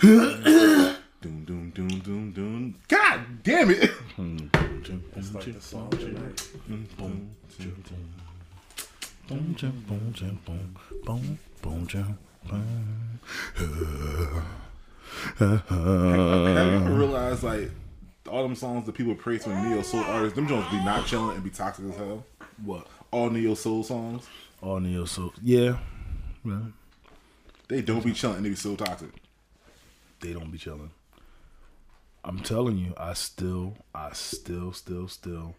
[0.00, 2.74] doom doom doom doom doom.
[2.88, 3.90] God damn it!
[4.18, 6.48] It's like the song tonight.
[15.38, 17.70] Have you ever realized like
[18.28, 21.36] all them songs that people praise from neo soul artists, them Jones be not chilling
[21.36, 22.24] and be toxic as hell.
[22.64, 22.86] What?
[23.10, 24.26] All neo soul songs,
[24.60, 25.32] All neo soul.
[25.42, 25.78] Yeah.
[26.44, 26.58] yeah.
[27.68, 29.10] they don't be chilling and they be so toxic.
[30.26, 30.90] They don't be chilling.
[32.24, 35.54] I'm telling you, I still, I still, still, still,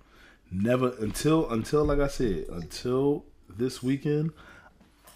[0.52, 4.32] never until until like I said, until this weekend,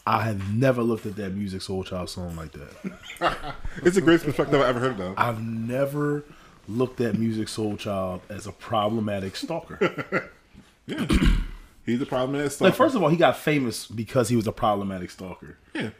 [0.07, 3.55] I have never looked at that Musiq Soulchild song like that.
[3.83, 5.13] It's the greatest perspective I've ever heard though.
[5.17, 6.23] I've never
[6.69, 10.29] looked at Musiq Soulchild as a problematic stalker.
[10.87, 11.05] Yeah,
[11.85, 14.51] he's a problematic is like first of all, he got famous because he was a
[14.51, 15.57] problematic stalker.
[15.75, 15.91] yeah.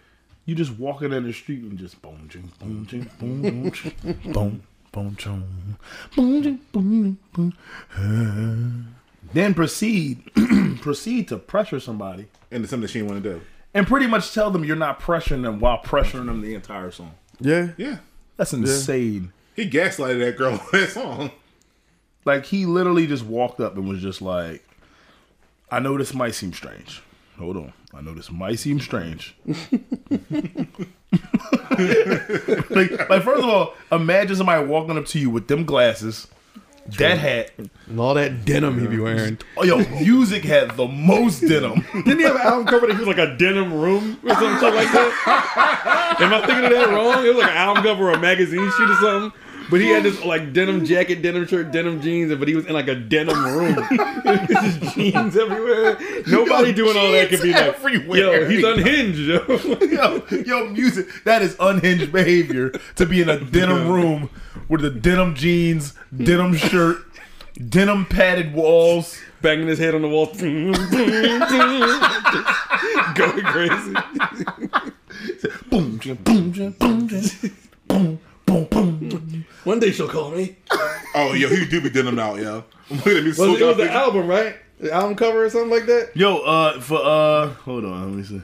[0.46, 3.94] You just walking in the street and just boom, ching, boom, ching, boom, boom, ching,
[4.32, 5.78] boom, boom, ching,
[6.16, 8.96] boom, ching, boom, boom.
[9.34, 10.24] Then proceed,
[10.82, 13.42] proceed to pressure somebody And something that she didn't want to do.
[13.74, 17.14] and pretty much tell them you're not pressuring them while pressuring them the entire song.
[17.40, 17.70] Yeah.
[17.78, 17.98] Yeah.
[18.38, 19.32] That's insane.
[19.56, 21.32] He gaslighted that girl on that song.
[22.26, 24.64] Like he literally just walked up and was just like,
[25.72, 27.02] "I know this might seem strange.
[27.38, 29.58] Hold on, I know this might seem strange." like,
[33.10, 36.28] like first of all, imagine somebody walking up to you with them glasses,
[36.98, 37.52] that hat.
[37.58, 39.38] And all that denim he be wearing.
[39.58, 41.86] Oh, yo, Musiq had the most denim.
[41.94, 44.74] Didn't he have an album cover that he was like a denim room or something
[44.74, 46.18] like that?
[46.20, 47.26] Am I thinking of that wrong?
[47.26, 49.40] It was like an album cover or a magazine shoot or something.
[49.72, 52.74] But he had this like denim jacket, denim shirt, denim jeans, but he was in
[52.74, 53.76] like a denim room.
[54.48, 55.98] Just jeans everywhere.
[56.28, 58.42] Nobody Yo, doing all that could be like, everywhere.
[58.44, 59.46] yo, he's unhinged, yo.
[59.48, 61.24] yo, yo, Musiq.
[61.24, 64.30] That is unhinged behavior to be in a denim room
[64.68, 66.98] with the denim jeans, denim shirt,
[67.70, 69.18] denim padded walls.
[69.42, 70.28] Banging his head on the wall.
[73.16, 73.94] Going crazy.
[75.70, 77.10] Boom, boom, boom, boom,
[77.88, 79.31] boom, boom.
[79.64, 80.56] One day she'll call me.
[81.14, 82.64] Oh, yo, he do be denim out, yo.
[82.90, 84.56] Look at me, Was so it, it was the album, right?
[84.80, 86.10] The album cover or something like that?
[86.16, 88.42] Yo, uh, for uh, hold on, let me see.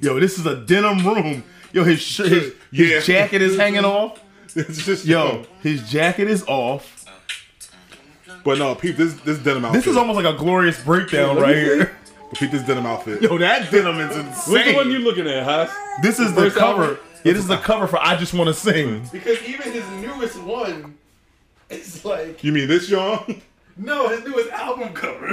[0.00, 1.44] Yo, this is a denim room.
[1.72, 2.54] Yo, his sh- his, his
[2.90, 3.00] Yeah.
[3.00, 4.20] jacket is hanging off.
[4.54, 7.04] It's just Yo, his jacket is off.
[8.44, 9.80] But no, peep this this denim outfit.
[9.82, 11.96] This is almost like a glorious breakdown right here.
[12.34, 13.22] peep this denim outfit.
[13.22, 15.70] Yo, that denim is What's the one you looking at, Hos?
[16.02, 16.82] this is the first cover.
[16.82, 16.98] album?
[17.24, 20.96] This is the cover for "I Just Want to Sing." Because even his newest one
[21.70, 23.40] is like You mean this, John?
[23.76, 25.26] no, his newest album cover.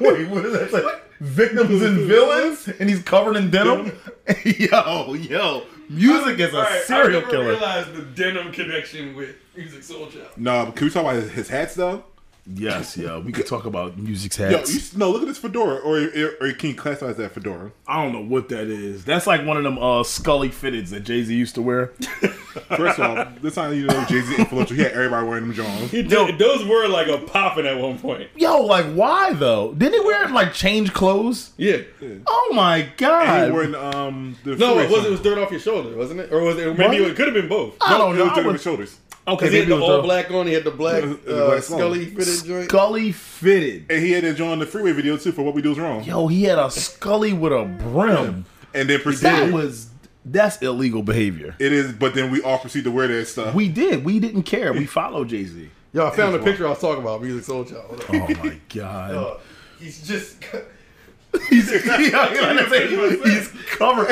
[0.00, 0.68] Wait, what is that?
[0.70, 1.00] Say?
[1.20, 3.86] Victims and villains, and he's covered in denim.
[4.44, 7.48] yo, yo, Musiq is a Alright, serial I never killer.
[7.50, 10.36] realized the denim connection with Musiq Soulchild.
[10.36, 12.04] No, but can we talk about his, his hats though?
[12.54, 13.18] Yes, yeah.
[13.18, 14.92] we could talk about Musiq's Yo, hats.
[14.92, 15.98] you, no, look at this fedora, or
[16.40, 17.72] or can you classify that fedora?
[17.88, 19.04] I don't know what that is.
[19.04, 21.86] That's like one of them uh, Scully fitteds that Jay Z used to wear.
[22.76, 24.76] First of all, this time you know Jay Z influential.
[24.76, 25.90] He had everybody wearing them Johns.
[25.90, 28.30] He those were like a popping at one point.
[28.36, 29.72] Yo, like why though?
[29.74, 31.50] Didn't he wear like change clothes?
[31.56, 31.78] Yeah.
[32.26, 33.46] Oh my And god!
[33.46, 35.06] he wearing um the No, it wasn't.
[35.08, 36.32] It was dirt off your shoulder, wasn't it?
[36.32, 36.78] Or was it?
[36.78, 37.10] Maybe What?
[37.10, 37.74] it could have been both.
[37.80, 38.24] I don't It know.
[38.24, 38.96] was I dirty would- with shoulders.
[39.28, 40.46] Okay, Because he had the all the- black on.
[40.46, 41.78] He had the black, The uh, black song.
[41.78, 42.68] Scully fitted joint.
[42.70, 43.86] Scully fitted.
[43.90, 46.04] And he had that joint the freeway video too for what we do is wrong.
[46.04, 48.44] Yo, he had a Scully with a brim.
[48.72, 49.88] And then That was
[50.24, 51.54] that's illegal behavior.
[51.58, 53.54] it is, but then we all proceed to wear that stuff.
[53.54, 54.04] We did.
[54.04, 54.72] We didn't care.
[54.72, 55.70] We followed Jay Z.
[55.92, 57.22] Yo, I found the picture I was talking about.
[57.22, 58.04] Musiq Soulchild.
[58.40, 59.14] Oh my god.
[59.14, 59.36] Uh,
[59.80, 60.36] he's just.
[61.48, 64.08] he's, he's covered.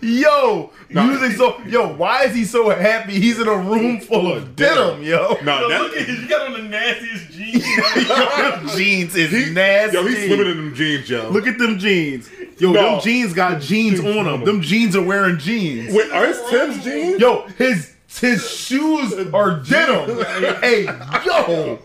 [0.00, 1.94] Yo, music so yo.
[1.94, 3.12] Why is he so happy?
[3.20, 5.36] He's in a room full of denim, yo.
[5.42, 7.66] no, Yo, that, look at you got on the nastiest jeans.
[8.08, 9.96] Yo, jeans is he, nasty.
[9.96, 11.28] yo, he's swimming in them jeans, yo.
[11.30, 12.28] Look at them jeans.
[12.58, 12.92] Yo, No.
[12.92, 14.44] them jeans got jeans on them.
[14.44, 15.92] Them jeans are wearing jeans.
[15.94, 17.20] Wait, are his Tim's jeans?
[17.20, 20.24] Yo, his his shoes are denim.
[20.60, 20.84] hey,
[21.24, 21.78] yo.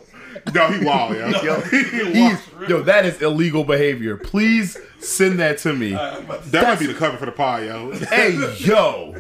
[0.54, 1.28] No, he wild, yo.
[1.44, 2.70] Yo, He he's, wild.
[2.70, 4.16] yo, that is illegal behavior.
[4.18, 5.92] Please send that to me.
[5.92, 7.92] that might be the cover for the pie, yo.
[8.10, 9.16] Hey, yo,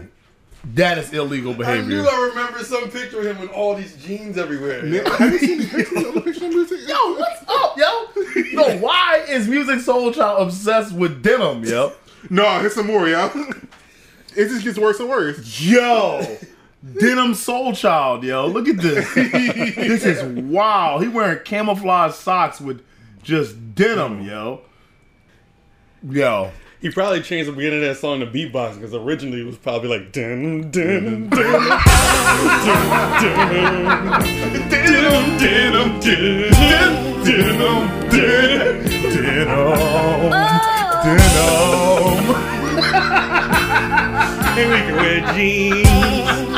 [0.76, 1.84] that is illegal behavior.
[1.84, 2.02] I behavior.
[2.04, 4.86] knew I remember some picture of him with all these jeans everywhere.
[4.86, 6.88] Have you seen the picture of the picture of Musiq?
[6.88, 8.08] Yo, what's up, yo?
[8.52, 11.94] Yo, why is Musiq Soulchild obsessed with denim, yo?
[12.30, 13.28] No, here's some more, yo.
[14.36, 15.62] It just gets worse and worse.
[15.62, 16.38] Yo,
[17.00, 18.46] denim Soul Child, yo.
[18.48, 19.14] Look at this.
[19.14, 21.00] this is wow.
[21.00, 22.84] He wearing camouflage socks with
[23.24, 24.62] just denim, yo.
[26.08, 29.58] Yo, He probably changed the beginning of that song to beatbox because originally it was
[29.58, 31.70] probably like dun dun dun dun
[34.70, 37.50] dun dun dun
[44.58, 46.49] And we can wear jeans.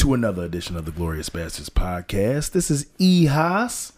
[0.00, 2.52] To another edition of the Glorious Bastards podcast.
[2.52, 3.92] This is E Hos,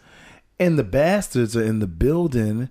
[0.59, 2.69] and the Bastards are in the building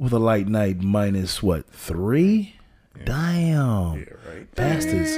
[0.00, 2.56] with a light night minus what three?
[3.04, 4.52] Damn, Yeah, right.
[4.56, 5.16] Bastards.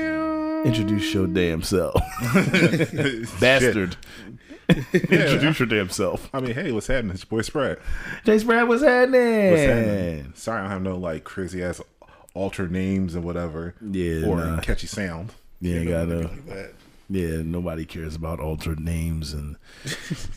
[0.66, 1.94] Introduce your damn self,
[3.40, 3.96] bastard.
[4.69, 6.28] Introduce your damn self.
[6.34, 7.12] I mean, hey, what's happening?
[7.12, 7.78] It's your boy Sprat.
[8.26, 9.52] Jay Sprat, what's happening?
[9.52, 10.32] What's happening?
[10.34, 11.81] Sorry, I don't have no like crazy ass
[12.34, 13.75] alter names and whatever.
[13.81, 14.61] Yeah, or nah.
[14.61, 15.32] catchy sound.
[15.62, 16.28] Yeah, gotta.
[16.28, 16.72] Like that.
[17.08, 19.56] Yeah, nobody cares about altered names and,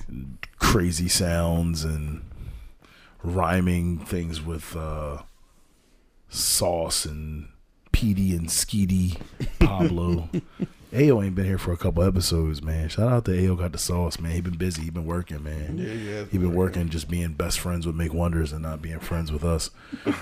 [0.08, 2.24] and crazy sounds and
[3.24, 5.24] rhyming things with uh,
[6.30, 7.48] sauce and
[7.92, 9.18] Petey and Skeety
[9.60, 10.30] Pablo.
[10.94, 12.88] Ayo ain't been here for a couple episodes, man.
[12.88, 14.32] Shout out to Ayo got the sauce, man.
[14.32, 14.84] He been busy.
[14.84, 15.78] He been working, man.
[15.78, 16.26] Yeah, yeah.
[16.32, 19.44] He been working, just being best friends with Make Wonders and not being friends with
[19.44, 19.70] us.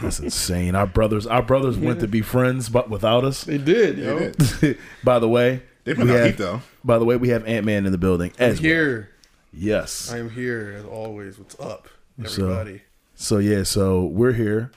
[0.02, 0.74] That's insane.
[0.74, 3.44] Our brothers, our brothers went to be friends, but without us.
[3.44, 4.80] They did, They did.
[5.04, 6.62] By the way, They've been we out have- heat though.
[6.84, 8.64] by the way, we have Ant Man in the building as well.
[8.64, 9.10] Here.
[9.54, 10.12] Yes.
[10.12, 11.40] I am here as always.
[11.40, 11.88] What's up,
[12.26, 12.82] So- everybody?
[13.16, 14.72] So yeah, so we're here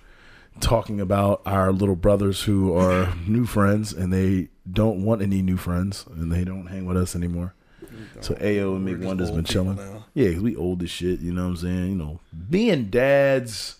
[0.60, 5.56] talking about our little brothers who are new friends and they don't want any new
[5.56, 7.54] friends and they don't hang with us anymore.
[8.20, 9.76] So Ayo and We're Make just Wonders old been chilling.
[9.76, 10.04] now.
[10.14, 11.18] Yeah, 'cause we old as shit.
[11.20, 11.88] You know what I'm saying?
[11.90, 12.20] You know,
[12.50, 13.76] being dads.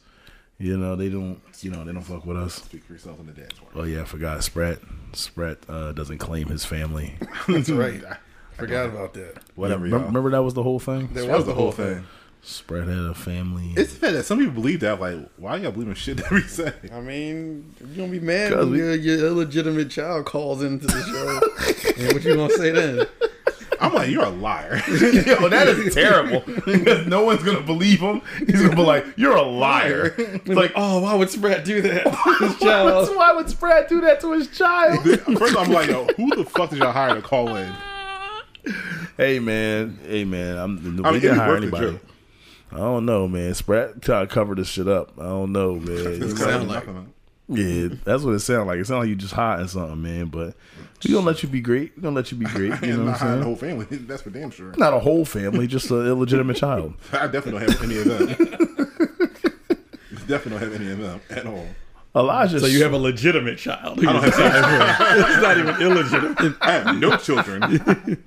[0.59, 1.41] You know they don't.
[1.63, 2.55] You know they don't fuck with us.
[2.55, 3.73] Speak for yourself in the dance world.
[3.75, 4.43] Oh yeah, I forgot.
[4.45, 4.79] Sprat.
[5.13, 7.15] Sprat uh, doesn't claim his family.
[7.49, 8.03] That's right.
[8.11, 8.17] I
[8.61, 9.39] Forgot about that.
[9.55, 10.07] Whatever, Remember, y'all.
[10.09, 11.09] remember that was the whole thing.
[11.15, 12.05] That That was the whole thing.
[12.43, 13.73] Sprat had a family.
[13.77, 15.01] It's the fact that some people believe that.
[15.01, 16.73] Like, why y'all believing shit that we say?
[16.93, 21.03] I mean, you gonna be mad when we- your, your illegitimate child calls into the
[21.03, 22.03] show.
[22.03, 23.07] and what you gonna say then?
[23.81, 24.81] I'm like, you're a liar.
[24.89, 26.41] Yo, that is terrible.
[26.65, 28.21] because no one's gonna believe him.
[28.47, 32.07] He's gonna be like, "You're a liar." It's like, oh, why would Sprat do that?
[32.41, 33.17] His child.
[33.17, 35.03] Why would Sprat do that to his child?
[35.39, 37.73] First, I'm like, yo, who the fuck did y'all hire to call in?
[39.17, 40.79] hey man, hey man, I'm.
[40.79, 42.01] I we mean, didn't it'd hire anybody.
[42.71, 43.55] I don't know, man.
[43.55, 45.13] Sprat try to cover this shit up.
[45.19, 46.23] I don't know, man.
[46.23, 47.13] It's sound kinda like- nothing.
[47.49, 48.79] Yeah, that's what it sounds like.
[48.79, 50.27] It sounds like you just hiding something, man.
[50.27, 50.55] But
[51.05, 51.93] we gonna let you be great.
[51.97, 52.81] We gonna let you be great.
[52.83, 53.85] You know And what I'm hiring the whole family.
[53.91, 54.73] That's for damn sure.
[54.77, 56.95] Not a whole family, just an illegitimate child.
[57.13, 58.29] I definitely don't have any of them.
[60.27, 61.67] definitely don't have any of them at all.
[62.15, 62.61] Elijah.
[62.61, 64.01] So you have a legitimate child.
[64.01, 66.57] I don't have it's not even illegitimate.
[66.61, 68.23] I have no children.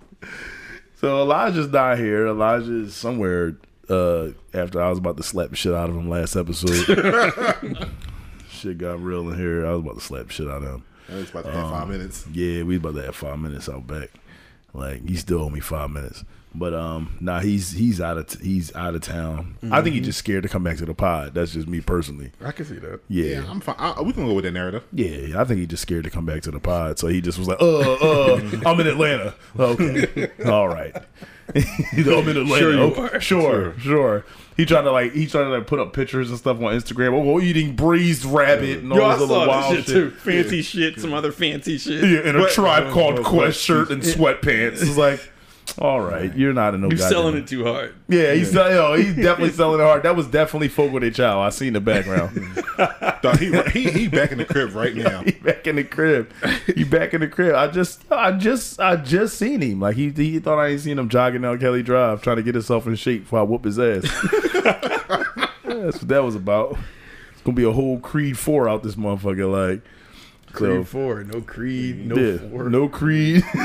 [0.96, 2.28] So Elijah's not here.
[2.28, 3.58] Elijah is somewhere
[3.90, 7.92] uh, after I was about to slap the shit out of him last episode.
[8.62, 9.66] Shit got real in here.
[9.66, 10.84] I was about to slap shit out of him.
[11.10, 12.26] It's about to have five minutes.
[12.32, 14.12] Yeah, we about to have five minutes out back.
[14.74, 16.24] Like he still owe me five minutes.
[16.54, 19.56] But um, nah, he's he's out of t- he's out of town.
[19.72, 21.34] I think he's just scared to come back to the pod.
[21.34, 22.32] That's just me personally.
[22.44, 23.00] I can see that.
[23.08, 23.76] Yeah, Yeah, I'm fine.
[23.78, 24.84] I, we can go with that narrative.
[24.94, 27.00] yeah, I think he just scared to come back to the pod.
[27.00, 29.34] So he just was like, uh, uh, I'm in Atlanta.
[29.58, 30.94] Okay, all right.
[31.56, 31.64] I'm
[32.30, 32.58] in Atlanta.
[32.58, 33.20] Sure you Okay, are.
[33.22, 34.26] Sure, sure.
[34.62, 37.14] He tried to like he tried to like put up pictures and stuff on Instagram.
[37.14, 39.96] Oh, eating braised rabbit and all Yo, I this other saw wild this shit.
[39.96, 40.10] shit too.
[40.12, 42.04] Fancy shit, some other fancy shit.
[42.04, 44.84] Yeah, in a But- tribe called Quest shirt and sweatpants.
[44.84, 45.31] It's like,
[45.80, 46.90] all right, you're not in no.
[46.90, 47.94] You're selling it too hard.
[48.08, 50.04] Yeah, he's sell- yo, he's definitely selling it hard.
[50.04, 51.40] That was definitely Fogo de Chao.
[51.42, 52.38] I seen the background.
[53.38, 55.22] He, he he back in the crib right now.
[55.22, 56.32] he back in the crib.
[56.76, 57.54] He back in the crib.
[57.54, 59.80] I just, I just, I just seen him.
[59.80, 62.56] Like he, he thought I ain't seen him jogging down Kelly Drive trying to get
[62.56, 64.02] himself in shape before I whoop his ass.
[65.64, 66.78] That's what that was about.
[67.34, 69.52] It's gonna be a whole Creed four out this motherfucker.
[69.52, 69.84] Like,
[70.52, 72.70] Creed so, four, no Creed, no yeah, four.
[72.70, 73.44] no Creed,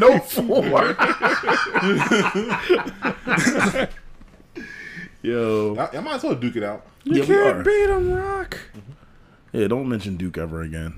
[0.00, 0.64] no four.
[5.22, 6.86] Yo, I, I might as well duke it out.
[7.04, 7.62] yeah, we are.
[7.62, 8.58] beat him, Rock.
[8.74, 9.58] Mm-hmm.
[9.58, 10.94] Yeah, don't mention Duke ever again.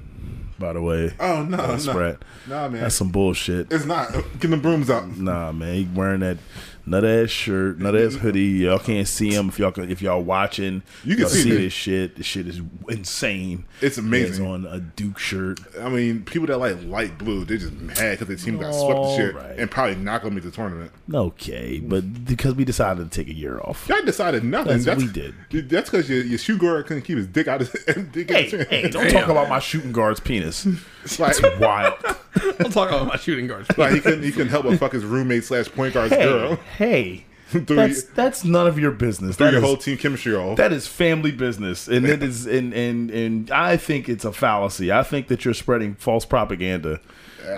[0.59, 2.16] By the way, Oh no, that's no, right.
[2.47, 2.82] nah, man.
[2.82, 3.73] That's some bullshit.
[3.73, 4.12] it's not.
[4.38, 5.09] Get the brooms out.
[5.16, 6.38] Nah, man, he wearing that
[6.87, 8.43] nut ass shirt, nut ass hoodie.
[8.65, 10.83] Y'all can't see him if y'all if y'all watching.
[11.05, 12.17] You can y'all see see this shit.
[12.17, 13.65] This shit is insane.
[13.81, 14.29] It's amazing.
[14.33, 15.61] It's on a Duke shirt.
[15.81, 19.03] I mean, people that like light blue, they just mad because their team got swept
[19.03, 19.59] this year Alright.
[19.59, 20.93] and probably not gonna make the tournament.
[21.12, 23.89] Okay, but because we decided to take a year off.
[23.89, 24.83] Y'all decided nothing.
[24.83, 25.35] That's what we did.
[25.69, 28.37] That's because your, your shoe guard couldn't keep his dick out of his dick out
[28.37, 28.67] Hey, his hand.
[28.71, 30.67] hey, don't talk about my shooting guard's penis.
[31.05, 31.95] It's like, Wild.
[32.61, 33.69] I'm talking about my shooting guards.
[33.79, 36.57] like he couldn't he couldn't help but fuck his roommate slash point guard's Hey, girl.
[36.79, 39.37] hey, Threw that's you- that's none of your business.
[39.37, 40.57] threw That your is whole team chemistry off.
[40.57, 44.91] that is family business, and it is and and and I think it's a fallacy.
[44.91, 47.01] I think that you're spreading false propaganda.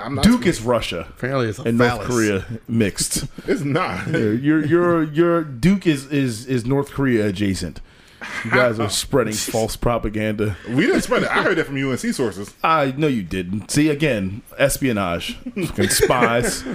[0.02, 2.00] I'm not, Duke is Russia Apparently, it's a and North.
[2.00, 3.26] Korea mixed.
[3.46, 4.08] It's not.
[4.08, 7.80] Your your your Duke is is is North Korea adjacent.
[8.44, 10.56] You guys are spreading false propaganda.
[10.68, 11.30] We didn't spread it.
[11.30, 12.52] I heard that from UNC sources.
[12.62, 13.70] I know you didn't.
[13.70, 16.64] See again, espionage, fucking spies.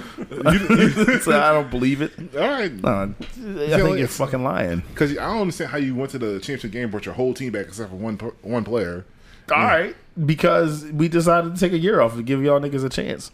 [1.22, 2.12] So I don't believe it.
[2.34, 4.82] All right, Uh, I think you're fucking lying.
[4.90, 7.52] because I don't understand how you went to the championship game, brought your whole team
[7.52, 9.04] back except for one one player.
[9.52, 12.88] All right, because we decided to take a year off to give y'all niggas a
[12.88, 13.30] chance.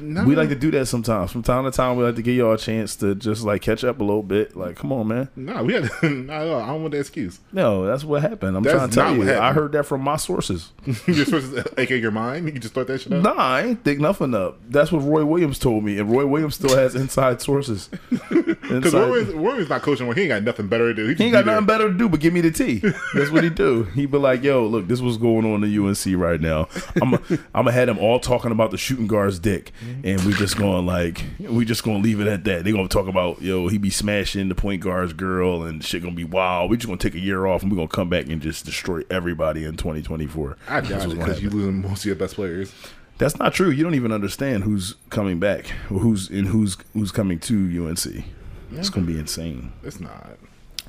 [0.00, 1.32] No, We like to do that sometimes.
[1.32, 3.84] From time to time, we like to give y'all a chance to just like catch
[3.84, 4.56] up a little bit.
[4.56, 5.28] Like, come on, man.
[5.36, 6.60] no, we had not at all.
[6.62, 7.40] I don't want the excuse.
[7.52, 8.56] No, that's what happened.
[8.56, 9.38] I'm That's trying to tell you.
[9.38, 10.72] I heard that from my sources.
[10.92, 12.46] Supposed to, aka your mind.
[12.46, 13.22] You just thought that shit up.
[13.22, 14.58] Nah, I ain't think nothing up.
[14.68, 17.90] That's what Roy Williams told me, and Roy Williams still has inside sources.
[18.10, 20.12] Because Warren's, Warren's not coaching.
[20.12, 21.14] He ain't got nothing better to do.
[21.14, 22.78] He ain't got nothing better to do but give me the tea.
[23.14, 23.84] That's what he do.
[23.84, 26.68] He be like, "Yo, look, this was going on in UNC right now.
[27.00, 30.06] I'm I'm gonna have them all talking about the shooting guard's dick, Mm-hmm.
[30.06, 32.64] and we just gonna like we just gonna leave it at that.
[32.64, 36.14] They gonna talk about yo, he be smashing the point guard's girl, and shit gonna
[36.14, 36.70] be wild.
[36.70, 39.02] We just gonna take a year off, and we're gonna come back and just destroy
[39.10, 40.56] everybody in 2024.
[40.68, 42.72] I doubt it because you losing most of your best players.
[43.18, 43.70] That's not true.
[43.70, 48.24] You don't even understand who's coming back, who's and who's who's coming to UNC.
[48.72, 49.72] It's gonna be insane.
[49.82, 50.38] It's not.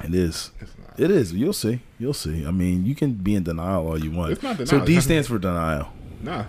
[0.04, 0.52] It is.
[0.60, 1.00] It's not.
[1.00, 1.34] It is.
[1.34, 1.82] You'll see.
[1.98, 2.46] You'll see.
[2.46, 4.34] I mean, you can be in denial all you want.
[4.34, 4.84] It's not So.
[4.86, 5.92] D stands for denial.
[6.22, 6.46] Nah.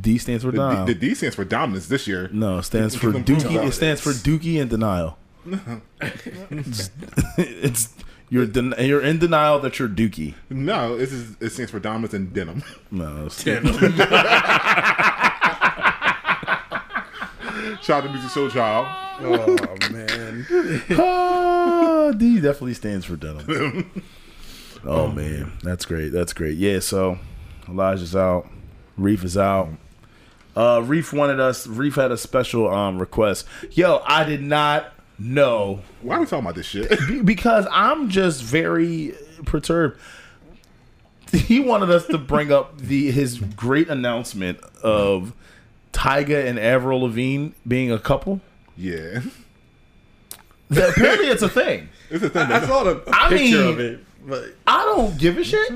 [0.00, 0.86] D stands for The, denial.
[0.86, 2.28] D, the D stands for dominance this year.
[2.32, 3.66] no, it stands for Complete Dookie.
[3.66, 5.16] It stands for Dookie and denial.
[6.00, 6.90] it's,
[7.38, 7.88] it's
[8.28, 10.34] you're den- you're in denial that you're Dookie.
[10.50, 12.62] No, this is it stands for dominance and denim.
[12.90, 13.42] No, it's,
[17.82, 18.86] Shout out to Musiq Soulchild.
[19.20, 19.56] Oh
[19.92, 20.46] man,
[20.98, 24.02] Ah, D definitely stands for denim.
[24.84, 26.08] oh man, that's great.
[26.10, 26.56] That's great.
[26.58, 26.80] Yeah.
[26.80, 27.18] So
[27.68, 28.48] Elijah's out.
[28.96, 29.68] Reef is out.
[30.56, 31.66] Uh, Reef wanted us.
[31.66, 33.46] Reef had a special um request.
[33.72, 36.90] Yo, I did not know Why are we talking about this shit?
[37.08, 39.98] Be- because I'm just very perturbed.
[41.32, 45.32] He wanted us to bring up the his great announcement of
[45.92, 48.40] Tyga and Avril Lavigne being a couple.
[48.76, 49.20] yeah.
[50.70, 51.88] That- apparently, it's a thing.
[52.10, 52.42] It's a thing.
[52.42, 55.70] I that- saw the I picture mean- of it, but I don't give a shit.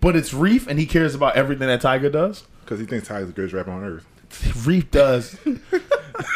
[0.00, 2.44] But it's Reef, and he cares about everything that Tyga does.
[2.68, 4.06] Because he thinks Ty's the greatest rapper on earth.
[4.66, 5.36] Reef does.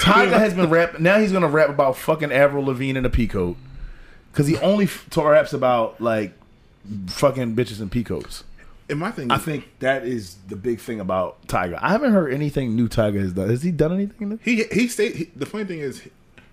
[0.01, 1.03] Tyga has been rapping.
[1.03, 3.57] Now he's gonna rap about fucking Avril Lavigne in a peacoat.
[4.31, 6.33] Because he only f- raps about like
[7.09, 8.45] fucking bitches in peacoats.
[8.89, 11.79] And my thing I is, think that is the big thing about Tyga.
[11.83, 13.51] I haven't heard anything new Tyga has done.
[13.51, 14.31] Has he done anything?
[14.31, 14.39] New?
[14.43, 15.17] he he stayed.
[15.17, 16.03] He, the funny thing is,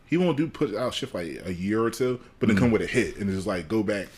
[0.07, 2.65] he won't do put out shit for like a year or two, but then mm-hmm.
[2.65, 4.09] come with a hit and just like go back.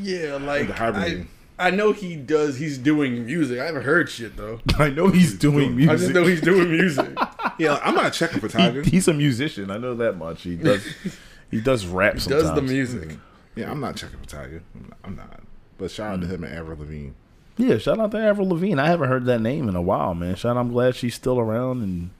[0.00, 1.28] yeah, like The I, hibernating.
[1.58, 2.58] I know he does.
[2.58, 3.58] He's doing music.
[3.60, 4.60] I haven't heard shit though.
[4.78, 5.92] I know he's doing music.
[5.92, 7.16] I just know he's doing music.
[7.58, 8.84] Yeah, I'm not checking for Tyga.
[8.84, 9.70] He- he's a musician.
[9.70, 10.42] I know that much.
[10.42, 10.86] He does.
[11.50, 12.20] he does rap.
[12.20, 12.44] sometimes.
[12.44, 13.18] does the music.
[13.56, 14.60] yeah, I'm not checking for Tyga.
[14.74, 14.98] I'm not.
[15.04, 15.40] I'm not.
[15.78, 17.10] But shout out to him and Avril Lavigne.
[17.56, 18.80] Yeah, shout out to Avril Lavigne.
[18.80, 20.36] I haven't heard that name in a while, man.
[20.36, 22.10] Shout out, I'm glad she's still around and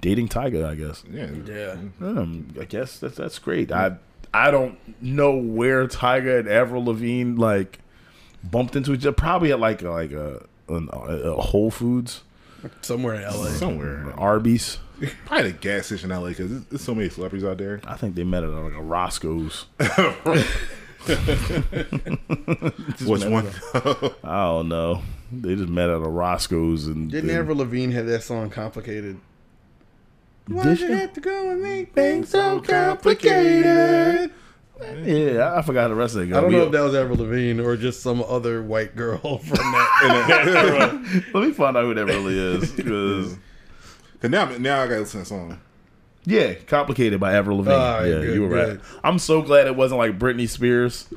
[0.00, 1.02] dating Tyga, I guess.
[1.10, 1.76] Yeah, Yeah.
[2.00, 3.72] Um, I guess that's that's great.
[3.72, 3.96] I
[4.32, 7.80] I don't know where Tyga and Avril Lavigne like
[8.44, 9.12] bumped into each other.
[9.12, 12.22] Probably at like a, like a, a, a Whole Foods,
[12.82, 13.46] Somewhere in LA.
[13.50, 14.12] somewhere.
[14.16, 14.78] Arby's.
[15.26, 17.80] Probably the gas station in LA because there's, there's so many celebrities out there.
[17.86, 19.66] I think they met at like a Roscoe's.
[23.06, 23.48] Which one?
[24.24, 25.02] I don't know.
[25.30, 29.18] They just met at a Roscoe's and Didn't and- Avril Lavigne have that song "Complicated"?
[30.48, 34.30] Why did have to go and make things so complicated?
[35.04, 36.34] Yeah, I I forgot the rest of it.
[36.34, 39.38] I don't We- know if that was Avril Lavigne or just some other white girl
[39.38, 41.24] from that.
[41.34, 42.70] Let me find out who that really is.
[42.72, 43.36] Cause
[44.30, 45.60] now, now I gotta listen to the song.
[46.24, 47.74] yeah, complicated by Avril Lavigne.
[47.76, 48.80] Ah, yeah, good, you were right.
[49.02, 51.06] I'm so glad it wasn't like Britney Spears.
[51.12, 51.16] I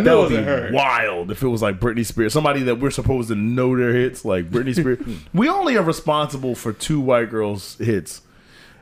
[0.00, 0.70] That know it would be wasn't her.
[0.72, 4.24] wild if it was like Britney Spears, somebody that we're supposed to know their hits,
[4.24, 4.98] like Britney Spears.
[5.32, 8.22] we only are responsible for two white girls' hits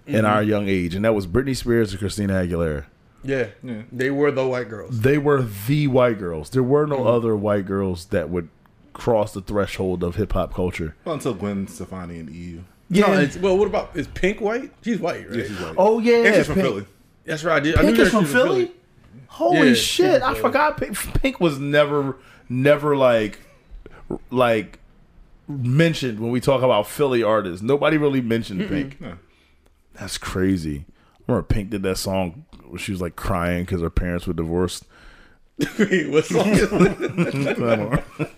[0.07, 0.27] in Mm-hmm.
[0.27, 2.85] our young age, and that was Britney Spears and Christina Aguilera.
[3.27, 3.49] Yeah.
[3.63, 3.83] Yeah.
[3.93, 5.01] They were the white girls.
[5.01, 6.51] They were the white girls.
[6.51, 7.07] There were no mm-hmm.
[7.07, 8.49] other white girls that would
[8.93, 10.97] cross the threshold of hip hop culture.
[11.05, 12.61] Well, until Gwen Stefani and EU.
[12.89, 14.73] No, it's, well, what about is Pink white?
[14.83, 15.39] She's white, right?
[15.39, 15.75] Yeah, she's white.
[15.77, 16.87] Oh yeah, and she's from Pink- Philly.
[17.25, 17.57] That's right.
[17.57, 18.73] I, did, I Pink knew is that from she was Philly.
[19.29, 20.23] Holy Yeah, shit!
[20.23, 22.17] I forgot Pink, Pink was never,
[22.49, 23.41] never like,
[24.31, 24.79] like
[25.49, 27.63] mentioned when we talk about Philly artists.
[27.63, 28.99] Nobody really mentioned Pink.
[29.01, 29.15] Yeah.
[29.95, 30.85] That's crazy.
[31.29, 32.46] I remember Pink did that song where
[32.77, 34.85] she was like crying because her parents were divorced.
[35.79, 38.33] Wait, what song is that?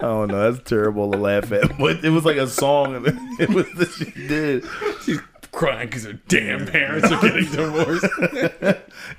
[0.00, 0.52] I don't, know.
[0.52, 3.06] That's terrible to laugh at, but it was like a song, and
[3.38, 4.64] it was that she did.
[5.04, 5.20] She's
[5.52, 8.06] crying because her damn parents are getting divorced.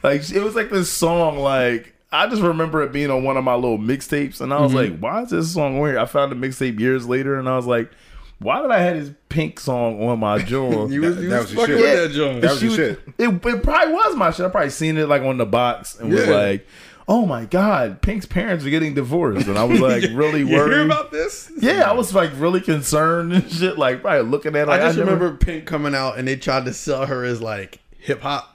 [0.04, 1.38] Like it was like this song.
[1.38, 4.74] Like I just remember it being on one of my little mixtapes, and I was
[4.74, 4.92] mm-hmm.
[4.92, 7.68] like, "Why is this song weird?" I found the mixtape years later, and I was
[7.68, 7.90] like,
[8.40, 11.42] "Why did I have this Pink song on my joint?" You was, That- you that
[11.42, 12.00] was was your fucking shit.
[12.00, 12.42] with that joint.
[12.42, 13.00] That was She your shit.
[13.18, 14.46] It, it probably was my shit.
[14.46, 16.68] I probably seen it like on the box and was like,
[17.08, 20.56] "Oh my god, Pink's parents are getting divorced," and I was like, really worried." you
[20.58, 20.74] worried.
[20.74, 21.52] hear about this?
[21.60, 23.78] yeah, I was like really concerned and shit.
[23.78, 24.68] Like, probably looking at.
[24.68, 27.24] It, I like, just never- remember Pink coming out and they tried to sell her
[27.24, 28.52] as like hip hop.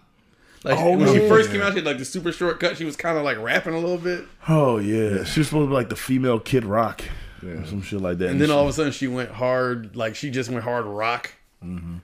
[0.62, 2.76] Like Oh, when she first came out, she had like the super short cut.
[2.76, 5.66] She was kind of like rapping a little bit, Oh yeah, she was supposed to
[5.68, 7.00] be like the female Kid Rock,
[7.42, 8.30] or some shit like that.
[8.30, 9.96] and then all of a sudden she went hard.
[9.96, 11.32] Like she just went hard rock.
[11.64, 11.96] Mm-hmm.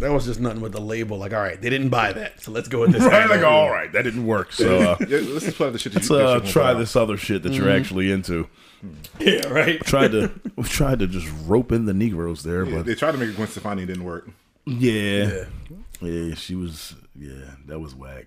[0.00, 1.18] That was just nothing with the label.
[1.18, 3.02] Like, all right, they didn't buy that, so let's go with this.
[3.04, 3.36] right, angle.
[3.36, 4.50] like, all right, that didn't work.
[4.52, 6.76] So uh, Yeah, let's just play the shit that let's you, uh, you try put
[6.76, 6.78] out.
[6.78, 8.48] this other shit that you're actually into.
[9.20, 9.80] yeah, right.
[9.84, 13.12] Tried to we tried to just rope in the Negroes there, Yeah, but they tried
[13.12, 14.28] to make it Gwen Stefani, it didn't work.
[14.66, 15.44] yeah,
[16.00, 18.26] yeah, she was yeah, that was whack.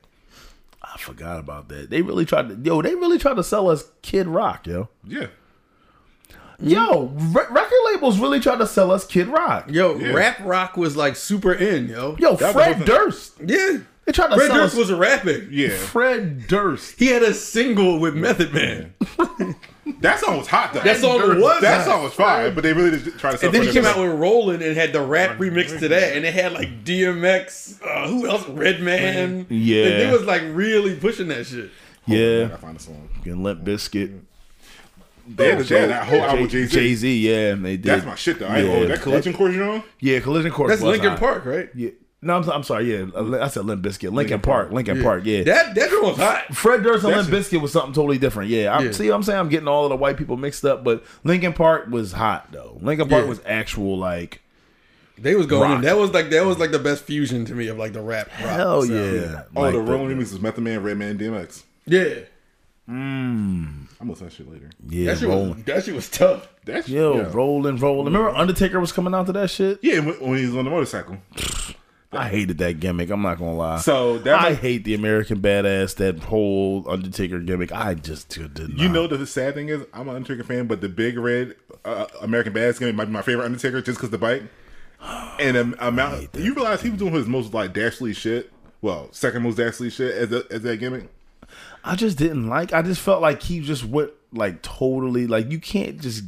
[0.82, 1.90] I forgot about that.
[1.90, 2.82] They really tried to yo.
[2.82, 4.88] They really tried to sell us Kid Rock, yo.
[5.04, 5.28] Yeah.
[6.60, 9.66] Yo, re- record labels really tried to sell us Kid Rock.
[9.70, 10.14] Yo, Yeah.
[10.14, 12.16] rap rock was like super in, yo.
[12.20, 13.34] Yo, That Fred wasn't- Durst.
[13.46, 13.78] yeah.
[14.06, 15.32] They tried to Fred sell Durst us was a rapper.
[15.50, 15.70] Yeah.
[15.70, 17.00] Fred Durst.
[17.00, 18.94] He had a single with Method Man.
[20.02, 20.80] That song was hot though.
[20.80, 21.86] That song was That hot.
[21.86, 23.86] song was fire, but they really did try to sell And then he Fred came
[23.86, 27.80] out with Rollin' and had the rap remix to that, and they had like DMX,
[27.86, 28.48] uh, who else?
[28.50, 29.46] Redman.
[29.50, 29.84] Yeah.
[29.86, 31.70] Like, they was like really pushing that shit.
[32.08, 33.10] I Yeah, gotta find a song.
[33.26, 34.22] and Limp Bizkit.
[35.28, 36.96] They had, they had that whole album with Jay Jay Z.
[36.96, 37.86] Z, yeah, and they did.
[37.86, 38.48] That's my shit though.
[38.48, 38.72] I Yeah.
[38.74, 39.84] oh, that collision course, you know?
[40.00, 40.70] Yeah, Collision Course.
[40.70, 41.20] That's Linkin hot.
[41.20, 41.70] Park, right?
[41.74, 41.90] Yeah.
[42.22, 42.92] No, I'm, I'm sorry.
[42.92, 43.06] Yeah,
[43.40, 44.04] I said Limp Bizkit.
[44.12, 44.64] Lincoln, Linkin Park.
[44.68, 44.74] Park.
[44.74, 45.26] Linkin Park.
[45.26, 45.44] Yeah.
[45.44, 46.56] That that girl was hot.
[46.56, 48.50] Fred Durst and Limp Bizkit was something totally different.
[48.50, 48.92] Yeah, I'm, Yeah.
[48.94, 51.54] see, what I'm saying I'm getting all of the white people mixed up, but Linkin
[51.54, 52.78] Park was hot though.
[52.82, 53.30] Linkin Park Yeah.
[53.30, 54.42] was actual like
[55.20, 55.82] They was going Rock.
[55.84, 58.28] That was like that was like the best fusion to me of like the rap.
[58.42, 58.94] rock hell sound.
[58.94, 59.42] yeah.
[59.56, 61.64] Oh, Like the Rolling remix was Method Man, Redman, DMX.
[61.86, 62.16] Yeah.
[62.88, 64.70] I'm gonna say that shit later.
[64.88, 66.48] Yeah, That shit was that shit was tough.
[66.66, 67.32] That's Yo, yeah.
[67.32, 68.06] rolling, rolling.
[68.06, 69.80] Remember Undertaker was coming out to that shit?
[69.82, 71.18] Yeah, when, he was on the motorcycle.
[72.12, 73.10] I hated that gimmick.
[73.10, 73.80] I'm not gonna lie.
[73.80, 77.72] So that I hate the American Badass, that whole Undertaker gimmick.
[77.72, 78.78] I just did not.
[78.78, 82.06] You know the sad thing is, I'm an Undertaker fan, but the big red uh,
[82.22, 84.44] American Badass gimmick might be my favorite Undertaker just because the bike.
[85.38, 88.52] And um, amount you realize he was doing his most like dastardly shit.
[88.82, 91.10] Well, second most dastardly shit as, a, as that gimmick.
[91.86, 92.74] I just didn't like.
[92.74, 96.24] I just felt like he just went like totally like you can't just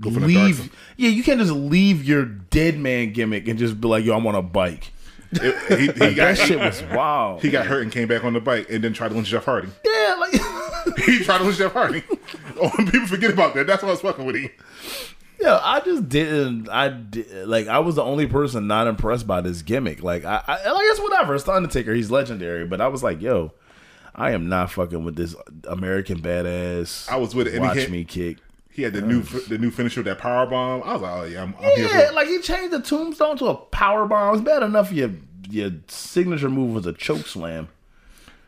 [0.00, 0.72] leave.
[0.96, 4.26] Yeah, you can't just leave your dead man gimmick and just be like, "Yo, I'm
[4.26, 4.92] on a bike."
[5.32, 7.42] It- he, he got That shit was wild.
[7.42, 9.44] he got hurt and came back on the bike and then tried to lynch Jeff
[9.44, 9.68] Hardy.
[9.84, 10.32] yeah, like
[11.04, 12.02] he tried to lynch Jeff Hardy.
[12.60, 13.66] oh, people forget about that.
[13.66, 14.50] That's why I was fucking with him.
[15.40, 15.58] yeah.
[15.62, 16.68] I just didn't.
[16.68, 17.66] I did, like.
[17.66, 20.02] I was the only person not impressed by this gimmick.
[20.02, 21.34] Like, I, I like it's whatever.
[21.34, 21.92] It's the Undertaker.
[21.94, 22.66] He's legendary.
[22.66, 23.52] But I was like, yo.
[24.18, 25.36] I am not fucking with this
[25.68, 27.08] American badass.
[27.08, 28.38] I was with it, Watch hit- me kick.
[28.70, 30.82] He had the new the new finisher, that power bomb.
[30.82, 33.54] I was like, oh yeah, I'm, I'm Yeah, like he changed the tombstone to a
[33.54, 34.34] power bomb.
[34.34, 35.10] It's bad enough your
[35.48, 37.68] your signature move was a choke slam.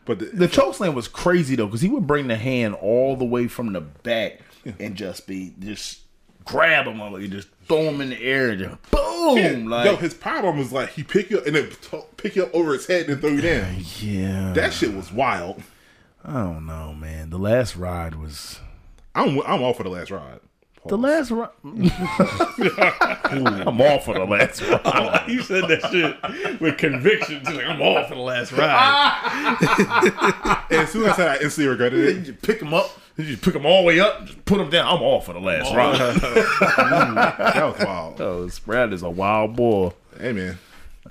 [0.05, 3.15] But the, The choke slam was crazy though, because he would bring the hand all
[3.15, 4.41] the way from the back
[4.79, 6.01] and just be just
[6.49, 9.37] grab him or just throw him in the air and just boom.
[9.37, 12.01] Yeah, like yo, his power bomb was like he pick you up and then t-
[12.17, 13.75] pick you up over his head and throw you down.
[13.99, 14.53] yeah.
[14.53, 15.61] That shit was wild.
[16.23, 17.29] I don't know, man.
[17.29, 18.59] The last ride was
[19.15, 20.39] I'm I'm all for the last ride.
[20.87, 21.49] the last ride.
[23.31, 25.25] I'm all for the last oh, ride.
[25.27, 27.43] you said that shit with conviction.
[27.43, 29.57] Like, I'm all for the last ride.
[30.71, 32.27] And as soon as I said, I instantly regretted it.
[32.27, 32.89] you pick him up.
[33.19, 34.25] You just pick them all the way up.
[34.25, 34.87] Just put them down.
[34.87, 35.75] I'm all for the last oh.
[35.75, 35.99] ride.
[35.99, 38.21] Mm, that was wild.
[38.21, 39.91] Oh, Sprat is a wild boy.
[40.17, 40.57] Hey man,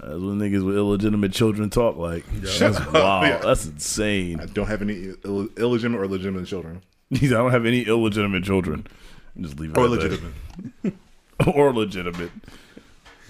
[0.00, 2.24] uh, That's what niggas with illegitimate children talk like.
[2.46, 2.94] Shut That's up.
[2.94, 3.24] wild.
[3.26, 3.38] Yeah.
[3.38, 4.40] That's insane.
[4.40, 6.80] I don't have any Ill- illegitimate or legitimate children.
[7.14, 8.86] I don't have any illegitimate children.
[9.38, 10.32] Just leave it Or legitimate.
[11.54, 12.30] or legitimate.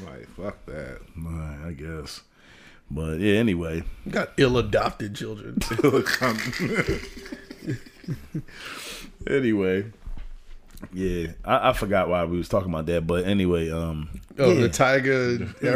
[0.05, 1.01] Like fuck that.
[1.21, 2.23] Alright, I guess.
[2.91, 3.83] But yeah, anyway.
[4.09, 5.59] Got ill-adopted children.
[9.27, 9.85] Anyway.
[10.93, 14.61] Yeah, I, I forgot why we was talking about that, but anyway, um, Oh, yeah.
[14.63, 15.39] the Tyga.
[15.61, 15.73] Tyga, yeah.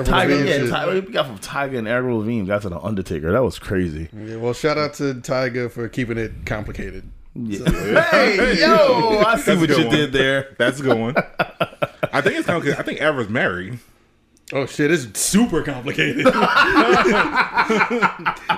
[0.70, 3.32] Tyga, we got from Tyga and Avril Lavigne got to the Undertaker.
[3.32, 4.08] That was crazy.
[4.12, 7.02] Yeah, well, shout out to Tyga for keeping it complicated.
[7.34, 7.68] Yeah.
[8.10, 9.96] hey, yo, I see That's what you one.
[9.96, 10.54] did there.
[10.56, 11.16] That's a good one.
[12.12, 12.78] I think it's complicated.
[12.78, 13.80] I think Avril's married.
[14.54, 16.26] Oh shit, it's super complicated.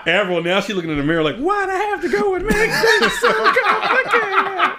[0.07, 2.69] Avril, now she's looking in the mirror like, why'd I have to go with Meg?
[2.73, 4.75] It's so complicated.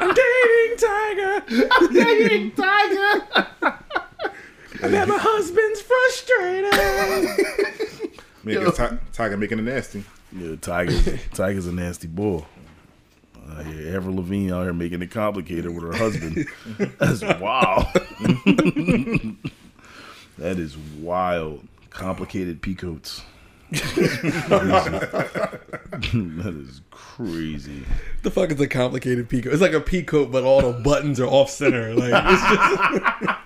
[0.00, 1.68] I'm dating Tyga.
[1.70, 3.22] I'm dating Tyga.
[4.82, 6.72] I bet my husband's frustrated.
[8.44, 10.02] Making Ti- Tyga making it nasty.
[10.32, 11.04] Yeah, Tyga's
[11.34, 12.44] Tyga's a nasty boy.
[13.50, 16.46] Uh, yeah, Avril Lavigne out here making it complicated with her husband.
[16.98, 17.86] That's wild.
[20.38, 21.66] That is wild.
[21.90, 23.22] Complicated peacoats.
[23.70, 23.90] that
[26.54, 27.84] is crazy.
[28.22, 29.52] the fuck is a complicated peacoat?
[29.52, 31.94] It's like a peacoat, but all the buttons are off center.
[31.94, 33.38] Like it's just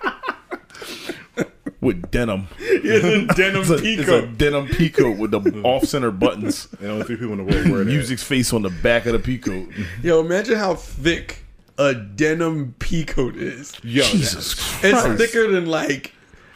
[1.81, 2.47] With denim.
[2.59, 4.37] it's a denim It's a, it's a peacoat.
[4.37, 6.69] denim peacoat with the off center buttons.
[6.79, 7.91] And only three people in the world wear that.
[7.91, 9.69] Musiq's face on the back of the peacoat.
[10.01, 11.43] Yo, imagine how thick
[11.77, 13.73] a denim peacoat is.
[13.83, 16.12] Yo, Jesus It's thicker than like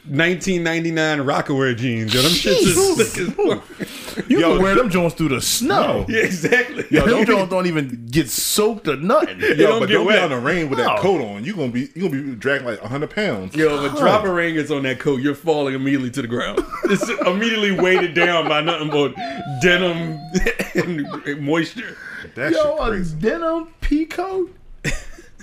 [0.10, 2.14] 1999 Rocawear jeans.
[2.14, 4.30] Yo, them shits is thick as fuck.
[4.30, 6.06] You Yo, can wear them joints through the snow.
[6.10, 6.86] Yeah, exactly.
[6.90, 9.40] Yo, don't them joints don't even get soaked or nothing.
[9.40, 10.16] Yo, don't but get don't wet.
[10.16, 10.86] be out in the rain with No.
[10.86, 11.44] that coat on.
[11.44, 13.56] You gonna be you gonna be dragging like hundred pounds.
[13.56, 16.28] Yo, if a drop of rain gets on that coat, you're falling immediately to the
[16.28, 16.60] ground.
[16.90, 19.14] It's immediately weighted down by nothing but
[19.62, 20.18] denim
[20.76, 21.98] and moisture.
[22.36, 23.16] that Yo, shit a crazy.
[23.20, 24.50] denim peacoat?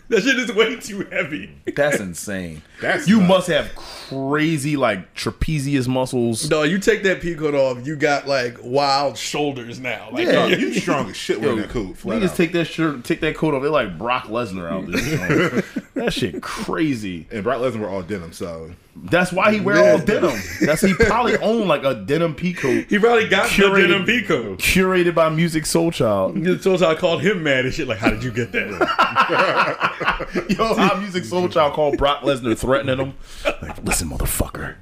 [0.09, 1.55] That shit is way too heavy.
[1.75, 2.63] That's insane.
[2.85, 3.29] That's you nuts.
[3.29, 6.49] must have crazy like trapezius muscles.
[6.51, 10.09] No, you take that peacoat off, you got like wild shoulders now.
[10.13, 10.47] Like, Yeah.
[10.47, 11.97] Yo, you strong as shit wearing that coat.
[11.97, 12.37] Flat Niggas out.
[12.37, 13.63] take that shirt, take that coat off.
[13.63, 15.63] They're like Brock Lesnar out there.
[15.95, 17.27] that shit crazy.
[17.31, 20.39] and Brock Lesnar were all denim, so That's why he wear all denim.
[20.61, 24.59] That's he probably owned like a denim peacoat he probably got the Curated- denim peacoat.
[24.59, 26.35] curated by Musiq Soulchild.
[26.79, 27.89] So I called him mad and shit.
[27.89, 28.71] Like, how did you get that?
[30.49, 33.15] Yo, how Musiq Soulchild called Brock Lesnar threatening him.
[33.63, 34.77] Like, listen, motherfucker.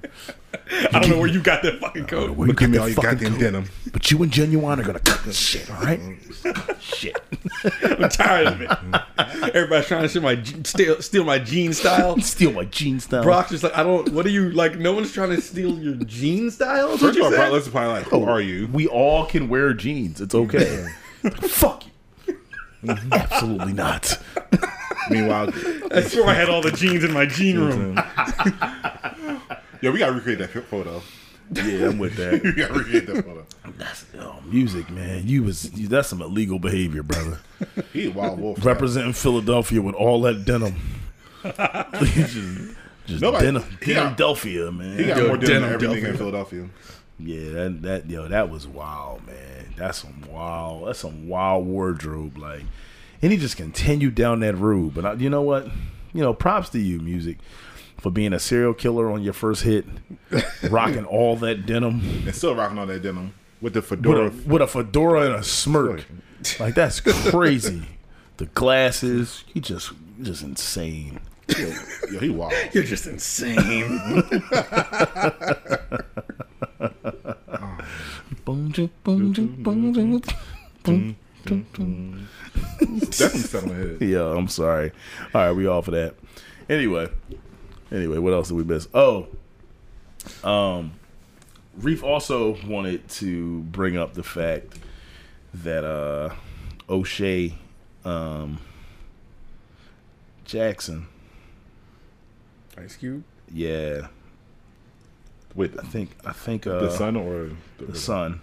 [0.92, 2.30] I don't know where you got that fucking coat.
[2.30, 3.40] Where you give me all your fucking goddamn coat?
[3.40, 3.64] denim.
[3.92, 6.00] But you and Genuine are gonna cut this shit, all right?
[6.80, 7.18] shit.
[7.82, 9.54] I'm tired of it.
[9.54, 12.18] Everybody's trying to steal my je- steal, steal my jean style.
[12.22, 13.22] Steal my jeans style.
[13.22, 14.08] Brock's just like, I don't.
[14.10, 14.78] What are you like?
[14.78, 16.92] No one's trying to steal your jean style.
[16.92, 17.36] Is what First of you all, said?
[17.36, 18.68] Brock Lesnar probably like, who oh, are you?
[18.68, 20.20] We all can wear jeans.
[20.20, 20.88] It's okay.
[21.22, 21.91] Fuck you.
[22.84, 23.12] Mm-hmm.
[23.12, 24.18] Absolutely not.
[25.10, 25.50] Meanwhile,
[25.92, 27.96] I swore I had all the jeans in my jean room.
[29.80, 31.02] yo, we gotta recreate that photo.
[31.52, 32.42] Yeah, I'm with that.
[32.42, 33.44] We gotta recreate that photo.
[33.78, 35.26] That's oh, Musiq, man.
[35.26, 37.38] You was you, that's some illegal behavior, brother.
[37.92, 38.64] He a wild wolf.
[38.64, 40.76] Representing Philadelphia with all that denim.
[41.44, 42.34] just
[43.06, 44.98] just Nobody- denim, he got- Denimdelphia, man.
[44.98, 46.68] He got Yo, more denim than denim everything in Philadelphia.
[47.24, 49.74] Yeah, that that yo, that was wild, man.
[49.76, 50.88] That's some wild.
[50.88, 52.62] That's some wild wardrobe, like.
[53.22, 54.94] And he just continued down that road.
[54.94, 55.66] But I, you know what?
[56.12, 57.38] You know, props to you, Musiq,
[57.98, 59.84] for being a serial killer on your first hit,
[60.70, 64.26] rocking all that denim And still rocking all that denim with the with fedora.
[64.26, 66.04] a, with a fedora and a smirk.
[66.58, 67.82] Like that's crazy.
[68.38, 71.20] the glasses, he just just insane.
[71.56, 71.72] yo,
[72.10, 72.52] yo, he wild.
[72.72, 74.00] You're just insane.
[83.10, 83.98] Definitely on my head.
[84.00, 84.92] Yeah, I'm sorry.
[85.34, 86.14] All right, we all for that.
[86.68, 87.08] Anyway,
[87.90, 88.88] anyway, what else did we miss?
[88.94, 89.28] Oh,
[90.44, 90.92] um,
[91.76, 94.78] Reef also wanted to bring up the fact
[95.54, 96.34] that uh,
[96.88, 97.54] O'Shea,
[98.04, 98.58] um,
[100.44, 101.06] Jackson,
[102.78, 103.24] Ice Cube.
[103.52, 104.08] yeah,
[105.54, 108.40] Wait, I think I think uh, the son or the, the son,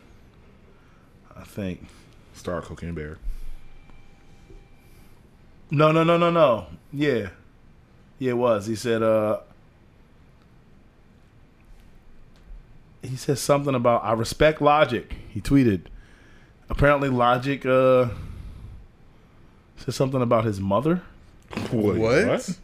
[1.35, 1.85] I think.
[2.33, 3.17] star cocaine bear?
[5.71, 6.67] No, no, no, no, no.
[6.91, 7.29] Yeah.
[8.17, 8.65] Yeah, it was.
[8.67, 9.39] He said uh
[13.01, 15.13] He said something about I respect Logic.
[15.29, 15.83] He tweeted.
[16.69, 18.09] Apparently Logic uh
[19.77, 21.01] said something about his mother.
[21.71, 22.59] Wait, What?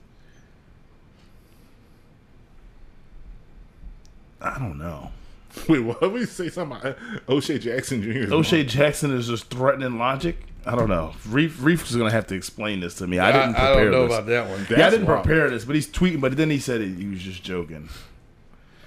[4.41, 5.11] I don't know.
[5.69, 6.01] Wait, what?
[6.01, 6.97] Did we say something about
[7.29, 8.33] O'Shea Jackson Jr.
[8.33, 8.67] O'Shea mom?
[8.67, 10.37] Jackson is just threatening Logic.
[10.65, 11.13] I don't know.
[11.29, 13.19] Reef Reef is gonna have to explain this to me.
[13.19, 14.17] I I, didn't I prepare don't know this.
[14.17, 14.67] about that one.
[14.69, 15.23] yeah, I didn't wild.
[15.23, 16.19] prepare this, but he's tweeting.
[16.21, 17.87] But then he said he, he was just joking.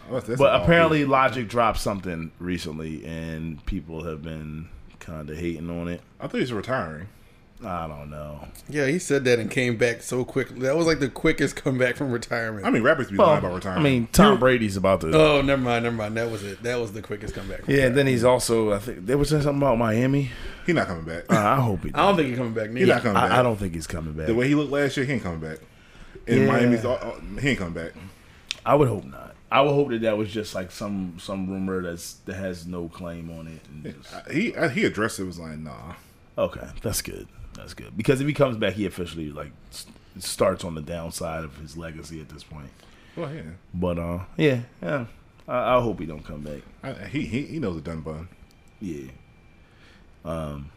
[0.08, 5.30] Oh, that's- that's but all apparently Logic dropped something recently, and people have been kind
[5.30, 6.00] of hating on it.
[6.20, 7.08] I thought he's retiring.
[7.64, 8.40] I don't know.
[8.68, 10.60] Yeah, he said that and came back so quickly.
[10.60, 12.64] That was like the quickest comeback from retirement.
[12.64, 13.80] I mean, rappers be Well, lying about retirement.
[13.80, 15.10] I mean, Tom Brady's about to.
[15.12, 16.16] oh, never mind, never mind.
[16.16, 16.62] That was it.
[16.62, 17.64] That was the quickest comeback.
[17.64, 18.72] From yeah, and then he's also.
[18.72, 20.30] I think they were saying something about Miami.
[20.66, 21.24] He's not coming back.
[21.32, 21.90] Uh, I hope he.
[21.94, 22.68] I don't think he's coming back.
[22.68, 22.86] He Neither.
[22.94, 23.30] not coming back.
[23.32, 24.26] I, I don't think he's coming back.
[24.28, 25.58] The way he looked last year, he ain't coming back.
[26.26, 26.46] In Yeah.
[26.52, 27.92] Miami's, all- all- he ain't coming back.
[28.66, 29.34] I would hope not.
[29.50, 32.86] I would hope that that was just like some some rumor that's that has no
[32.88, 33.60] claim on it.
[33.68, 35.24] And just, He he addressed it.
[35.24, 35.94] Was like, nah.
[36.36, 37.26] okay, that's good.
[37.58, 39.86] That's good because if he comes back, he officially like s-
[40.18, 42.70] starts on the downside of his legacy at this point.
[43.16, 43.42] Well, yeah.
[43.74, 45.06] But uh, yeah, yeah.
[45.48, 46.62] I, I hope he don't come back.
[46.84, 48.28] I, he he he knows a done bun.
[48.80, 49.10] Yeah.
[50.24, 50.70] Um,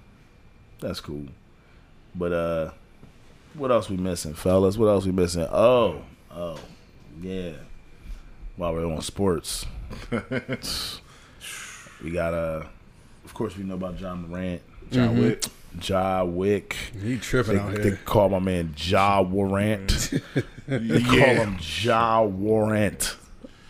[0.80, 1.28] that's cool.
[2.16, 2.72] But uh,
[3.54, 4.76] what else we missing, fellas?
[4.78, 5.48] What else we missing?
[5.52, 6.02] Oh,
[6.34, 6.60] oh,
[7.22, 7.52] yeah.
[8.58, 9.66] While we're on sports,
[12.04, 12.64] we got uh,
[13.24, 15.44] of course we know about Ja Morant, John Wick.
[15.82, 16.76] Ja Wick.
[17.02, 20.12] He tripping They, out they call my man Ja Warrant.
[20.68, 23.16] They call Yeah, him Ja Warrant.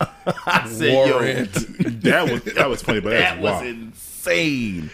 [0.00, 1.20] I said, yo,
[2.00, 3.66] that was that was funny, but that was wild.
[3.66, 4.90] insane.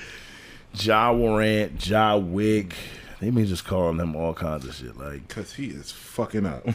[0.74, 2.74] Ja Warrant, Ja Wick.
[3.20, 4.96] They may just calling him all kinds of shit.
[4.96, 6.66] Like, Cause he is fucking up.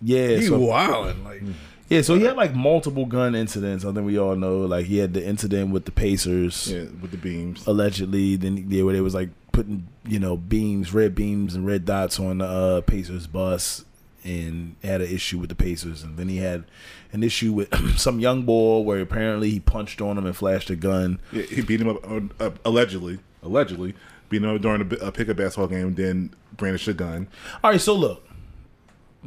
[0.00, 1.42] yeah, He so, wilding like
[1.88, 2.00] yeah.
[2.02, 3.84] So he had like multiple gun incidents.
[3.84, 4.60] I think we all know.
[4.60, 7.66] Like he had the incident with the Pacers, Yeah, with the beams.
[7.66, 8.36] allegedly.
[8.36, 12.18] Then yeah, where they was like putting you know beams, red beams and red dots
[12.18, 13.84] on the uh, Pacers bus,
[14.24, 16.02] and had an issue with the Pacers.
[16.02, 16.64] And then he had
[17.12, 20.76] an issue with some young boy where apparently he punched on him and flashed a
[20.76, 21.20] gun.
[21.30, 22.04] Yeah, he beat him up
[22.40, 23.18] uh, allegedly.
[23.42, 23.94] Allegedly
[24.28, 25.94] beat him up during a, a pickup basketball game.
[25.94, 27.28] Then brandished a gun.
[27.62, 28.26] All right, so look,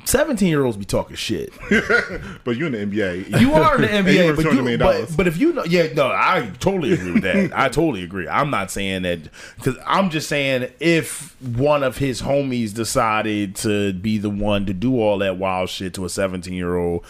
[0.04, 1.54] seventeen year olds be talking shit.
[2.44, 3.40] But you in the NBA.
[3.40, 6.52] You are in the NBA, but, you, but, but if you know, yeah, no, I
[6.60, 7.52] totally agree with that.
[7.58, 8.28] I totally agree.
[8.28, 13.94] I'm not saying that because I'm just saying if one of his homies decided to
[13.94, 17.04] be the one to do all that wild shit to a 17 year old.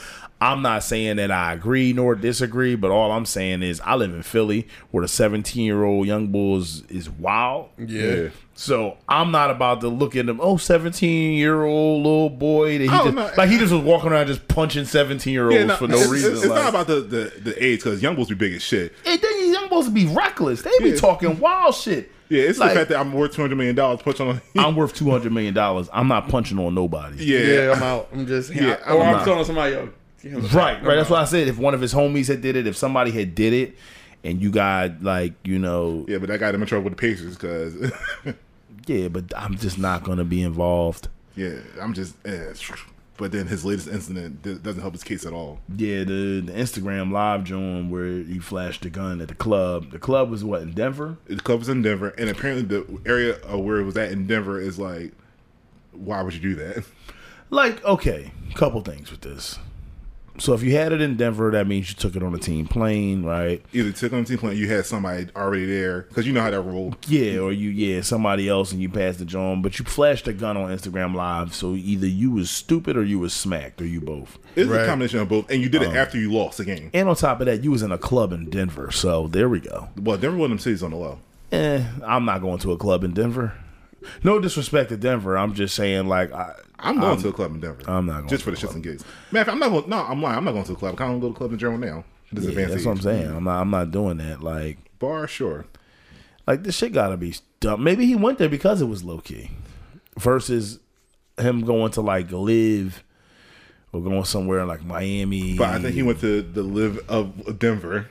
[0.46, 4.14] I'm not saying that I agree nor disagree, but all I'm saying is I live
[4.14, 7.70] in Philly where the 17 year old young bulls is wild.
[7.78, 8.30] yeah.
[8.58, 10.40] So I'm not about to look at him.
[10.42, 12.78] Oh, 17 year old little boy.
[12.78, 13.30] That he Oh, just, no.
[13.38, 15.98] like he just was walking around just punching 17 year olds Yeah, no, for no
[15.98, 16.32] it's, reason.
[16.34, 18.62] It's, it's like- not about the the, the age because young bulls be big as
[18.62, 18.94] shit.
[19.06, 20.62] And then young supposed to be reckless.
[20.62, 20.96] They be Yeah.
[20.96, 22.12] talking wild shit.
[22.30, 24.02] Yeah, it's Like, the fact that I'm worth two hundred million dollars.
[24.02, 24.42] Put on.
[24.58, 25.90] I'm worth two hundred million dollars.
[25.94, 27.24] I'm not punching on nobody.
[27.26, 28.08] yeah, Yeah, I'm out.
[28.14, 29.26] I'm just Yeah, or I'm I'm, not.
[29.26, 29.90] telling somebody, yo,
[30.30, 30.96] give him the Right, right.
[30.96, 33.36] That's why I said if one of his homies had did it, if somebody had
[33.36, 33.76] did it,
[34.24, 37.02] and you got like you know, yeah, but that got him in trouble with the
[37.02, 37.92] Pacers because
[38.88, 41.08] yeah, but I'm just not gonna be involved.
[41.36, 42.16] yeah, I'm just.
[42.26, 42.54] Eh.
[43.18, 45.62] But then his latest incident doesn't help his case at all.
[45.74, 49.92] Yeah, the, the Instagram live joint where he flashed the gun at the club.
[49.92, 51.16] The club was what in Denver.
[51.28, 54.60] The club was in Denver, and apparently the area where it was at in Denver
[54.60, 55.14] is like,
[55.94, 56.84] why would you do that?
[57.52, 59.60] Like, okay, couple things with this.
[60.38, 62.68] So if you had it in Denver, that means you took it on a team
[62.68, 63.64] plane, right?
[63.74, 66.50] Either took on the team plan, you had somebody already there because you know how
[66.50, 66.94] that roll.
[67.08, 70.34] Yeah, or you yeah somebody else and you passed the joint, but you flashed a
[70.34, 71.54] gun on Instagram Live.
[71.54, 74.38] So either you was stupid or you was smacked or you both.
[74.56, 76.90] It's a combination of both, and you did Um, it after you lost the game.
[76.94, 78.92] And on top of that, you was in a club in Denver.
[78.92, 79.90] So there we go.
[79.98, 81.20] Well, Denver one of them cities on the low.
[81.52, 83.54] Eh, I'm not going to a club in Denver.
[84.24, 85.38] No disrespect to Denver.
[85.38, 86.54] I'm just saying like I,
[86.86, 87.84] I'm going um, to a club in Denver.
[87.88, 89.04] I'm not going just to for the a shits and gigs.
[89.32, 89.90] Man, I'm not going.
[89.90, 90.38] No, I'm lying.
[90.38, 90.96] I'm not going to a club.
[91.00, 92.06] I don't go to clubs in general now.
[92.32, 93.28] This yeah, advanced that's what I'm saying.
[93.28, 94.42] I'm not I'm not doing that.
[94.42, 95.66] Like Bar, sure.
[96.48, 97.84] like this shit gotta be dumb.
[97.84, 99.52] Maybe he went there because it was low key,
[100.18, 100.80] versus
[101.38, 103.04] him going to like live
[103.92, 105.58] or going somewhere in like Miami.
[105.58, 108.10] But I think he went to the live of Denver.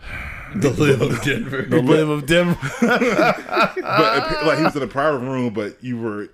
[0.56, 1.60] The live of Denver.
[1.60, 2.56] the live of Denver.
[2.80, 6.30] But like he was in a private room, but you were.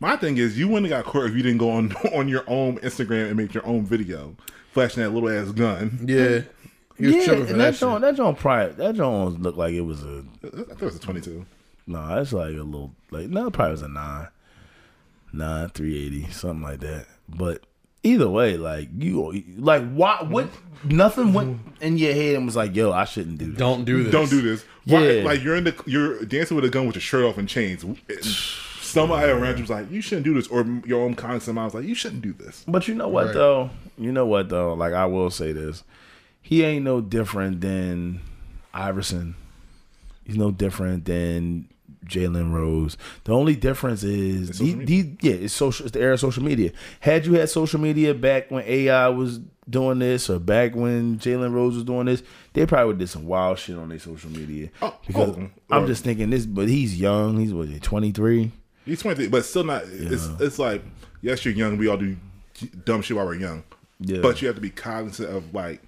[0.00, 2.44] My thing is, you wouldn't have got caught if you didn't go on on your
[2.46, 4.36] own Instagram and make your own video,
[4.72, 6.00] flashing that little ass gun.
[6.06, 6.40] yeah.
[6.96, 7.80] He was yeah, tripping for and that, that shit.
[7.80, 10.96] joint, that joint, probably that joint looked like it was a I thought it was
[10.96, 11.46] a 22.
[11.86, 12.08] no.
[12.08, 14.26] That's like a little like no, it probably was a nine,
[15.32, 17.06] nine three eighty something like that.
[17.28, 17.62] But
[18.02, 20.24] either way, like you, like why?
[20.28, 20.48] What?
[20.84, 24.02] Nothing went in your head and was like, "Yo, I shouldn't do this." Don't do
[24.02, 24.12] this.
[24.12, 24.64] Don't do this.
[24.84, 25.22] Why, Yeah.
[25.24, 27.84] Like you're in the you're dancing with a gun with your shirt off and chains.
[28.88, 31.66] And somebody around you was like, "You shouldn't do this," or your own conscience mind
[31.66, 33.34] was like, "You shouldn't do this." But you know what Right.
[33.34, 33.70] though?
[33.96, 34.74] You know what though?
[34.74, 35.84] Like I will say this.
[36.42, 38.20] He ain't no different than
[38.72, 39.34] Iverson.
[40.24, 41.68] He's no different than
[42.06, 42.96] Jalen Rose.
[43.24, 45.86] The only difference is It's social the, the, yeah, it's social.
[45.86, 46.72] It's the era of social media.
[47.00, 51.52] Had you had social media back when AI was doing this, or back when Jalen
[51.52, 52.22] Rose was doing this,
[52.54, 54.70] they probably would did some wild shit on their social media.
[54.80, 57.38] Oh, because oh, I'm or- just thinking this, but he's young.
[57.38, 58.52] He's what, 23.
[58.88, 59.82] He's 23, but still not.
[59.86, 60.82] It's it's like
[61.22, 61.76] yes, you're young.
[61.78, 62.16] We all do
[62.84, 63.62] dumb shit while we're young.
[64.00, 64.20] Yeah.
[64.20, 65.82] But you have to be cognizant of like,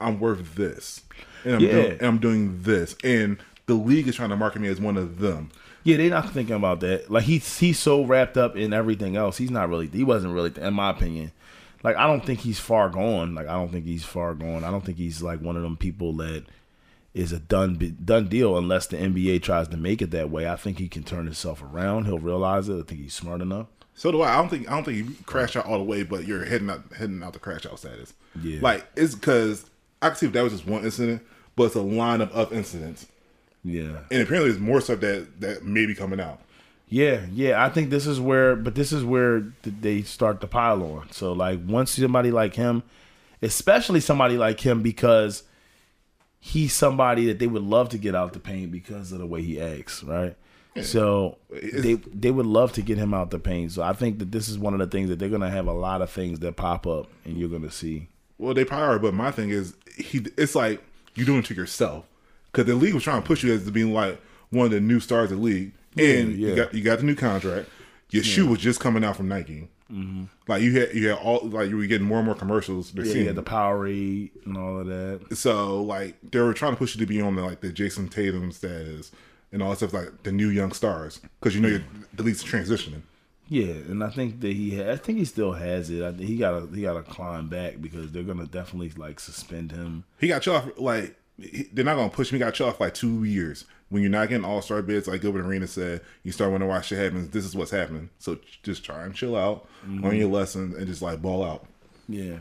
[0.00, 1.02] I'm worth this,
[1.44, 1.72] and I'm Yeah.
[1.72, 4.96] doing, and I'm doing this, and the league is trying to market me as one
[4.96, 5.50] of them.
[5.84, 7.10] Yeah, they're not thinking about that.
[7.10, 9.36] Like he's he's so wrapped up in everything else.
[9.38, 9.86] He's not really.
[9.88, 11.32] He wasn't really, in my opinion.
[11.84, 13.34] Like I don't think he's far gone.
[13.34, 14.64] Like I don't think he's far gone.
[14.64, 16.44] I don't think he's like one of them people that
[17.14, 20.48] is a done done deal unless the NBA tries to make it that way.
[20.48, 22.04] I think he can turn himself around.
[22.04, 22.78] He'll realize it.
[22.78, 23.66] I think he's smart enough.
[23.94, 24.34] So do I.
[24.34, 26.70] I don't think I don't think you crash out all the way, but you're heading
[26.70, 28.14] out heading out the crash out status.
[28.40, 28.60] Yeah.
[28.62, 29.68] Like it's because
[30.00, 31.22] I can see if that was just one incident,
[31.56, 33.06] but it's a lineup of incidents,
[33.64, 33.98] Yeah.
[34.12, 36.40] and apparently there's more stuff that that may be coming out.
[36.90, 37.62] Yeah, yeah.
[37.64, 41.10] I think this is where, but this is where they start to pile on.
[41.10, 42.82] So, like, once somebody like him,
[43.42, 45.42] especially somebody like him, because
[46.40, 49.42] he's somebody that they would love to get out the paint because of the way
[49.42, 50.36] he acts, right?
[50.82, 53.72] So they they would love to get him out the paint.
[53.72, 55.72] So I think that this is one of the things that they're gonna have a
[55.72, 58.08] lot of things that pop up, and you're gonna see.
[58.38, 60.24] Well, they probably are, but my thing is, he.
[60.36, 60.82] It's like
[61.14, 62.04] you're doing it to yourself
[62.46, 64.20] because the league was trying to push you as to being like
[64.50, 66.48] one of the new stars of the league, and yeah.
[66.48, 67.68] you got you got the new contract.
[68.10, 69.68] Your shoe was just coming out from Nike.
[69.92, 70.24] Mm-hmm.
[70.46, 72.92] Like you had you had all like you were getting more and more commercials.
[72.92, 75.36] They're Yeah, seeing you the Powerade and all of that.
[75.36, 78.08] so like they were trying to push you to be on the like the Jayson
[78.10, 79.10] Tatum status
[79.50, 82.44] and all that stuff like the new young stars because you know you're the league's
[82.44, 83.02] transitioning.
[83.50, 86.02] Yeah, and I think that he, ha- I think he still has it.
[86.04, 89.18] I think he got to, he got to climb back because they're gonna definitely like
[89.18, 90.04] suspend him.
[90.20, 92.36] He got chill off like he- they're not gonna push him.
[92.36, 95.08] He got chill off like two years when you're not getting all star bids.
[95.08, 97.30] Like Gilbert Arena said, you start wondering why shit happens.
[97.30, 98.10] This is what's happening.
[98.18, 100.16] So just try and chill out, learn mm-hmm.
[100.16, 101.66] your lessons, and just like ball out.
[102.08, 102.38] Yeah.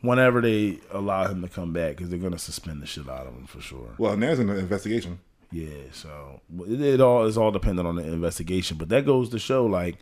[0.00, 3.34] Whenever they allow him to come back, because they're gonna suspend the shit out of
[3.34, 3.94] him for sure.
[3.98, 5.18] Well, there's an investigation.
[5.50, 9.38] Yeah, so it, it all is all dependent on the investigation, but that goes to
[9.38, 9.96] show like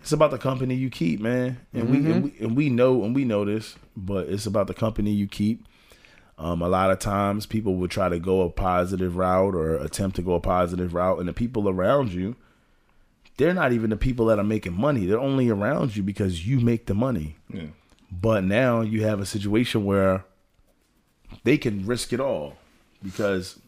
[0.00, 2.12] it's about the company you keep, man, and we mm-hmm.
[2.12, 5.26] and we and we know and we know this, but it's about the company you
[5.26, 5.66] keep.
[6.38, 10.16] Um, a lot of times, people would try to go a positive route or attempt
[10.16, 12.36] to go a positive route, and the people around you,
[13.38, 15.06] they're not even the people that are making money.
[15.06, 17.36] They're only around you because you make the money.
[17.52, 17.68] Yeah.
[18.10, 20.24] But now you have a situation where
[21.44, 22.56] they can risk it all
[23.02, 23.58] because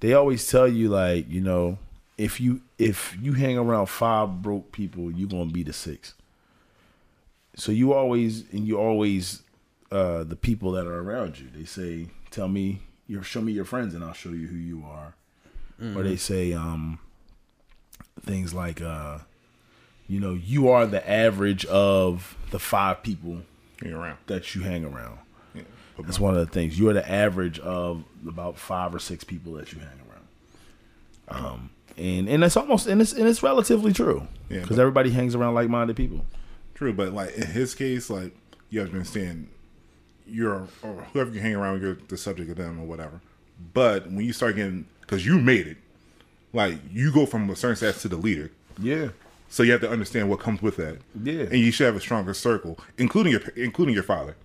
[0.00, 1.78] they always tell you like, you know,
[2.16, 6.14] if you if you hang around five broke people, you're gonna be the sixth.
[7.56, 9.42] So you always and you always
[9.90, 11.48] uh the people that are around you.
[11.54, 14.84] They say, Tell me your show me your friends and I'll show you who you
[14.86, 15.14] are.
[15.80, 16.98] Or they say um
[18.22, 19.18] things like uh
[20.08, 23.42] you know, you are the average of the five people
[23.84, 24.16] around.
[24.26, 25.18] that you hang around.
[25.54, 25.62] Yeah.
[26.00, 26.78] That's one of the things.
[26.78, 31.44] You are the average of about five or six people that you hang around.
[31.44, 35.34] Um, and and it's almost and it's and it's relatively true Yeah, because everybody hangs
[35.34, 36.24] around like minded people.
[36.74, 38.34] True, but like in his case, like
[38.70, 39.48] you have to understand,
[40.30, 43.20] you're or whoever you hang around, with, you're the subject of them or whatever.
[43.74, 45.76] But when you start getting, because you made it,
[46.52, 49.08] like you go from a certain status to the leader, Yeah,
[49.48, 50.98] so you have to understand what comes with that.
[51.22, 51.42] Yeah.
[51.42, 54.36] and you should have a stronger circle, including your including your father.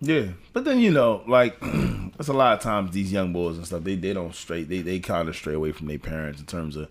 [0.00, 0.26] yeah.
[0.52, 3.84] But then you know, like, there's a lot of times these young boys and stuff.
[3.84, 4.68] They they don't straight.
[4.68, 6.88] They they kind of stray away from their parents in terms of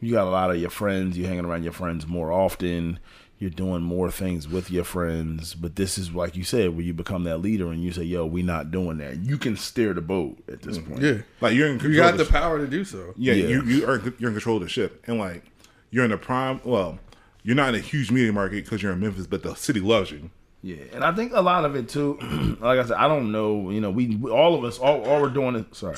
[0.00, 1.16] you got a lot of your friends.
[1.16, 2.98] You hanging around your friends more often.
[3.42, 6.94] You're doing more things with your friends, but this is like you said, where you
[6.94, 10.00] become that leader and you say, "Yo, we not doing that." You can steer the
[10.00, 11.02] boat at this mm, point.
[11.02, 11.22] Yeah.
[11.40, 11.92] Like you're in control.
[11.92, 13.14] You got of the sh- power to do so.
[13.16, 13.48] Yeah, Yeah.
[13.48, 15.42] you you are you're in control of the ship, and like
[15.90, 16.60] you're in the prime.
[16.62, 17.00] Well,
[17.42, 20.12] you're not in a huge media market because you're in Memphis, but the city loves
[20.12, 20.30] you.
[20.62, 22.18] Yeah, and I think a lot of it too.
[22.60, 23.70] like I said, I don't know.
[23.70, 25.96] You know, we, we all of us, all, all we're doing is sorry,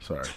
[0.00, 0.28] sorry,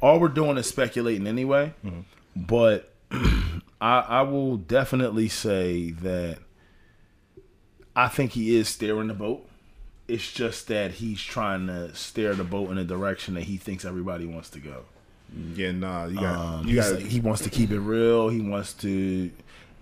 [0.00, 1.74] all we're doing is speculating anyway.
[1.84, 2.00] Mm-hmm.
[2.46, 2.94] But
[3.82, 6.38] I, I will definitely say that
[7.96, 9.48] I think he is steering the boat.
[10.08, 13.84] It's just that he's trying to steer the boat in a direction that he thinks
[13.84, 14.84] everybody wants to go.
[15.54, 18.28] Yeah, nah, you got Um, you got like- he wants to keep it real.
[18.28, 19.30] He wants to,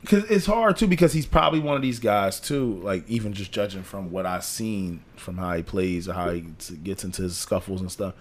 [0.01, 0.87] because it's hard too.
[0.87, 2.81] Because he's probably one of these guys too.
[2.83, 6.45] Like even just judging from what I've seen from how he plays or how he
[6.85, 8.14] gets into his scuffles and stuff,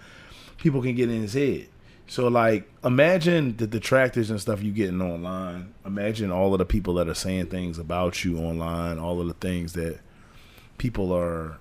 [0.58, 1.68] people can get in his head.
[2.10, 5.74] So like, imagine the detractors and stuff you getting online.
[5.86, 8.98] Imagine all of the people that are saying things about you online.
[8.98, 10.00] All of the things that
[10.76, 11.58] people are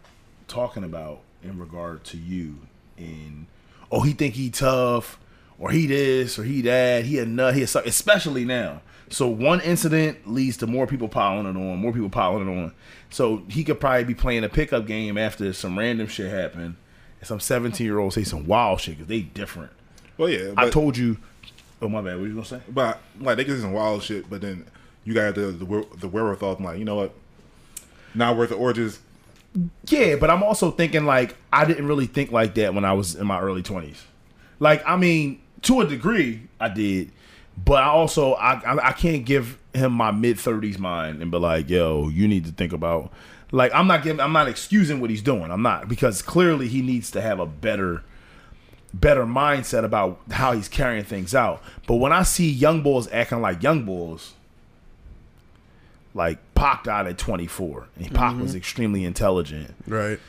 [0.48, 2.62] talking about in regard to you.
[2.98, 3.46] And
[3.92, 5.20] oh, he think he tough,
[5.60, 8.82] or he this or he that, he a nut, he a suck, especially now.
[9.12, 12.74] So one incident leads to more people piling it on, more people piling it on.
[13.12, 16.76] So he could probably be playing a pickup game after some random shit happened,
[17.20, 19.74] and some seventeen year old say some wild shit because they different.
[20.20, 21.18] Well, yeah, I but, told you.
[21.82, 22.20] Oh my bad.
[22.20, 22.60] What you gonna say?
[22.68, 24.66] but like they get some wild shit, but then
[25.06, 26.58] you got the the, the wherewithal.
[26.58, 27.14] I'm like, you know what?
[28.14, 29.00] Not worth the oranges.
[29.88, 33.16] Yeah, but I'm also thinking like I didn't really think like that when I was
[33.16, 34.04] in my early twenties.
[34.60, 37.12] Like I mean, to a degree, I did,
[37.64, 41.38] but I also I I, I can't give him my mid thirties mind and be
[41.38, 43.14] like, yo, you need to think about.
[43.54, 45.50] Like I'm not giving, I'm not excusing what he's doing.
[45.50, 48.04] I'm not because clearly he needs to have a better,
[48.94, 51.62] better mindset about how he's carrying things out.
[51.88, 54.34] But when I see young bulls acting like young bulls,
[56.14, 58.58] like Pac died at 24, and Pac was mm-hmm.
[58.58, 60.20] extremely intelligent Right.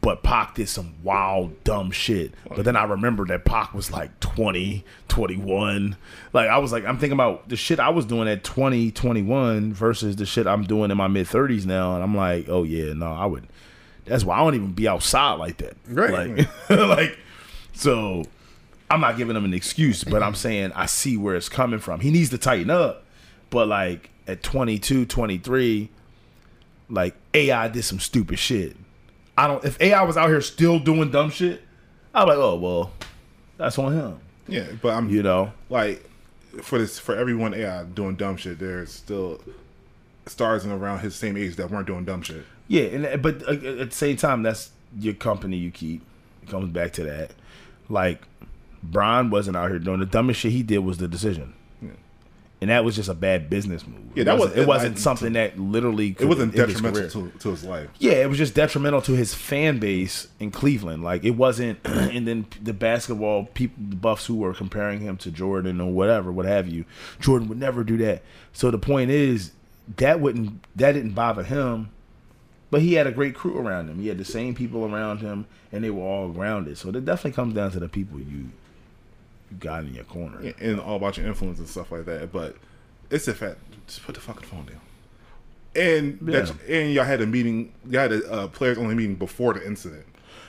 [0.00, 2.32] but Pac did some wild, dumb shit.
[2.48, 5.96] But then I remember that Pac was like 20, 21.
[6.32, 9.72] Like, I was like, I'm thinking about the shit I was doing at 20, 21
[9.72, 11.94] versus the shit I'm doing in my mid 30s now.
[11.94, 13.46] And I'm like, oh, yeah, no, I would.
[14.04, 15.76] That's why I don't even be outside like that.
[15.88, 16.36] Right.
[16.36, 17.18] Like, like
[17.72, 18.24] so
[18.90, 22.00] I'm not giving him an excuse, but I'm saying I see where it's coming from.
[22.00, 23.04] He needs to tighten up.
[23.50, 25.88] But like at 22, 23,
[26.88, 28.76] like AI did some stupid shit.
[29.36, 29.64] I don't.
[29.64, 31.62] If AI was out here still doing dumb shit,
[32.14, 32.92] I'm like, oh well,
[33.56, 34.18] that's on him.
[34.48, 35.52] Yeah, but I'm You know.
[35.68, 36.04] like
[36.62, 38.58] for this for everyone AI doing dumb shit.
[38.58, 39.40] There's still
[40.26, 42.44] stars in around his same age that weren't doing dumb shit.
[42.68, 46.02] Yeah, and but uh, at the same time, that's your company you keep.
[46.42, 47.32] It comes back to that.
[47.90, 48.22] Like,
[48.82, 51.54] Bron wasn't out here doing the dumbest shit he did was the decision.
[52.62, 54.00] And that was just a bad business move.
[54.14, 56.14] Yeah, that it wasn't, was- it wasn't I- something that literally.
[56.18, 57.88] It wasn't could end his detrimental to, to his life.
[57.98, 61.02] Yeah, it was just detrimental to his fan base in Cleveland.
[61.02, 65.30] Like it wasn't, and then the basketball people, the buffs who were comparing him to
[65.30, 66.84] Jordan or whatever, what have you.
[67.18, 68.22] Jordan would never do that.
[68.52, 69.52] So the point is,
[69.96, 71.88] that wouldn't, that didn't bother him,
[72.70, 73.98] but he had a great crew around him.
[73.98, 76.78] He had the same people around him, and they were all grounded.
[76.78, 78.50] So it definitely comes down to the people you,
[79.50, 80.54] you got in your corner.
[80.60, 82.32] and all about your influence and stuff like that.
[82.32, 82.56] But
[83.10, 84.80] it's a fact, just put the fucking phone down.
[85.76, 87.72] And that's, and y'all had a meeting.
[87.88, 90.04] Y'all had a uh, players only meeting before the incident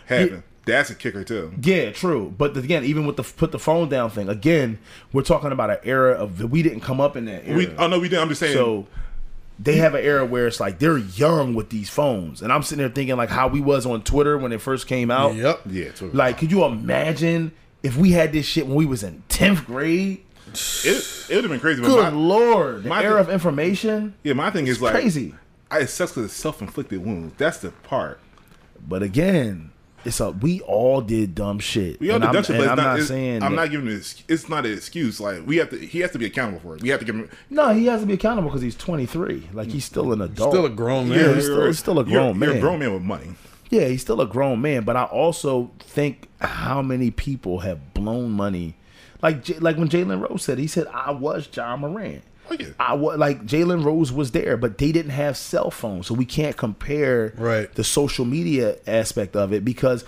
[0.07, 0.43] happened.
[0.65, 1.53] That's a kicker too.
[1.61, 2.33] Yeah, true.
[2.37, 4.79] But again, even with the put the phone down thing, again,
[5.11, 7.57] we're talking about an era of we didn't come up in that era.
[7.57, 8.23] We, oh no, we didn't.
[8.23, 8.53] I'm just saying.
[8.53, 8.87] So
[9.61, 12.79] they have an era where it's like they're young with these phones, and I'm sitting
[12.79, 15.35] there thinking like how we was on Twitter when it first came out.
[15.35, 15.61] Yep.
[15.67, 17.51] yeah, it's Like, could you imagine
[17.83, 20.23] if we had this shit when we was in tenth grade?
[20.47, 21.81] it, it would have been crazy.
[21.81, 24.15] But Good my, lord, the my era thing- of information.
[24.23, 25.35] yeah, my thing is like crazy.
[25.69, 27.35] I it sucks because it's self inflicted wounds.
[27.37, 28.19] That's the part.
[28.85, 29.71] But again,
[30.05, 31.99] it's a we all did dumb shit.
[31.99, 33.71] We all did dumb shit, and but I'm not, not it's- saying I'm that- not
[33.71, 34.23] giving it.
[34.27, 35.19] It's not an excuse.
[35.19, 35.77] Like we have to.
[35.77, 36.81] He has to be accountable for it.
[36.81, 37.29] We have to give him.
[37.49, 39.49] No, he has to be accountable because he's 23.
[39.53, 40.51] Like he's still an adult.
[40.53, 41.19] Still a grown man.
[41.19, 42.57] Yeah, he's still, he's still a you're- grown You're man.
[42.57, 43.35] a grown man with money.
[43.69, 48.31] Yeah, he's still a grown man, but I also think how many people have blown
[48.31, 48.75] money,
[49.21, 52.21] like like when Jalen Rose said, he said I was Ja Morant.
[52.79, 56.25] I was like Jalen Rose was there, but they didn't have cell phones, so we
[56.25, 57.73] can't compare Right.
[57.75, 60.03] the social media aspect of it because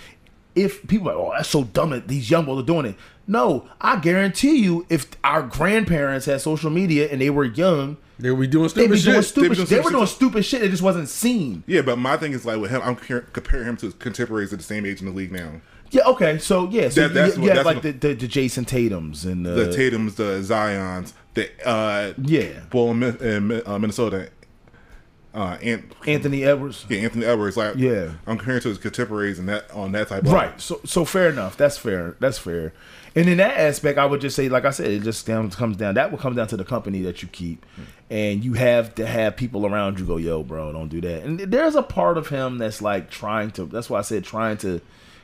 [0.56, 2.96] if people are like, oh, that's so dumb that these young boys are doing it.
[3.26, 8.30] No, I guarantee you, if our grandparents had social media and they were young, They
[8.32, 9.26] were doing stupid be doing shit.
[9.26, 9.52] stupid.
[9.52, 10.62] They doing they were doing stupid shit.
[10.62, 11.64] It just wasn't seen.
[11.66, 14.60] Yeah, but my thing is like with him, I'm comparing him to his contemporaries at
[14.60, 15.62] the same age in the league now.
[15.92, 16.04] Yeah.
[16.08, 16.38] Okay.
[16.38, 16.90] So yeah.
[16.90, 19.46] So That- that's you, what- you that's like what- the, the the Jayson Tatum's and
[19.46, 24.30] the, The Tatum's, the Zion's, the uh, yeah Bull in, uh, Minnesota,
[25.34, 26.86] uh, Ant, Anthony Edwards.
[26.90, 27.58] yeah, Anthony Edwards.
[27.58, 28.12] Like, Yeah.
[28.28, 30.24] I'm comparing to his contemporaries and that on that type.
[30.24, 30.60] Of Right.
[30.62, 31.58] So so fair enough.
[31.58, 32.16] That's fair.
[32.20, 32.74] That's fair.
[33.16, 35.94] And in that aspect, I would just say, like I said, it just comes down.
[35.96, 37.64] That will come down to the company that you keep,
[38.10, 41.40] and you have to have people around you go, "Yo, bro, don't do that." And
[41.40, 43.66] there's a part of him that's like trying to.
[43.66, 44.82] That's why I said trying to,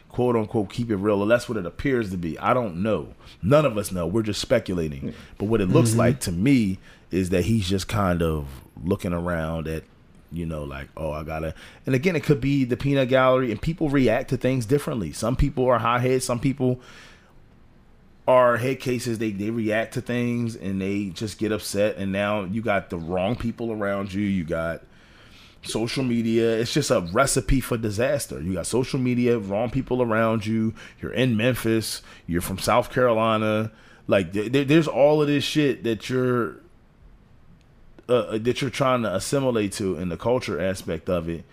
[0.10, 1.22] quote unquote, keep it real.
[1.22, 2.38] Or that's what it appears to be.
[2.40, 3.14] I don't know.
[3.42, 4.06] None of us know.
[4.06, 5.02] We're just speculating.
[5.02, 5.10] Hmm.
[5.38, 6.00] But what it looks mm-hmm.
[6.00, 6.80] like to me
[7.12, 8.48] is that he's just kind of
[8.84, 9.84] looking around at
[10.32, 11.56] you know, like, oh, I gotta.
[11.88, 15.12] And again, it could be the peanut gallery, and people react to things differently.
[15.12, 16.80] Some people are hot heads, some people
[18.30, 19.18] are head cases.
[19.18, 21.98] They they react to things and they just get upset.
[21.98, 24.22] And now you got the wrong people around you.
[24.22, 24.84] You got
[25.64, 26.58] social media.
[26.58, 28.42] It's just a recipe for disaster.
[28.42, 30.74] You got social media, wrong people around you.
[31.02, 32.02] You're in Memphis.
[32.28, 33.72] You're from South Carolina.
[34.08, 36.58] Like there, there- there's all of this shit that you're
[38.08, 41.44] uh, that you're trying to assimilate to in the culture aspect of it.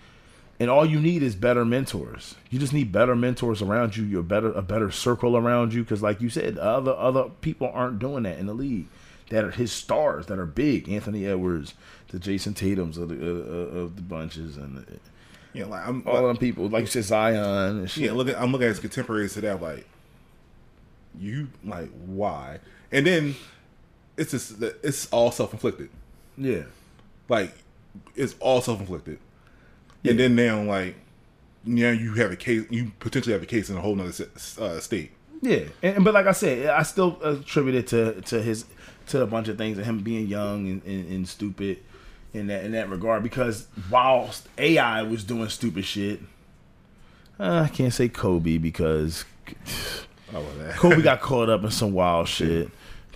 [0.58, 2.34] and all you need is better mentors.
[2.48, 4.04] You just need better mentors around you.
[4.04, 7.98] You're better a better circle around you because, like you said, other other people aren't
[7.98, 8.86] doing that in the league.
[9.28, 10.88] That are his stars that are big.
[10.88, 11.74] Anthony Edwards,
[12.08, 14.84] the Jayson Tatum's of the uh, of the bunches, and
[15.52, 16.02] Yeah, like I'm.
[16.06, 16.68] all them people.
[16.68, 18.04] Like you said, Zion and shit.
[18.04, 19.60] yeah, look at I'm looking at his contemporaries to that.
[19.60, 19.86] Like,
[21.18, 22.58] you like why?
[22.92, 23.34] And then
[24.16, 25.90] it's just it's all self inflicted.
[26.36, 26.62] yeah.
[27.28, 27.54] Like,
[28.14, 29.18] it's all self inflicted.
[30.04, 30.94] And then now, like,
[31.64, 32.64] now you have a case.
[32.70, 34.12] You potentially have a case in a whole other
[34.60, 35.10] uh, state.
[35.42, 38.64] Yeah, and, but like I said, I still attribute it to to his
[39.08, 41.78] to a bunch of things, and him being young and, and, and stupid
[42.36, 43.22] in that in that regard.
[43.22, 46.20] Because whilst AI was doing stupid shit,
[47.40, 49.24] uh, I can't say Kobe because
[50.34, 50.74] Oh, that.
[50.76, 52.68] Kobe got caught up in some wild shit.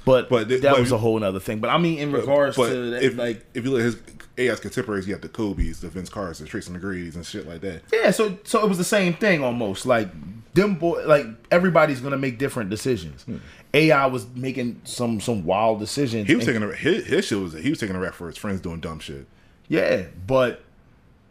[0.04, 1.58] But, But that but- was a whole other thing.
[1.60, 3.96] But I mean, in regards But to that, if like if you look at his
[4.38, 7.60] AI's contemporaries, you have the Kobe's, the Vince Carter's, the Tracy McGrady's, and shit like
[7.60, 7.82] that.
[7.92, 9.84] Yeah, so so it was the same thing almost.
[9.86, 10.08] Like
[10.54, 13.24] them boy, like everybody's gonna make different decisions.
[13.72, 16.26] AI was making some some wild decisions.
[16.26, 16.30] Hmm.
[16.30, 18.36] He was taking a, his, his shit was he was taking a rap for his
[18.36, 19.26] friends doing dumb shit.
[19.68, 20.62] yeah, but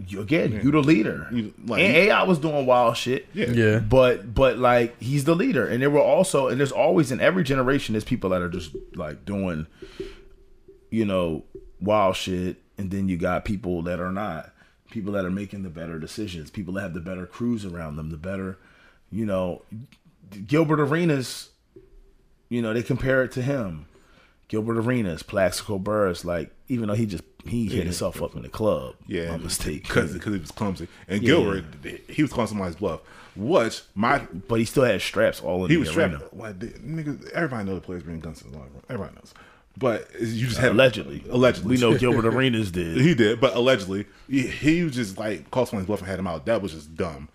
[0.08, 1.28] you, again, you the leader.
[1.30, 3.28] You- like- and AI was doing wild shit.
[3.34, 3.48] Yeah.
[3.52, 3.80] Yeah.
[3.80, 7.44] But but like he's the leader, and there were also and there's always in every
[7.44, 9.68] generation there's people that are just like doing,
[10.90, 11.44] you know,
[11.82, 14.52] wild shit, and then you got people that are not,
[14.90, 18.10] people that are making the better decisions, people that have the better crews around them,
[18.10, 18.58] the better,
[19.12, 19.62] you know,
[20.48, 21.50] Gilbert Arenas,
[22.50, 23.86] you know, they compare it to him.
[24.48, 28.50] Gilbert Arenas, Plaxico Burress, like even though he just he hit himself up in the
[28.50, 30.88] club, Yeah, mistake, because because he was clumsy.
[31.08, 31.28] And Yeah.
[31.28, 31.66] Gilbert,
[32.08, 33.02] he was calling somebody's bluff.
[33.36, 36.18] Which my but he still had straps all in he was arena.
[36.18, 36.34] strapped.
[36.36, 38.84] Like niggas, everybody knows the players bring guns to the locker room.
[38.90, 39.34] Everybody knows.
[39.78, 42.98] But you just had Allegedly, allegedly, we know Gilbert Arenas did.
[42.98, 46.28] He did, but allegedly, he, he was just like called someone's bluff and had him
[46.28, 46.48] out.
[46.48, 47.30] That was just dumb.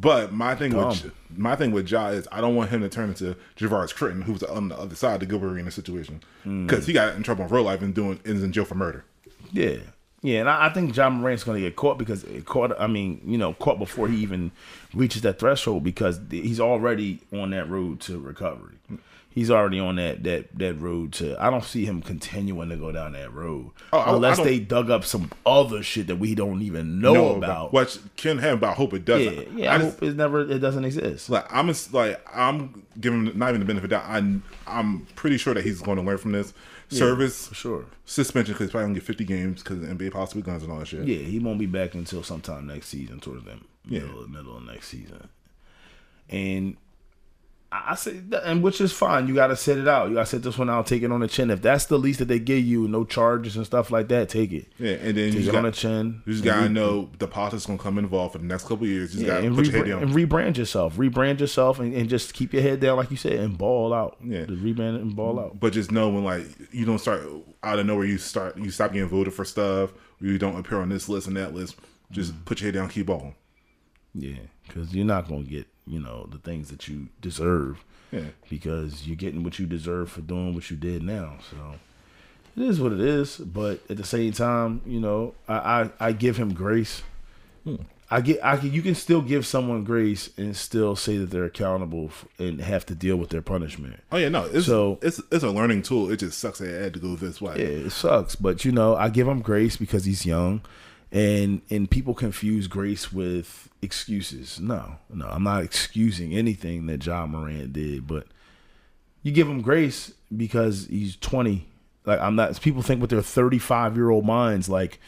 [0.00, 1.12] But my thing with Dumb.
[1.36, 4.42] my thing with Ja is I don't want him to turn into Javaris Critton, who's
[4.44, 6.66] on the other side of the Gilbert Arena situation, mm.
[6.66, 9.04] because he got in trouble in real life and doing is in jail for murder.
[9.52, 9.78] Yeah.
[10.20, 12.78] Yeah, and I, I think Ja Morant's going to get caught because it caught.
[12.80, 14.50] I mean, you know, caught before he even
[14.92, 18.77] reaches that threshold because he's already on that road to recovery.
[19.38, 21.36] He's already on that that that road to.
[21.40, 24.58] I don't see him continuing to go down that road Oh, I- I unless they
[24.58, 27.72] dug up some other shit that we don't even know, No, about.
[27.72, 29.34] Which can have, but I hope it doesn't.
[29.34, 29.72] yeah, yeah.
[29.72, 31.30] I, I just- hope it never it doesn't exist.
[31.30, 34.04] like I'm like I'm giving not even the benefit of the doubt.
[34.08, 36.52] I'm I'm pretty sure that he's going to learn from this
[36.90, 37.84] service for sure.
[38.06, 40.88] suspension because he's probably gonna get 50 games because NBA possibly guns and all that
[40.88, 41.06] shit.
[41.06, 44.00] Yeah, he won't be back until sometime next season, towards the Yeah.
[44.00, 45.28] middle, middle of next season.
[46.30, 46.76] And
[47.70, 49.28] I say, and which is fine.
[49.28, 50.08] You got to set it out.
[50.08, 51.50] You got to set this one out, take it on the chin.
[51.50, 54.52] If that's the least that they give you, no charges and stuff like that, take
[54.52, 54.68] it.
[54.78, 56.22] Yeah, and then you Take just it got, on the chin.
[56.24, 58.88] You just gotta re- know the politics gonna come involved for the next couple of
[58.90, 59.14] years.
[59.14, 60.02] You just Yeah, gotta put your head rebrand, down.
[60.02, 60.96] and rebrand yourself.
[60.96, 64.16] Rebrand yourself and, and just keep your head down, like you said, and ball out.
[64.24, 64.46] Yeah.
[64.46, 65.60] Just rebrand it and ball out.
[65.60, 67.22] but just know when like you don't start
[67.62, 69.92] out of nowhere, you start you stop getting voted for stuff.
[70.20, 71.76] You don't appear on this list and that list.
[72.10, 72.44] Just Mm.
[72.46, 73.34] put your head down, keep balling.
[74.14, 74.36] Yeah,
[74.66, 77.84] because you're not gonna get you know the things that you deserve.
[78.10, 78.22] Yeah.
[78.48, 81.34] because you're getting what you deserve for doing what you did now.
[81.50, 81.56] So
[82.56, 83.36] it is what it is.
[83.36, 87.02] But at the same time, you know, I I, I give him grace.
[87.64, 87.76] Hmm.
[88.10, 91.44] I get I can, you can still give someone grace and still say that they're
[91.44, 94.02] accountable f- and have to deal with their punishment.
[94.10, 94.44] Oh yeah, no.
[94.46, 96.10] It's So- it's it's a learning tool.
[96.10, 97.56] It just sucks that it had to go this way.
[97.58, 100.62] Yeah, it sucks, but you know, I give him grace because he's young,
[101.10, 104.60] and and people confuse grace with excuses.
[104.60, 108.26] No, no, I'm not excusing anything that Ja Morant did, but
[109.22, 111.66] you give him grace because he's 20.
[112.04, 112.60] Like I'm not.
[112.60, 115.00] People think with their 35 year old minds, like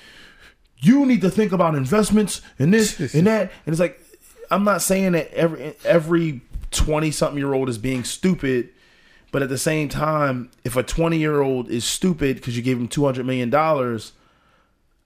[0.79, 4.01] you need to think about investments and this and that, and it's like
[4.51, 6.41] I'm not saying that every every
[6.71, 8.71] 20 something year old is being stupid.
[9.33, 12.79] But at the same time, if a 20 year old is stupid because you gave
[12.79, 14.13] him 200 million dollars,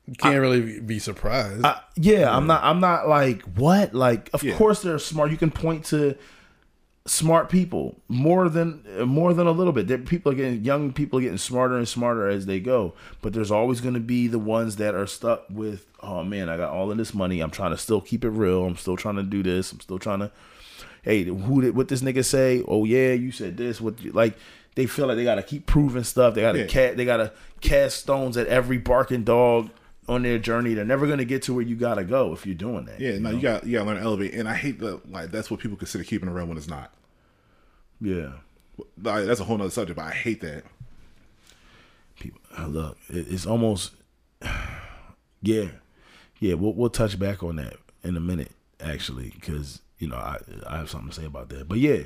[0.07, 1.65] You can't really be surprised.
[1.65, 2.63] I- yeah, I'm not.
[2.63, 3.95] I'm not like what.
[3.95, 4.55] Like, of Yeah.
[4.57, 5.31] course they're smart.
[5.31, 6.17] You can point to
[7.07, 9.89] smart people more than more than a little bit.
[9.89, 12.95] There, people are getting young people are getting smarter and smarter as they go.
[13.23, 15.87] But there's always going to be the ones that are stuck with.
[16.03, 17.41] Oh man, I got all of this money.
[17.41, 18.65] I'm trying to still keep it real.
[18.65, 19.73] I'm still trying to do this.
[19.73, 20.31] I'm still trying to.
[21.03, 22.63] Hey, who did what this nigga say?
[22.67, 23.81] Oh yeah, you said this.
[23.81, 24.37] What like?
[24.77, 26.35] They feel like they got to keep proving stuff.
[26.35, 26.67] They got to Yeah.
[26.67, 26.97] cat.
[26.97, 29.71] They got to cast stones at every barking dog
[30.09, 30.75] on their journey.
[30.75, 33.01] They're never going to get to where you got to go if you're doing that.
[33.01, 34.35] Yeah, no, you got you got to learn to elevate.
[34.35, 36.93] And I hate that like that's what people consider keeping around when it's not.
[38.01, 38.33] Yeah.
[39.03, 40.65] Like, that's a whole other subject, but I hate that.
[42.19, 43.93] People, uh, look, it, it's almost,
[45.43, 45.69] yeah,
[46.41, 46.55] yeah.
[46.55, 47.77] We'll we'll touch back on that.
[48.03, 51.69] in a minute, actually, because you know I I have something to say about that.
[51.69, 52.03] But yeah,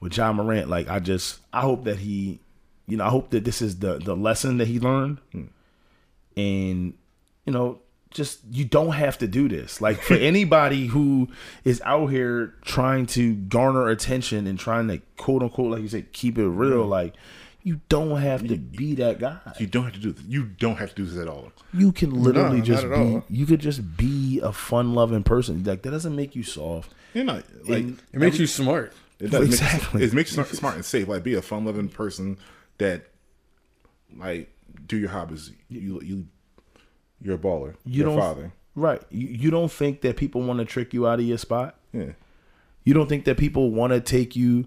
[0.00, 2.40] with Ja Morant, like I just I hope that he,
[2.86, 5.18] you know, I hope that this is the the lesson that he learned,
[6.36, 6.94] and
[7.44, 7.80] you know,
[8.10, 9.80] just you don't have to do this.
[9.80, 11.28] Like for anybody who
[11.64, 16.12] is out here trying to garner attention and trying to quote unquote, like you said,
[16.12, 16.90] keep it real, mm-hmm.
[16.90, 17.14] like.
[17.64, 19.38] You don't have to be that guy.
[19.60, 20.24] You don't have to do this.
[20.24, 21.52] You don't have to do this at all.
[21.72, 22.92] You can literally not just be.
[22.92, 23.24] all.
[23.28, 25.62] You could just be a fun-loving person.
[25.62, 26.92] Like that doesn't make you soft.
[27.14, 28.92] You're not like And- It makes you smart.
[29.20, 30.00] It does Exactly.
[30.00, 31.06] Make, it makes you smart, smart and safe.
[31.06, 32.36] Like be a fun loving person
[32.78, 33.06] that
[34.16, 34.52] like
[34.84, 35.52] do your hobbies.
[35.68, 36.26] You you
[37.22, 37.74] you're a baller.
[37.84, 38.52] You you're don't father.
[38.74, 39.02] right.
[39.10, 41.76] You, you don't think that people want to trick you out of your spot.
[41.92, 42.12] Yeah.
[42.84, 44.66] You don't think that people want to take you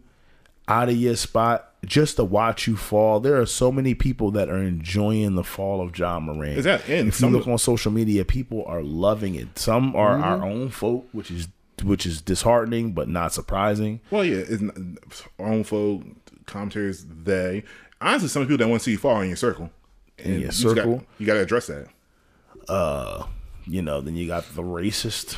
[0.68, 3.20] out of your spot just to watch you fall.
[3.20, 6.58] There are so many people that are enjoying the fall of Ja Morant.
[6.58, 9.60] Is that- and if you look on social media, people are loving it.
[9.60, 10.24] Some are mm-hmm.
[10.24, 11.47] our own folk, which is
[11.84, 13.99] which is disheartening but not surprising.
[14.10, 14.43] Well, yeah.
[14.47, 14.78] It's not,
[15.39, 16.03] our own folk
[16.45, 17.06] commentaries.
[17.06, 17.64] They
[17.99, 19.70] honestly, some people that want to see you fall in your circle.
[20.18, 21.03] In your you just got- circle?
[21.20, 21.88] you got to address that.
[22.68, 23.26] Uh,
[23.68, 25.38] you know, then you got the racist.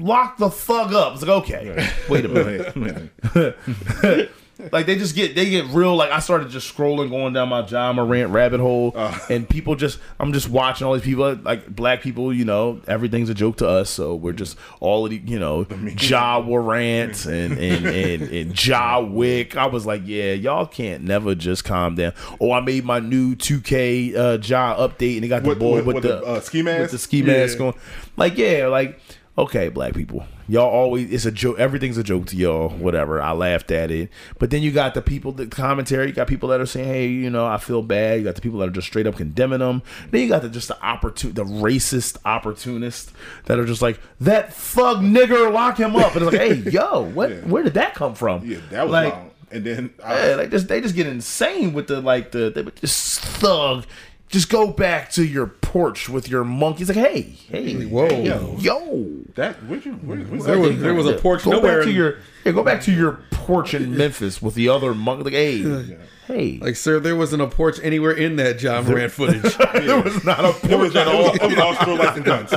[0.00, 1.14] Lock the fuck up.
[1.14, 4.30] It's like, okay, wait a minute.
[4.72, 7.66] Like, they just get they get real like I started just scrolling going down my
[7.66, 8.92] Ja Morant rabbit hole
[9.28, 13.28] and people just I'm just watching all these people like black people you know everything's
[13.30, 15.66] a joke to us so we're just all of the you know
[15.98, 19.56] Ja Morant and and and, and Ja Wick.
[19.56, 22.12] I was like yeah y'all can't never just calm down.
[22.40, 25.86] Oh I made my new 2K uh, Ja update and they got the boy with-
[25.86, 27.74] with, with the, the, uh, ski with the ski mask on.
[28.16, 29.00] Like yeah like
[29.38, 31.58] okay, black people, y'all always it's a joke.
[31.58, 32.68] Everything's a joke to y'all.
[32.70, 33.20] Whatever.
[33.22, 36.08] I laughed at it, but then you got the people, the commentary.
[36.08, 38.40] You got people that are saying, "Hey, you know, I feel bad." You got the
[38.42, 39.82] people that are just straight up condemning them.
[40.10, 43.12] Then you got the just the opportun, the racist opportunists
[43.46, 46.14] that are just like that thug nigger, lock him up.
[46.16, 47.44] And it's like, hey, yo, what?
[47.44, 48.44] Where did that come from?
[48.44, 49.14] yeah, that was like.
[49.52, 52.62] And then uh, Yeah, like just they just get insane with the like the they
[52.80, 53.84] just thug.
[54.30, 56.88] Just go back to your porch with your monkeys.
[56.88, 58.08] Like, hey, hey, Whoa.
[58.08, 61.50] hey, yo, that where'd you, where, where's There that was there was a porch go
[61.50, 61.78] nowhere.
[61.78, 65.24] back to your yeah, go back to your porch in Memphis with the other monkey.
[65.24, 65.96] Like, hey,
[66.28, 69.56] hey, like, sir, there wasn't a porch anywhere in that Ja Morant footage.
[69.74, 71.34] there was not a porch at all.
[71.34, 72.54] it was all strobe lights and guns.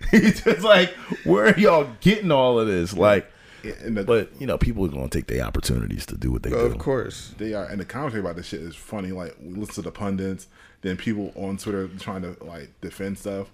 [0.10, 0.90] He's just like,
[1.24, 2.92] where are y'all getting all of this?
[2.92, 3.30] Like,
[3.62, 6.56] the, but you know, people are gonna take their opportunities to do what they do.
[6.56, 7.34] of course.
[7.38, 9.12] they are, and the commentary about this shit is funny.
[9.12, 10.46] Like we listen to the pundits,
[10.82, 13.48] then people on Twitter trying to like defend stuff.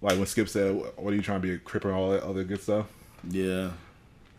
[0.00, 2.22] Like when Skip said, "What are you trying to be a cripper?" and all that
[2.22, 2.86] other good stuff.
[3.28, 3.70] Yeah,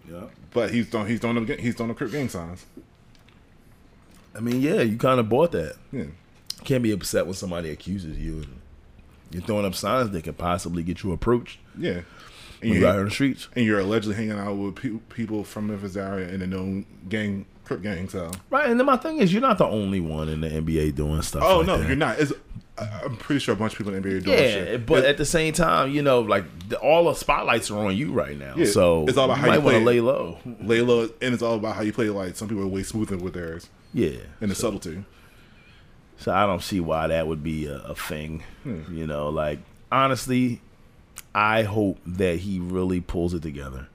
[0.10, 0.26] yeah.
[0.52, 2.66] But he's throwing he's them, he's throwing the crip gang signs.
[4.36, 5.78] I mean, yeah, you kind of bought that.
[5.92, 6.06] Yeah.
[6.66, 8.46] can't be upset when somebody accuses you.
[9.32, 12.02] You're throwing up signs that could possibly get you approached Yeah.
[12.62, 13.48] And, you, you're out here in the streets.
[13.56, 17.46] and you're allegedly hanging out with pe- people from Memphis area in a known gang,
[17.66, 18.08] crip gang.
[18.10, 20.96] So, Right, and then my thing is, you're not the only one in the NBA
[20.96, 21.44] doing stuff.
[21.46, 21.88] oh like no, that.
[21.88, 22.20] you're not.
[22.20, 22.32] It's,
[22.78, 24.86] I'm pretty sure a bunch of people in the NBA are doing Yeah, shit.
[24.86, 28.12] but at the same time, you know, like the, all the spotlights are on you
[28.12, 28.54] right now.
[28.58, 30.02] Yeah, so it's all about you how might you want to play
[30.62, 31.10] lay low.
[31.22, 32.10] And it's all about how you play.
[32.10, 35.06] Like some people are way smoother with theirs Yeah, and the subtlety.
[36.18, 38.44] so I don't see why that would be a, a thing.
[38.64, 38.82] Hmm.
[38.94, 39.60] You know, like
[39.90, 40.60] honestly,
[41.34, 43.88] I hope that he really pulls it together.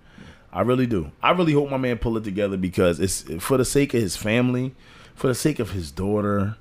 [0.53, 1.13] I really do.
[1.23, 4.17] I really hope my man pull it together because it's for the sake of his
[4.17, 4.75] family,
[5.15, 6.57] for the sake of his daughter.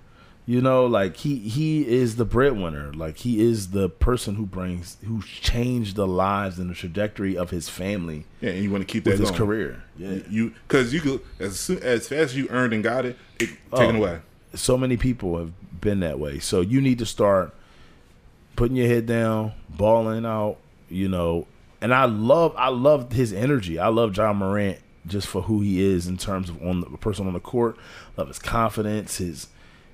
[0.46, 2.92] You know, like he he is the breadwinner.
[2.94, 7.52] Like he is the person who brings who changed the lives and the trajectory of
[7.52, 9.38] his family Yeah, and you want to keep with that his going.
[9.38, 9.84] career.
[9.96, 10.18] Yeah.
[10.28, 13.50] You because you could as soon as fast as you earned and got it, it
[13.72, 13.78] Oh.
[13.78, 14.20] taken away.
[14.56, 16.40] so many people have been that way.
[16.40, 17.54] So you need to start
[18.56, 20.58] putting your head down, balling out,
[20.90, 21.46] you know.
[21.82, 23.80] And I love I love his energy.
[23.80, 27.28] I love Ja Morant just for who he is in terms of on the person
[27.28, 27.78] on the court.
[28.18, 29.48] Love his confidence, his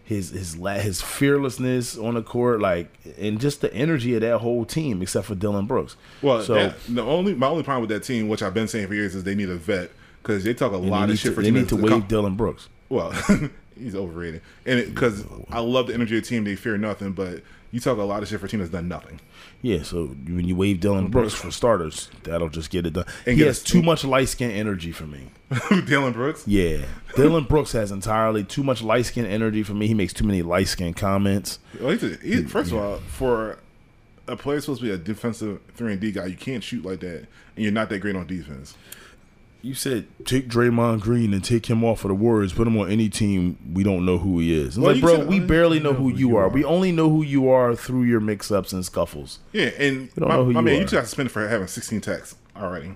[0.03, 2.87] his his la- his fearlessness on the court, like
[3.19, 5.95] and just the energy of that whole team, except for Dillon Brooks.
[6.21, 8.87] Well, so that, the only my only problem with that team, which I've been saying
[8.87, 11.35] for years, is they need a vet because they talk a lot of shit to,
[11.35, 12.69] for they need to to waive Dillon Brooks.
[12.89, 13.13] Well,
[13.77, 17.13] he's overrated, and because I love the energy of the team, they fear nothing.
[17.13, 19.19] But you talk a lot of shit for a team that's done nothing.
[19.61, 23.05] Yeah, so when you wave Dillon Brooks for starters, that'll just get it done.
[23.25, 25.29] And he has too much light skin energy for me.
[25.85, 26.47] Dillon Brooks.
[26.47, 29.87] Yeah, Dillon Brooks has entirely too much light skin energy for me.
[29.87, 31.59] He makes too many light skin comments.
[31.79, 33.57] Well, he's a, he, first of all, for
[34.27, 36.99] a player supposed to be a defensive three and D guy, you can't shoot like
[37.01, 37.17] that,
[37.55, 38.75] and you're not that great on defense.
[39.65, 42.91] You said take Draymond Green and take him off of the Warriors, put him on
[42.91, 43.57] any team.
[43.73, 44.77] We don't know who he is.
[44.77, 46.47] Well, like, bro, we barely know who you are.
[46.49, 49.39] We only know who you are through your mix-ups and scuffles.
[49.53, 50.77] Yeah, and don't my, know who my you man, are.
[50.77, 52.95] you just got suspended for having 16 texts already.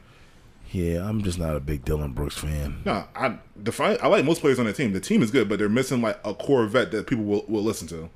[0.72, 2.84] Yeah, I'm just not a big Dillon Brooks fan.
[2.86, 3.98] No, I define.
[4.04, 4.94] I like most players on the team.
[4.94, 7.64] The team is good, but they're missing like a core vet that people will, will
[7.64, 8.12] listen to.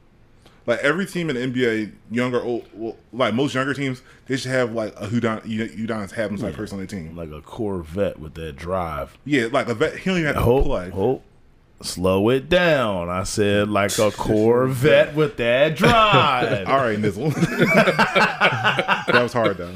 [0.66, 4.52] Like every team in the NBA, younger, old, well, like most younger teams, they should
[4.52, 7.16] have like a Udon, Udonis Haslem type person on the team.
[7.18, 9.18] Like a Corvette with that drive.
[9.26, 9.98] Yeah, like a vet.
[9.98, 10.90] He don't even have to Hope, play.
[10.90, 11.24] hope.
[11.82, 13.10] Slow it down.
[13.10, 16.66] I said like a Corvette with that drive.
[16.66, 17.34] All right, Nizzle.
[19.08, 19.76] that was hard though.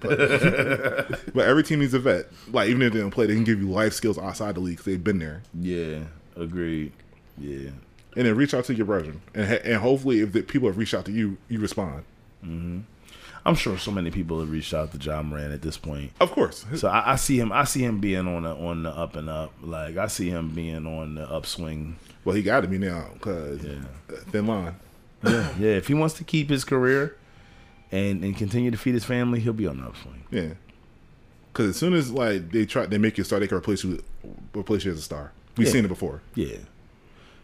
[0.00, 2.26] But every team needs a vet.
[2.52, 4.76] Like even if they don't play, they can give you life skills outside the league
[4.78, 5.42] 'cause they've been there.
[5.58, 6.04] yeah,
[6.36, 6.92] agreed.
[7.38, 7.70] Yeah.
[8.16, 10.78] And then reach out to your brethren, and ha- and hopefully, if the people have
[10.78, 12.04] reached out to you, you respond.
[12.44, 12.80] Mm-hmm.
[13.44, 16.10] I'm sure so many people have reached out to Ja Morant at this point.
[16.18, 17.52] Of course, So I, I see him.
[17.52, 19.52] I see him being on the on the up and up.
[19.62, 21.96] Like I see him being on the upswing.
[22.24, 23.80] well, he got to be now because Yeah.
[24.32, 24.74] thin line.
[25.22, 25.70] Yeah, yeah.
[25.76, 27.16] If he wants to keep his career
[27.92, 30.24] and and continue to feed his family, he'll be on the upswing.
[30.30, 30.54] Yeah,
[31.52, 33.84] because as soon as like they try, they make you a star, they can replace
[33.84, 34.02] you,
[34.54, 35.32] replace you as a star.
[35.56, 35.72] We've Yeah.
[35.74, 36.22] seen it before.
[36.34, 36.56] Yeah.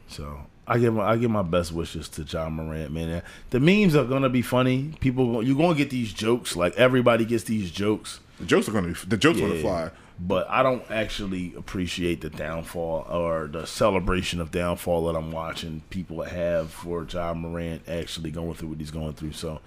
[0.09, 3.23] So I give my, I give my best wishes to Ja Morant, man.
[3.51, 4.95] The memes are gonna be funny.
[5.01, 6.57] People, you're gonna get these jokes.
[6.57, 8.21] Like everybody gets these jokes.
[8.39, 9.91] The jokes are going to be the jokes are gonna fly.
[10.21, 15.83] But I don't actually appreciate the downfall or the celebration of downfall that I'm watching
[15.91, 19.33] people have for Ja Morant actually going through what he's going through.
[19.33, 19.61] So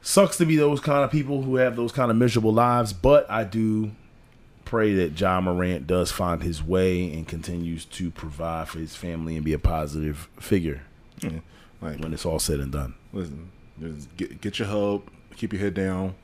[0.00, 2.92] sucks to be those kind of people who have those kind of miserable lives.
[2.92, 3.90] But I do
[4.68, 9.34] pray that Ja Morant does find his way and continues to provide for his family
[9.34, 10.82] and be a positive figure
[11.20, 11.40] Yeah.
[11.80, 12.94] Like when it's all said and done.
[13.12, 13.50] listen,
[13.80, 16.14] just get get your help, keep your head down,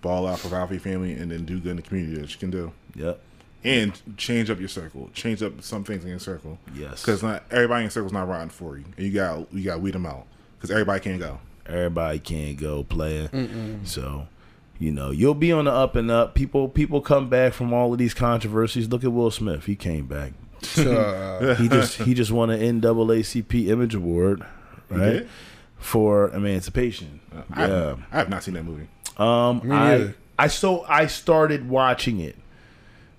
[0.00, 2.38] ball out, provide for your family, and then do good in the community that you
[2.38, 2.72] can do.
[2.94, 3.20] Yep.
[3.64, 5.10] And change up your circle.
[5.14, 6.58] Change up some things in your circle.
[6.74, 7.02] Yes.
[7.02, 9.80] Because not everybody in your circle's not riding for you, and you got you got
[9.80, 10.26] weed them out.
[10.56, 11.40] Because everybody can't go.
[11.66, 13.28] everybody can't go player.
[13.84, 14.28] So,
[14.78, 16.34] you know, you'll be on the up and up.
[16.34, 18.88] People people come back from all of these controversies.
[18.88, 19.64] Look at Will Smith.
[19.64, 20.32] He came back.
[21.58, 24.44] He just he just won an NAACP Image Award,
[24.88, 25.26] right?
[25.76, 27.20] For Emancipation.
[27.52, 27.96] I, yeah.
[28.10, 28.88] I have not seen that movie.
[29.16, 30.14] Um Me I.
[30.38, 32.36] I so I started watching it.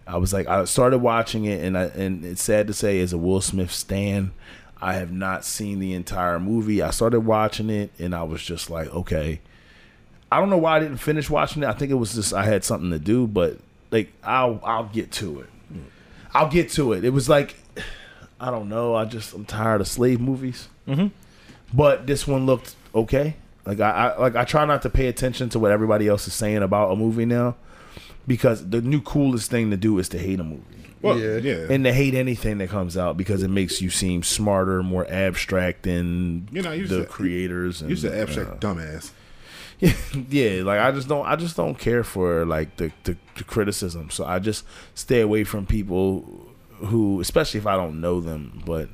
[0.08, 3.14] I was like I started watching it and I and it's sad to say as
[3.14, 4.32] a Will Smith stan,
[4.82, 6.82] I have not seen the entire movie.
[6.82, 9.42] I started watching it and I was just like, okay.
[10.32, 11.68] I don't know why I didn't finish watching it.
[11.68, 13.58] I think it was just I had something to do, but
[13.92, 15.50] like I'll I'll get to it.
[16.34, 17.04] I'll get to it.
[17.04, 17.56] It was like
[18.40, 18.96] I don't know.
[18.96, 20.68] I just I'm tired of slave movies.
[20.88, 21.08] Mm-hmm.
[21.74, 23.36] But this one looked okay.
[23.66, 26.34] Like I, I like I try not to pay attention to what everybody else is
[26.34, 27.56] saying about a movie now,
[28.28, 30.64] because the new coolest thing to do is to hate a movie
[31.02, 31.38] Well, Yeah.
[31.38, 35.06] yeah, and to hate anything that comes out because it makes you seem smarter, more
[35.10, 37.82] abstract than You know, the just- creators.
[37.82, 39.12] And, You're just an abstract uh, dumbass.
[40.30, 44.10] yeah, like I just don't I just don't care for like the, the, the criticism.
[44.10, 48.90] So I just stay away from people who especially if I don't know them, but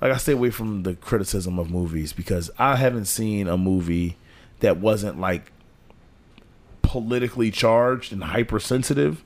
[0.00, 4.16] like I stay away from the criticism of movies because I haven't seen a movie
[4.60, 5.52] that wasn't like
[6.82, 9.22] politically charged and hypersensitive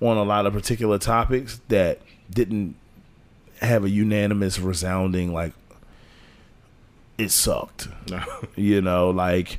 [0.00, 2.76] on a lot of particular topics that didn't
[3.60, 5.52] have a unanimous resounding like
[7.16, 7.88] it sucked.
[8.56, 9.58] You know, like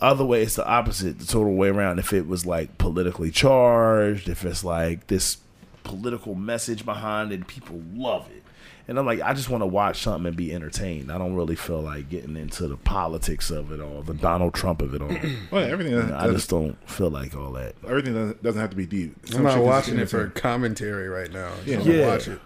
[0.00, 1.98] other way it's the opposite, the total way around.
[1.98, 5.38] If it was like politically charged, if it's like this
[5.84, 8.42] political message behind it, people love it.
[8.88, 11.12] And I'm like, I just want to watch something and be entertained.
[11.12, 14.82] I don't really feel like getting into the politics of it all, the Donald Trump
[14.82, 15.10] of it all.
[15.52, 15.94] Well, everything.
[15.96, 17.76] I doesn't- just don't feel like all that.
[17.86, 19.14] everything doesn't, doesn't have to be deep.
[19.34, 21.52] I'm not watching it for commentary right now.
[21.64, 21.80] Yeah.
[21.80, 22.06] Yeah, Yeah.
[22.08, 22.40] watch it.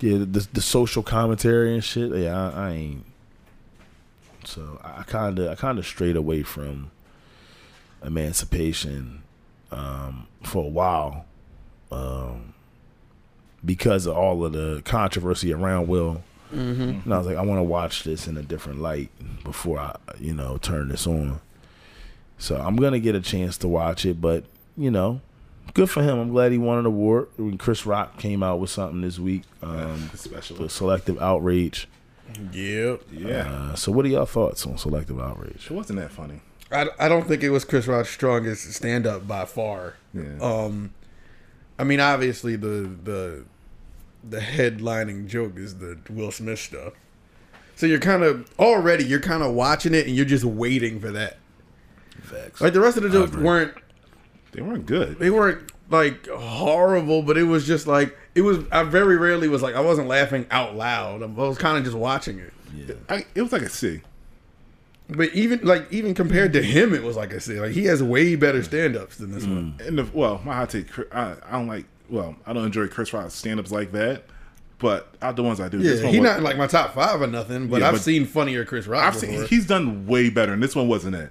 [0.00, 2.14] Yeah, the the social commentary and shit.
[2.14, 3.04] Yeah, I, I ain't.
[4.44, 6.90] So I kind of I kind of strayed away from
[8.04, 9.22] emancipation
[9.70, 11.24] um, for a while
[11.90, 12.54] um,
[13.64, 16.22] because of all of the controversy around Will.
[16.54, 17.00] Mm-hmm.
[17.04, 19.10] And I was like, I want to watch this in a different light
[19.42, 21.40] before I, you know, turn this on.
[22.38, 24.44] So I'm gonna get a chance to watch it, but
[24.76, 25.22] you know,
[25.74, 26.18] good for him.
[26.18, 27.28] I'm glad he won an award.
[27.36, 30.56] When Chris Rock came out with something this week, um, Special.
[30.58, 31.88] the Selective Outrage.
[32.52, 33.02] Yep.
[33.12, 35.66] Yeah, Uh, so, what are y'all thoughts on Selective Outrage?
[35.70, 36.40] it wasn't that funny.
[36.70, 39.94] I, I don't think it was Chris Rock's strongest stand up by far.
[40.12, 40.38] Yeah.
[40.40, 40.94] Um,
[41.78, 43.44] I mean, obviously the the
[44.28, 46.94] the headlining joke is the Will Smith stuff.
[47.76, 51.10] So you're kind of already you're kind of watching it and you're just waiting for
[51.12, 51.36] that.
[52.22, 52.60] Facts.
[52.60, 53.74] Like the rest of the jokes weren't
[54.52, 55.18] They weren't good.
[55.18, 58.58] they weren't like horrible, but it was just like it was.
[58.72, 61.22] I very rarely was like I wasn't laughing out loud.
[61.22, 62.52] I was kind of just watching it.
[63.08, 64.00] I, it was like a C.
[65.08, 66.64] But even like even compared to mm.
[66.64, 68.64] him, it was like I said, like he has way better mm.
[68.64, 69.54] stand ups than this mm.
[69.54, 69.80] one.
[69.86, 71.86] And the, well, my hot take, I, I don't like.
[72.08, 74.24] Well, I don't enjoy Chris Rock's stand ups like that.
[74.78, 77.68] But out the ones I do, Yeah, he's not like my top five or nothing,
[77.68, 79.02] but Yeah, I've but- seen funnier Chris Rock.
[79.04, 79.38] I've before.
[79.38, 81.30] seen he's done way better, and this one wasn't it.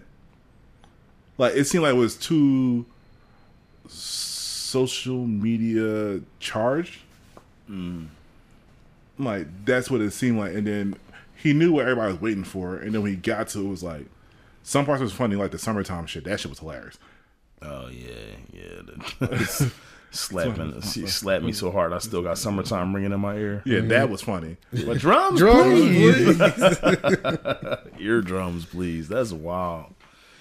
[1.37, 2.85] Like it seemed like it was too
[3.87, 7.01] social media charged.
[9.19, 10.95] Like that's what it seemed like, and then
[11.45, 13.69] he knew what everybody was waiting for, and then when he got to it, it
[13.69, 14.07] was like
[14.63, 16.23] some parts was funny, like the summertime shit.
[16.23, 16.97] That shit was hilarious.
[17.61, 18.81] Oh yeah, yeah.
[19.19, 19.71] The,
[20.11, 21.93] slapping, she slapped me so hard.
[21.93, 23.61] I still got summertime ringing in my ear.
[23.63, 24.11] Yeah, that mm-hmm.
[24.11, 24.57] was funny.
[24.71, 26.37] But Drums, Drums, please.
[26.37, 27.77] please.
[27.99, 29.07] Eardrums, please.
[29.07, 29.93] That's wild.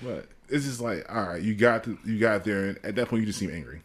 [0.02, 3.09] But it's just like, all right, you got to, you got there, and at that
[3.09, 3.82] point, you just seem angry.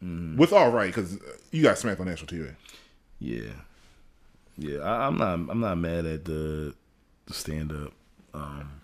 [0.00, 0.36] Mm-hmm.
[0.36, 1.18] With all right, because
[1.50, 2.54] you got smacked on national TV.
[3.18, 3.50] Yeah,
[4.56, 4.78] yeah.
[4.78, 5.34] I, I'm not.
[5.34, 6.74] I'm not mad at the,
[7.26, 7.92] the stand up.
[8.34, 8.80] Um,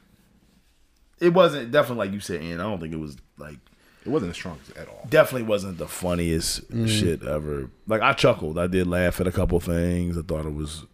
[1.21, 3.59] it wasn't definitely like you said, and I don't think it was like
[4.05, 5.07] It wasn't as strong at all.
[5.09, 7.71] definitely wasn't the funniest shit ever.
[7.87, 8.59] Like I chuckled.
[8.59, 10.17] I did laugh at a couple things.
[10.19, 10.85] I thought it was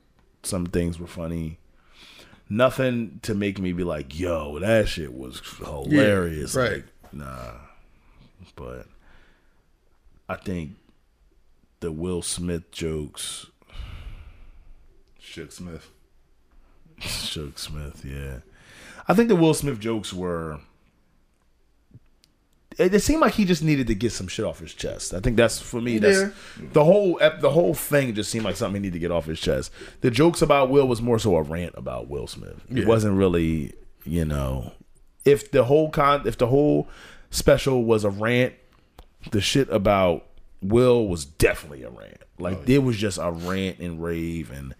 [0.43, 1.59] some things were funny.
[2.51, 6.85] Nothing to make me be like, "Yo, that shit was hilarious." right.
[7.03, 7.53] Like, nah.
[8.57, 8.87] But
[10.29, 10.73] I think
[11.81, 13.47] the Will Smith jokes,
[15.39, 15.91] Shook Smith.
[16.99, 18.39] Shook Smith, yeah.
[19.07, 20.59] I think the Will Smith jokes were.
[22.77, 25.15] It, it seemed like he just needed to get some shit off his chest.
[25.15, 25.99] I think that's for me.
[25.99, 26.31] That's Yeah.
[26.73, 29.41] the whole the whole thing just seemed like something he needed to get off his
[29.41, 29.73] chest.
[30.01, 32.61] The jokes about Will was more so a rant about Will Smith.
[32.71, 32.87] It Yeah.
[32.87, 33.75] wasn't really,
[34.05, 34.73] you know,
[35.25, 36.89] if the whole con if the whole
[37.31, 38.55] special was a rant,
[39.31, 40.25] the shit about
[40.63, 42.23] Will was definitely a rant.
[42.39, 44.75] Like oh, it was just a rant and rave and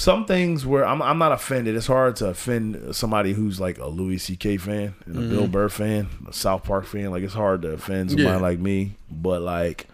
[0.00, 1.76] some things where I'm I'm not offended.
[1.76, 4.56] It's hard to offend somebody who's like a Louis C.K.
[4.56, 5.52] fan and a Bill mm-hmm.
[5.52, 7.10] Burr fan, a South Park fan.
[7.10, 8.38] Like it's hard to offend somebody Yeah.
[8.38, 8.92] like me.
[9.10, 9.88] But like,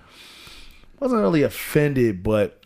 [1.01, 2.63] wasn't really offended, but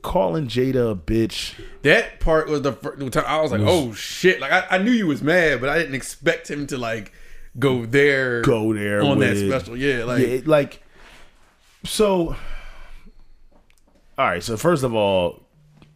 [0.00, 1.60] calling Jada a bitch.
[1.82, 4.92] That part was the first time I was like, "Oh shit!" Like I, I knew
[4.92, 7.12] you was mad, but I didn't expect him to like
[7.58, 9.76] go there, Go there on with- that special.
[9.76, 10.82] Yeah, like yeah, like
[11.84, 12.34] so.
[14.16, 15.43] All right, so first of all,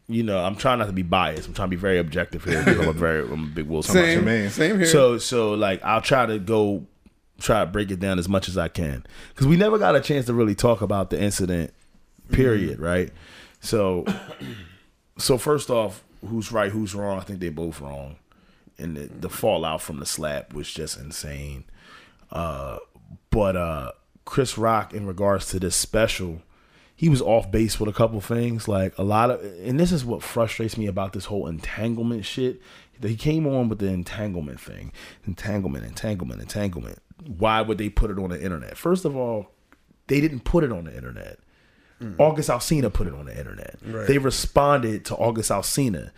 [0.08, 1.46] you know, I'm trying not to be biased.
[1.46, 2.64] I'm trying to be very objective here.
[2.66, 4.50] I'm a very, I'm a big Will Smith same, man.
[4.50, 4.86] same here.
[4.86, 6.86] So so like I'll try to go
[7.38, 10.00] try to break it down as much as I can because we never got a
[10.00, 11.72] chance to really talk about the incident.
[12.32, 12.80] Period.
[12.80, 13.12] Right.
[13.60, 14.06] So
[15.18, 16.70] so first off, who's right?
[16.70, 17.18] Who's wrong?
[17.18, 18.16] I think they're both wrong,
[18.78, 21.64] and the, the fallout from the slap was just insane.
[22.30, 22.78] Uh,
[23.30, 23.92] but uh,
[24.24, 26.42] Chris Rock, in regards to this special,
[26.98, 28.66] he was off base with a couple things.
[28.66, 32.60] Like a lot of, and this is what frustrates me about this whole entanglement shit.
[33.00, 34.90] He came on with the entanglement thing,
[35.24, 36.98] entanglement, entanglement, entanglement.
[37.24, 38.76] Why would they put it on the internet?
[38.76, 39.52] First of all,
[40.08, 41.38] they didn't put it on the internet.
[42.02, 42.16] Mm.
[42.18, 43.76] August Alsina put it on the internet.
[43.86, 44.08] Right.
[44.08, 46.10] They responded to August Alsina.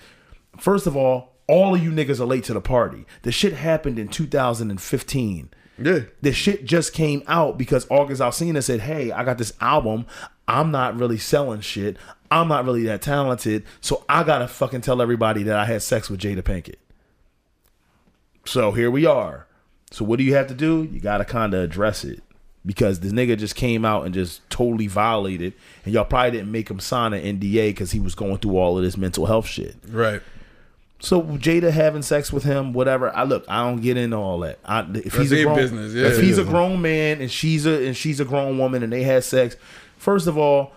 [0.57, 3.05] First of all, all of you niggas are late to the party.
[3.21, 5.51] The shit happened in 2015.
[5.81, 10.07] Yeah, The shit just came out because August Alsina said, "Hey, I got this album.
[10.47, 11.97] I'm not really selling shit.
[12.31, 16.09] I'm not really that talented, so I gotta fucking tell everybody that I had sex
[16.11, 16.77] with Jada Pinkett."
[18.45, 19.47] So here we are.
[19.91, 20.89] So what do you have to do?
[20.91, 22.23] You gotta kind of address it
[22.65, 25.55] because this nigga just came out and just totally violated,
[25.85, 28.77] and y'all probably didn't make him sign an NDA because he was going through all
[28.77, 29.77] of this mental health shit.
[29.89, 30.23] right.
[31.01, 33.15] So Jada having sex with him, whatever.
[33.17, 34.59] I look, I don't get into all that.
[34.65, 36.07] I, if he's a grown, business, yeah.
[36.07, 39.03] if he's a grown man and she's a and she's a grown woman and they
[39.03, 39.57] had sex,
[39.97, 40.73] first of all,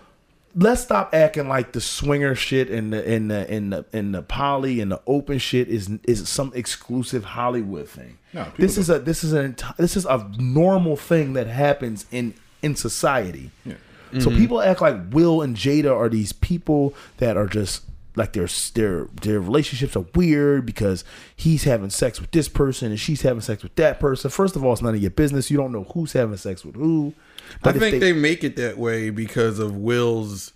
[0.56, 4.22] let's stop acting like the swinger shit and the and the and the and the
[4.22, 8.18] poly and the open shit is is some exclusive Hollywood thing.
[8.32, 11.48] No, people this is a this is an enti- this is a normal thing that
[11.48, 13.50] happens in in society.
[13.64, 13.74] Yeah.
[14.20, 14.38] So mm-hmm.
[14.38, 17.82] people act like Will and Jada are these people that are just
[18.16, 21.04] like their their their relationships are weird because
[21.34, 24.30] he's having sex with this person and she's having sex with that person.
[24.30, 25.50] First of all, it's none of your business.
[25.50, 27.14] You don't know who's having sex with who.
[27.62, 30.52] I think they, make it that way because of Will's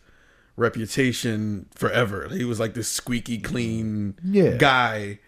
[0.56, 2.28] reputation forever.
[2.30, 4.56] He was like this squeaky clean Yeah.
[4.56, 5.18] guy.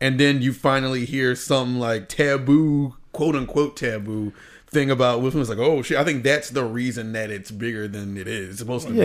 [0.00, 4.32] And then you finally hear some like taboo, quote unquote taboo
[4.66, 5.42] thing about Will Smith.
[5.42, 5.98] It's like, oh shit.
[5.98, 8.50] I think that's the reason that it's bigger than it is.
[8.50, 8.98] It's supposed to be.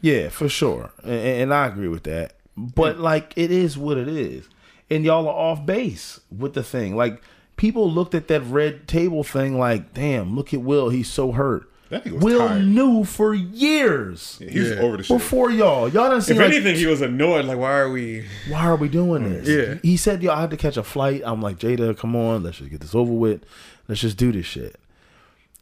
[0.00, 2.34] Yeah, yeah, for sure, and, and I agree with that.
[2.56, 4.48] But like, it is what it is,
[4.90, 6.96] and y'all are off base with the thing.
[6.96, 7.22] Like,
[7.56, 11.70] people looked at that red table thing like, damn, look at Will, he's so hurt.
[11.90, 12.66] That nigga was Will tired.
[12.66, 14.80] knew for years He's Yeah.
[14.80, 15.16] over the shit.
[15.16, 15.88] before y'all.
[15.88, 17.46] Y'all didn't see If like, anything, he was annoyed.
[17.46, 18.26] Like, why are we?
[18.50, 19.48] why are we doing this?
[19.48, 19.78] Yeah.
[19.82, 21.22] He said, yo, I had to catch a flight.
[21.24, 23.42] I'm like, Jada, come on, let's just get this over with.
[23.88, 24.76] Let's just do this shit.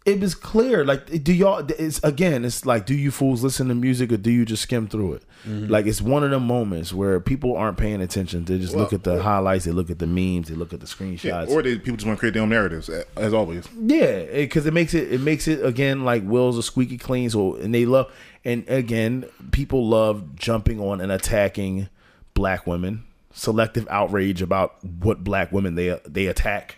[0.07, 0.85] It was clear.
[0.85, 4.31] Like, do y'all, it's again, it's like, do you fools listen to music or do
[4.31, 5.25] you just skim through it?
[5.45, 5.67] Mm-hmm.
[5.67, 8.45] Like, it's one of the moments where people aren't paying attention.
[8.45, 10.87] They just look at the highlights, they look at the memes, they look at the
[10.87, 11.25] screenshots.
[11.25, 13.69] Yeah, or they, people just want to create their own narratives, as always.
[13.77, 17.29] Yeah, because it, makes it it makes it again like Will's a squeaky clean.
[17.29, 18.13] So and they love
[18.45, 21.89] and again people love jumping on and attacking
[22.35, 23.03] black women.
[23.33, 26.77] Selective outrage about what black women they they attack.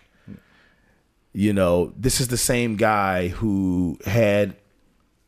[1.33, 4.55] You know, this is the same guy who had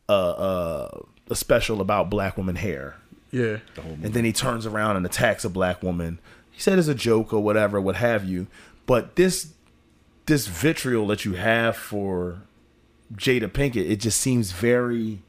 [0.08, 1.00] a a,
[1.30, 2.96] a special about black woman hair
[3.30, 3.58] Yeah.
[3.76, 6.18] and then he turns around and attacks a black woman.
[6.50, 8.46] He said it's a joke or whatever, what have you.
[8.86, 9.52] But this
[10.26, 12.42] this vitriol that you have for
[13.14, 15.20] Jada Pinkett, it just seems very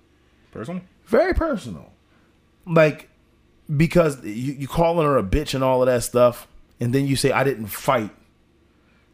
[0.52, 0.82] personal.
[1.06, 1.92] very personal.
[2.66, 3.10] Like
[3.76, 6.48] because you you calling her a bitch and all of that stuff,
[6.80, 8.10] and then you say I didn't fight.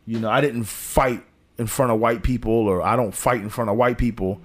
[0.05, 1.23] You know, I didn't fight
[1.59, 4.41] in front of white people, or I don't fight in front of white people.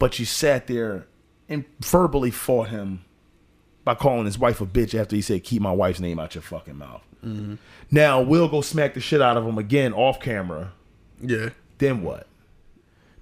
[0.00, 1.06] But you sat there
[1.48, 3.04] and verbally fought him
[3.84, 6.42] by calling his wife a bitch after he said, "Keep my wife's name out your
[6.42, 7.02] fucking mouth."
[7.90, 10.72] Now we'll go smack the shit out of him again off camera.
[11.22, 11.50] Yeah.
[11.78, 12.26] Then what?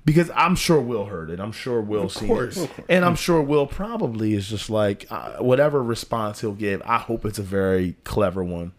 [0.05, 1.39] Because I'm sure Will heard it.
[1.39, 2.57] I'm sure Will seen course.
[2.57, 6.83] it, and I'm sure Will probably is just like uh, whatever response he'll give.
[6.85, 8.73] I hope it's a very clever one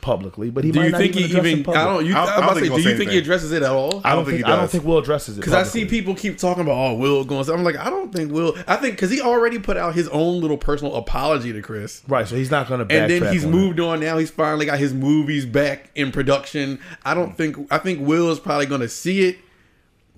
[0.00, 0.50] publicly.
[0.50, 1.68] But he Do might you not think he even?
[1.68, 2.06] I don't.
[2.06, 2.96] You, I I, don't- am I don't about to think say, he'll do you say
[2.96, 3.86] think he addresses it at all?
[3.86, 5.62] I don't I don't think think he I don't think Will addresses it Because I
[5.64, 7.44] see people keep talking about oh Will going.
[7.44, 8.56] So I'm like I don't think Will.
[8.66, 12.02] I think because he already put out his own little personal apology to Chris.
[12.08, 12.26] right.
[12.26, 12.94] So he's not going to.
[12.94, 14.18] And then he's moved on now.
[14.18, 16.80] He's finally got his movies back in production.
[17.04, 17.36] I don't hmm.
[17.36, 19.38] think I think Will is probably going to see it,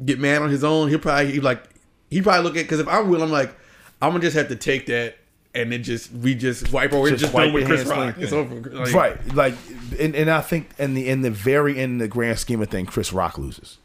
[0.04, 0.88] get mad on his own.
[0.88, 1.62] He'll probably he like
[2.10, 3.54] he probably look at because if I'm Will, I'm like
[4.02, 5.16] I'm gonna just have to take that
[5.54, 7.08] and then just we just wipe over.
[7.08, 8.16] Just Just, just wipe done with Chris Rock.
[8.18, 8.54] It's over.
[8.70, 9.34] Like, right.
[9.34, 9.54] Like,
[9.98, 12.68] and, and I think in the in the very end, in the grand scheme of
[12.68, 13.78] things, Chris Rock loses.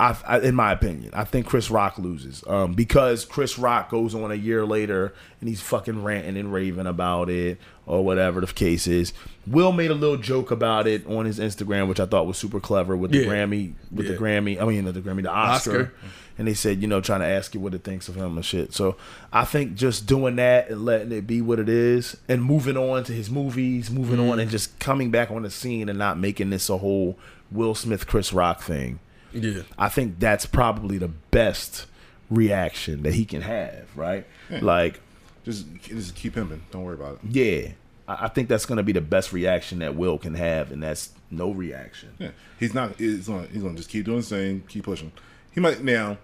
[0.00, 4.12] I, I, in my opinion, I think Chris Rock loses um, because Chris Rock goes
[4.12, 8.46] on a year later and he's fucking ranting and raving about it or whatever the
[8.46, 9.12] case is.
[9.46, 12.60] Will made a little joke about it on his Instagram, which I thought was super
[12.60, 13.26] clever with the Yeah.
[13.26, 14.60] Grammy, with the Grammy.
[14.60, 15.70] I mean, the Grammy, the Oscar.
[15.70, 15.92] Oscar.
[16.36, 18.44] And they said, you know, trying to ask you what it thinks of him and
[18.44, 18.72] shit.
[18.72, 18.96] So
[19.32, 23.02] I think just doing that and letting it be what it is and moving on
[23.04, 24.40] to his movies, moving on mm-hmm.
[24.40, 27.18] and just coming back on the scene and not making this a whole
[27.50, 29.00] Will Smith, Chris Rock thing.
[29.32, 29.62] Yeah.
[29.76, 31.86] I think that's probably the best
[32.30, 34.24] reaction that he can have, right?
[34.48, 35.00] Like,
[35.48, 36.62] just just keep pimping.
[36.70, 37.20] Don't worry about it.
[37.30, 37.70] yeah,
[38.06, 40.82] I, I think that's going to be the best reaction that Will can have, and
[40.82, 42.10] that's no reaction.
[42.18, 42.30] Yeah,
[42.60, 42.96] he's not.
[42.96, 43.46] He's gonna.
[43.46, 44.64] He's gonna just keep doing the same.
[44.68, 45.12] Keep pushing.
[45.52, 46.18] He might now.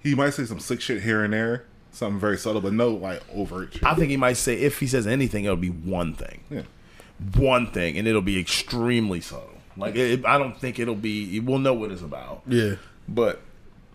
[0.00, 3.22] He might say some slick shit here and there, something very subtle, but no like
[3.34, 3.84] overt shit.
[3.84, 6.62] I think he might say if he says anything, it'll be one thing, yeah.
[7.36, 9.58] one thing, and it'll be extremely subtle.
[9.76, 11.40] Like, it, I don't think it'll be.
[11.40, 12.42] We'll know what it's about.
[12.46, 12.74] Yeah.
[13.08, 13.42] but it,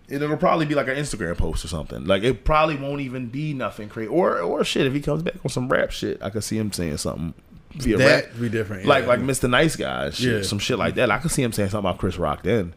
[0.10, 2.06] it'll probably be like an Instagram post or something.
[2.06, 4.08] Like it probably won't even be nothing crazy.
[4.10, 6.72] Or or shit, if he comes back on some rap shit, I could see him
[6.72, 7.34] saying something
[7.72, 8.40] via That rap.
[8.40, 8.86] be different.
[8.86, 9.10] Like yeah.
[9.10, 9.50] like Mr.
[9.50, 10.42] Nice Guy, shit, Yeah.
[10.44, 11.10] some shit like that.
[11.12, 12.74] I could see him saying something about Chris Rock then.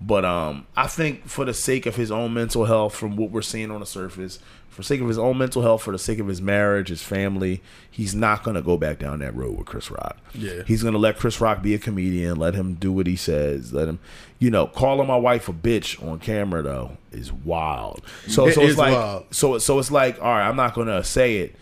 [0.00, 3.40] But um, I think for the sake of his own mental health, from what we're
[3.42, 4.38] seeing on the surface,
[4.68, 7.62] for sake of his own mental health, for the sake of his marriage, his family,
[7.90, 10.18] he's not gonna go back down that road with Chris Rock.
[10.34, 10.64] Yeah.
[10.66, 13.88] he's gonna let Chris Rock be a comedian, let him do what he says, let
[13.88, 13.98] him,
[14.38, 18.02] you know, calling my wife a bitch on camera though is wild.
[18.28, 19.24] So It so it's like wild.
[19.30, 21.56] so so it's like all right, I'm not gonna say it,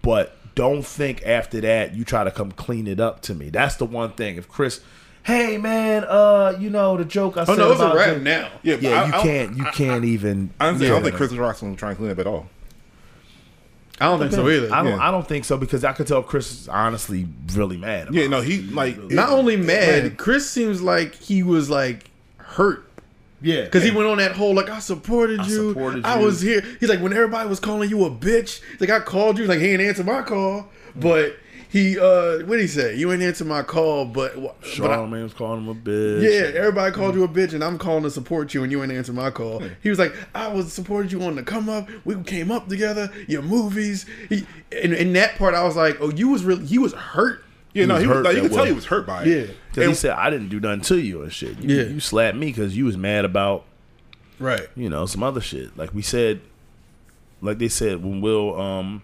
[0.00, 3.50] but don't think after that you try to come clean it up to me.
[3.50, 4.36] That's the one thing.
[4.36, 4.80] If Chris,
[5.24, 8.16] hey man, uh, you know the joke I Oh said no, it's a about rap
[8.16, 8.50] Jay- now.
[8.62, 10.50] Yeah, but Yeah, I, you I, can't you can't even.
[10.60, 12.48] Honestly, I don't think Chris Rock's gonna try and clean up at all.
[14.00, 14.72] I don't think so either.
[14.72, 14.92] I don't.
[14.92, 15.08] Yeah.
[15.08, 18.04] I don't think so because I could tell Chris is honestly really mad.
[18.08, 20.16] About Yeah, no, he like Not only mad, Man.
[20.16, 22.86] Chris seems like he was like hurt
[23.42, 26.24] yeah, because he went on that whole like I supported I you, supported I you.
[26.26, 26.62] was here.
[26.80, 29.60] He's like when everybody was calling you a bitch, he's like I called you, like
[29.60, 31.36] he didn't answer my call, but
[31.70, 32.96] he uh what did he say?
[32.96, 36.22] You ain't answer my call, but but I, Charlamagne was calling him a bitch.
[36.22, 38.90] yeah, everybody called you a bitch, and I'm calling to support you, and you ain't
[38.92, 39.62] answer my call.
[39.82, 41.88] He was like, I was supported you on the come up.
[42.04, 43.10] We came up together.
[43.28, 44.46] Your movies, he,
[44.82, 47.44] and in that part, I was like, oh, you was really, he was hurt.
[47.72, 49.28] yeah, no, was he was like you could tell he was hurt by it.
[49.28, 49.54] Yeah.
[49.72, 51.58] because he said I didn't do nothing to you and shit.
[51.60, 51.82] You, Yeah.
[51.84, 53.64] you slapped me because you was mad about
[54.40, 54.66] Right.
[54.74, 55.76] you know some other shit.
[55.76, 56.40] Like we said,
[57.40, 59.02] like they said when Will um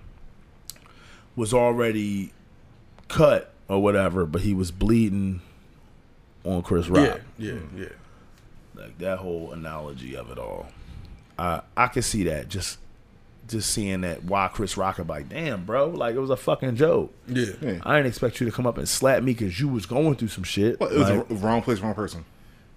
[1.37, 2.33] was already
[3.09, 5.41] cut or whatever, but he was bleeding
[6.45, 7.21] on Chris Rock.
[7.39, 7.79] Yeah, yeah, mm.
[7.81, 7.89] yeah.
[8.83, 10.67] Like that whole analogy of it all.
[11.39, 12.79] I I can see that just
[13.49, 16.77] just seeing that why Chris Rock is like, damn, bro, like it was a fucking
[16.77, 17.13] joke.
[17.29, 17.47] Yeah.
[17.61, 17.79] Yeah.
[17.85, 20.29] I didn't expect you to come up and slap me because you was going through
[20.29, 20.81] some shit.
[20.81, 22.25] Well, it was Like, the wrong place, wrong person.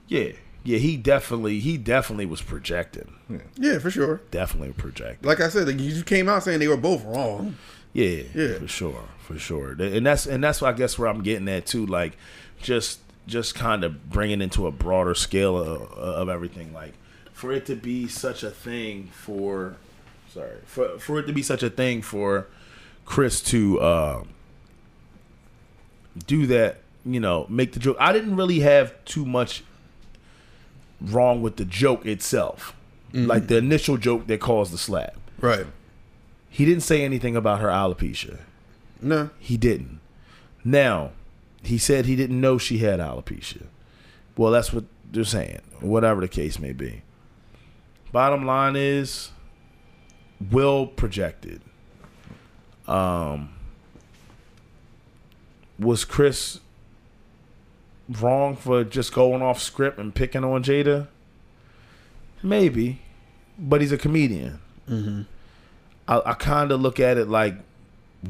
[0.08, 0.32] yeah,
[0.64, 0.78] yeah.
[0.78, 3.16] He definitely, he definitely was projecting.
[3.58, 4.22] Yeah, for sure.
[4.32, 5.28] Definitely projecting.
[5.28, 7.56] Like I said, like, you came out saying they were both wrong.
[7.94, 8.60] Yeah, Yeah.
[8.60, 9.72] for sure, for sure.
[9.72, 11.86] And that's and that's I guess where I'm getting at too.
[11.86, 12.18] Like,
[12.62, 16.74] just just kind of bringing into a broader scale of, of everything.
[16.74, 16.94] Like,
[17.34, 19.78] for it to be such a thing for,
[20.34, 22.48] sorry, for for it to be such a thing for
[23.06, 24.24] Chris to uh,
[26.28, 26.82] do that.
[27.06, 27.98] You know, make the joke.
[28.00, 29.64] I didn't really have too much
[31.02, 32.76] wrong with the joke itself.
[33.12, 35.16] Like the initial joke that caused the slap.
[35.40, 35.66] Right.
[36.50, 38.40] He didn't say anything about her alopecia.
[39.02, 39.30] No.
[39.40, 40.00] He didn't.
[40.64, 41.12] Now,
[41.64, 43.68] he said he didn't know she had alopecia.
[44.36, 47.02] Well, that's what they're saying, whatever the case may be.
[48.12, 49.32] Bottom line is,
[50.52, 51.62] Will projected.
[52.88, 53.54] Um,
[55.78, 56.60] was Chris
[58.10, 61.08] wrong for just going off script and picking on Jada?
[62.42, 63.02] Maybe,
[63.58, 64.60] but he's a comedian.
[66.10, 67.56] I, I kind of look at it like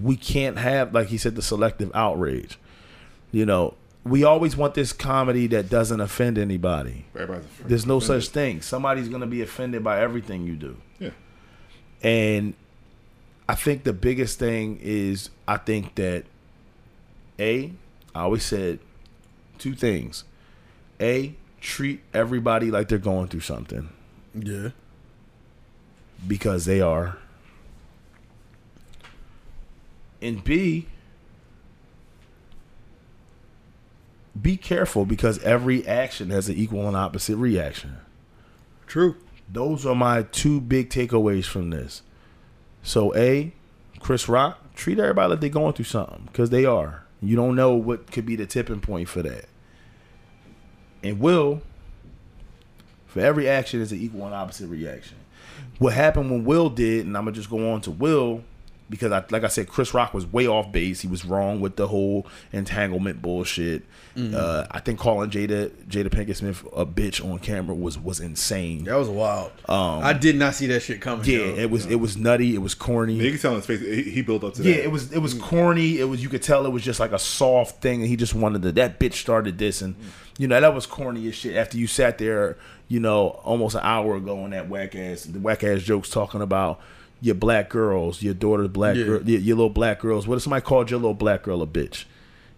[0.03, 2.59] we can't have, like he said, the selective outrage.
[3.31, 3.73] You know,
[4.03, 7.05] we always want this comedy that doesn't offend anybody.
[7.15, 8.61] Everybody's There's no such thing.
[8.61, 10.77] Somebody's going to be offended by everything you do.
[10.99, 11.09] Yeah.
[12.03, 12.53] And
[13.47, 16.25] I think the biggest thing is I think that
[17.39, 17.71] A,
[18.13, 18.79] I always said
[19.57, 20.23] two things.
[20.99, 23.89] A, treat everybody like they're going through something
[24.33, 24.69] Yeah.
[26.27, 27.17] because they are.
[30.21, 30.87] And B,
[34.39, 37.97] be careful because every action has an equal and opposite reaction.
[38.87, 39.15] True.
[39.51, 42.03] Those are my two big takeaways from this.
[42.83, 43.53] So, A,
[43.99, 47.03] Chris Rock, treat everybody like they're going through something because they are.
[47.21, 49.45] You don't know what could be the tipping point for that.
[51.03, 51.61] And Will,
[53.07, 55.17] for every action is an equal and opposite reaction.
[55.79, 58.43] What happened when Will did, and I'm gonna just go on to Will,
[58.89, 61.01] because I, like I said, Chris Rock was way off base.
[61.01, 63.83] He was wrong with the whole entanglement bullshit.
[64.17, 68.83] Uh, I think calling Jada Jada Pinkett Smith a bitch on camera was was insane.
[68.83, 69.51] That was wild.
[69.69, 71.23] Um, I did not see that shit coming.
[71.25, 71.55] Yeah, yo.
[71.55, 72.53] it was it was nutty.
[72.53, 73.13] It was corny.
[73.13, 74.83] You can tell in his face, he, he built up to Yeah, that.
[74.83, 75.99] it was it was corny.
[75.99, 78.33] It was you could tell it was just like a soft thing, and he just
[78.35, 78.73] wanted to.
[78.73, 79.95] That bitch started this, and
[80.37, 81.55] you know that was corny as shit.
[81.55, 82.57] After you sat there,
[82.89, 86.41] you know, almost an hour ago on that whack ass, the whack ass jokes talking
[86.41, 86.81] about
[87.21, 89.03] your black girls, your daughter's black Yeah.
[89.03, 90.27] girl, your, your little black girls.
[90.27, 92.05] What if somebody called your little black girl a bitch?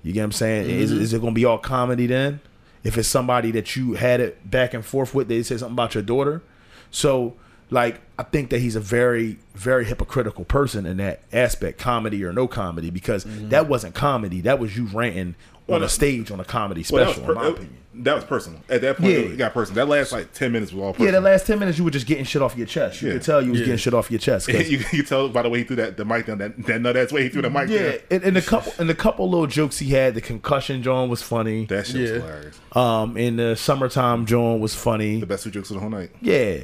[0.04, 0.70] You get what I'm saying?
[0.70, 1.02] Is, mm-hmm.
[1.02, 2.40] is it gonna be all comedy then?
[2.84, 5.94] If it's somebody that you had it back and forth with, they say something about
[5.94, 6.42] your daughter.
[6.90, 7.36] So,
[7.70, 12.34] like, I think that he's a very, very hypocritical person in that aspect, comedy or
[12.34, 13.50] no comedy, because mm-hmm.
[13.50, 14.42] that wasn't comedy.
[14.42, 15.36] That was you ranting
[15.68, 17.78] Well, on a stage on a comedy Well, that special, in my opinion.
[17.94, 18.62] That was personal.
[18.70, 19.18] At that point, Yeah.
[19.20, 19.76] it got personal.
[19.86, 21.08] That last like ten minutes was all personal.
[21.14, 23.02] Yeah, the last ten minutes you were just getting shit off your chest.
[23.02, 23.14] You Yeah.
[23.16, 23.66] could tell you was Yeah.
[23.66, 24.48] getting shit off your chest.
[24.50, 26.38] you, you can tell by the way he threw that the mic down.
[26.38, 28.00] That that nut ass way he threw the mic yeah, down.
[28.10, 30.16] and, and a couple and a couple little jokes he had.
[30.16, 31.66] The concussion John was funny.
[31.66, 32.02] That shit Yeah.
[32.14, 32.60] was hilarious.
[32.72, 35.20] Um, and the summertime John was funny.
[35.20, 36.12] The best two jokes of the whole night.
[36.22, 36.60] Yeah.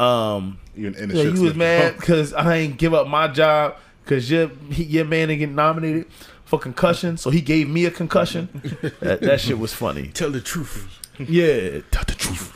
[0.00, 3.28] Um, Even in the yeah, shit you was mad because I ain't give up my
[3.28, 6.06] job because your he, your man didn't get nominated
[6.52, 8.50] for concussion, so he gave me a concussion.
[9.00, 10.08] that, that shit was funny.
[10.08, 11.00] Tell the truth.
[11.18, 12.54] Yeah, tell the truth.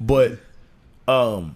[0.00, 0.40] But,
[1.06, 1.54] um,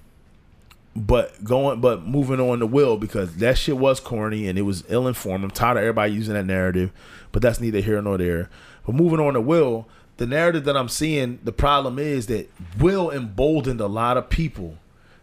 [0.94, 4.84] but going, but moving on to Will because that shit was corny and it was
[4.86, 5.42] ill informed.
[5.42, 6.92] I'm tired of everybody using that narrative,
[7.32, 8.48] but that's neither here nor there.
[8.86, 9.88] But moving on to Will,
[10.18, 12.48] the narrative that I'm seeing, the problem is that
[12.78, 14.78] Will emboldened a lot of people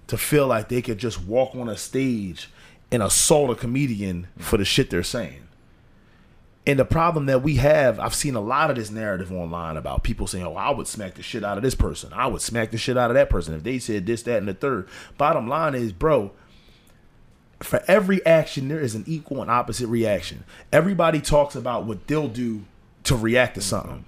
[0.07, 2.49] to feel like they could just walk on a stage
[2.91, 5.39] and assault a comedian for the shit they're saying.
[6.65, 10.03] And the problem that we have, I've seen a lot of this narrative online about
[10.03, 12.11] people saying, "Oh, I would smack the shit out of this person.
[12.13, 14.47] I would smack the shit out of that person if they said this, that, and
[14.47, 14.87] the third.
[15.17, 16.31] Bottom line is, bro,
[17.59, 20.45] for every action there is an equal and opposite reaction.
[20.71, 22.63] Everybody talks about what they'll do
[23.03, 23.69] to react to mm-hmm.
[23.69, 24.05] something.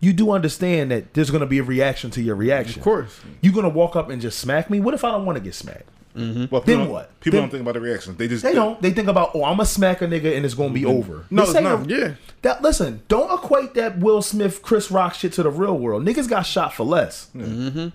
[0.00, 2.78] You do understand that there's going to be a reaction to your reaction.
[2.78, 3.18] Of course.
[3.40, 4.78] You're going to walk up and just smack me?
[4.78, 5.88] What if I don't want to get smacked?
[6.14, 7.18] Well, Then what?
[7.20, 8.16] People Then- don't think about the reaction.
[8.16, 8.80] They just They don't.
[8.82, 11.24] They think about, oh, I'm gonna smack a nigga and it's gonna be over.
[11.30, 11.86] No, it's not.
[11.86, 12.12] a- Yeah.
[12.42, 16.04] That listen, don't equate that Will Smith, Chris Rock shit to the real world.
[16.04, 17.28] Niggas got shot for less.
[17.36, 17.88] Mm-hmm.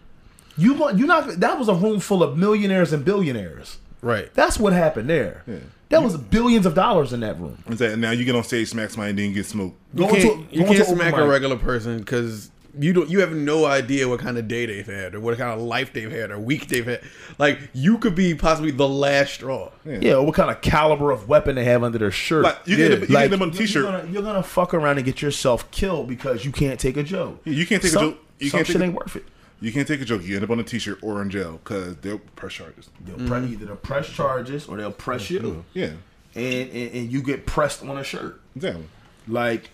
[0.58, 3.78] You want you not that was a room full of millionaires and billionaires.
[4.02, 4.34] Right.
[4.34, 5.44] That's what happened there.
[5.48, 5.56] Yeah.
[5.90, 7.58] That was billions of dollars in that room.
[7.70, 9.78] Is that now you get on stage, smack somebody, and then get smoked.
[9.94, 13.20] You Going can't, to- you can't to smack a regular person because you don't you
[13.20, 16.12] have no idea what kind of day they've had or what kind of life they've
[16.12, 17.02] had or week they've had.
[17.38, 19.72] Like you could be possibly the last straw.
[19.86, 22.44] Yeah, or what kind of caliber of weapon they have under their shirt.
[22.44, 23.84] Like you Yeah, get them, you Like, get them on a you're t-shirt.
[23.86, 27.42] gonna, you're gonna fuck around and get yourself killed because you can't take a joke.
[27.46, 28.20] You can't take some, a joke.
[28.40, 29.26] You some can't shit take a, ain't worth it.
[29.62, 30.24] You can't take a joke.
[30.24, 32.90] You end up on a t-shirt or in jail because they'll press charges.
[33.06, 33.28] They'll Mm-hmm.
[33.28, 35.92] press either they'll press charges or they'll press you, Yeah,
[36.36, 38.42] and, and and you get pressed on a shirt.
[38.56, 38.86] exactly.
[39.28, 39.70] Like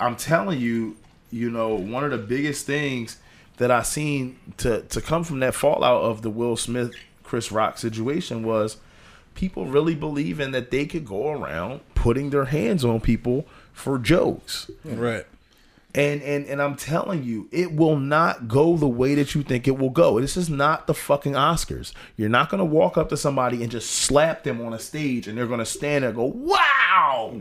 [0.00, 0.96] I'm telling you,
[1.36, 3.18] you know, one of the biggest things
[3.58, 6.92] that I seen to to come from that fallout of the Will Smith
[7.22, 8.76] Chris Rock situation was
[9.34, 14.70] people really believing that they could go around putting their hands on people for jokes.
[14.84, 15.26] Right.
[15.94, 19.66] And and and I'm telling you, it will not go the way that you think
[19.66, 20.20] it will go.
[20.20, 21.92] This is not the fucking Oscars.
[22.18, 25.38] You're not gonna walk up to somebody and just slap them on a stage and
[25.38, 27.40] they're gonna stand there and go, Wow.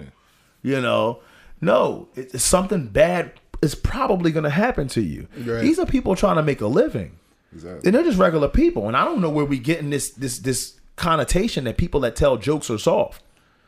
[0.64, 1.20] You know,
[1.62, 5.27] no, it- it's something bad is probably gonna happen to you.
[5.38, 5.61] Right.
[5.61, 7.18] These are people trying to make a living.
[7.53, 7.88] Exactly.
[7.88, 8.88] And they're just regular people.
[8.88, 12.38] And I don't know where we getting this this this connotation that people that tell
[12.38, 13.22] jokes are soft.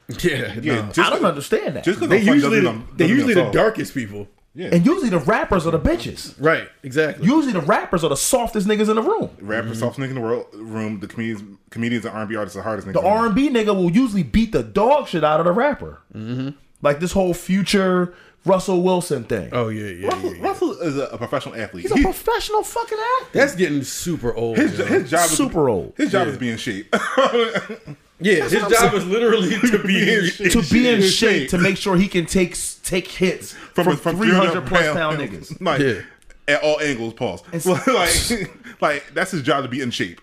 [0.23, 0.53] Yeah.
[0.61, 0.81] Yeah, no.
[0.88, 1.84] just I don't 'cause- understand that.
[1.84, 4.27] Just They usually the, they they usually the darkest people.
[4.55, 6.34] Yeah, and usually the rappers are the bitches.
[6.39, 6.68] Right.
[6.81, 7.27] Exactly.
[7.27, 9.30] Usually the rappers are the softest niggas in the room.
[9.39, 10.99] rapper, soft nigga in the world room.
[10.99, 12.88] The comedians, comedians and R&B artists are the hardest.
[12.88, 15.45] niggas The the R and B nigga will usually beat the dog shit out of
[15.45, 15.99] the rapper.
[16.15, 16.49] Mm-hmm.
[16.81, 18.15] Like this whole future
[18.48, 19.49] Russell Wilson thing.
[19.52, 20.44] oh yeah, yeah, Russell, yeah, yeah.
[20.48, 21.84] Russell is a, a professional athlete.
[21.84, 23.30] He's a He- professional fucking actor.
[23.38, 24.57] That's getting super old.
[24.57, 25.94] his, his job is Super old.
[25.98, 26.88] His job is being shape.
[28.19, 28.94] yeah, his job saying.
[28.95, 30.52] is literally to be Be in shape.
[30.52, 31.10] to be in in shape
[31.41, 31.49] shape.
[31.52, 35.61] to make sure he can take take hits from, from, from 300 plus pound niggas.
[35.61, 36.02] Like, Yeah.
[36.49, 37.44] At all angles, pause.
[37.88, 40.22] like, like that's his job to be in shape.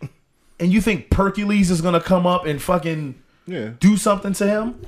[0.59, 3.15] And you think Hercules is gonna come up and fucking
[3.47, 3.73] Yeah.
[3.79, 4.81] do something to him?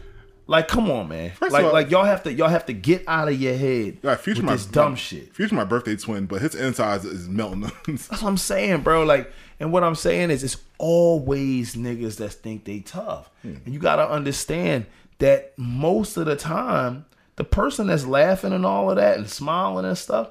[0.48, 1.32] Like, come on, man.
[1.32, 3.56] First like, of all- like y'all have to y'all have to get out of your
[3.56, 5.34] head Like, future with my this dumb my- shit.
[5.34, 7.62] Future my birthday twin, but his insides is melting.
[7.86, 9.04] That's what I'm saying, bro.
[9.04, 13.56] Like, and what I'm saying is, it's always niggas that think they tough, hmm.
[13.64, 14.86] and you gotta understand
[15.18, 17.06] that most of the time,
[17.36, 20.30] the person that's laughing and all of that and smiling and stuff,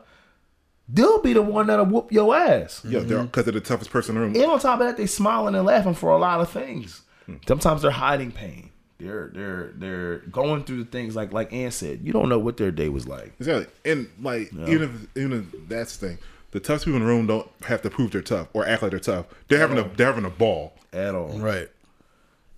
[0.88, 2.82] they'll be the one that'll whoop your ass.
[2.86, 3.26] Yo, they're mm-hmm.
[3.26, 4.36] because they're the toughest person in the room.
[4.36, 7.02] And on top of that, they smiling and laughing for a lot of things.
[7.26, 7.38] Hmm.
[7.48, 8.70] Sometimes they're hiding pain.
[8.98, 12.02] They're they're they're going through things like like Ant said.
[12.04, 13.34] You don't know what their day was like.
[13.40, 13.68] Exactly.
[13.84, 16.18] And like even if even if that's the thing,
[16.52, 18.92] the tough people in the room don't have to prove they're tough or act like
[18.92, 19.26] they're tough.
[19.50, 20.74] They're having a they're having a ball.
[20.94, 21.38] At all.
[21.40, 21.70] right.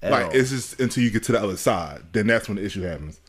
[0.03, 0.31] At like all.
[0.35, 3.19] it's just until you get to the other side, then that's when the issue happens.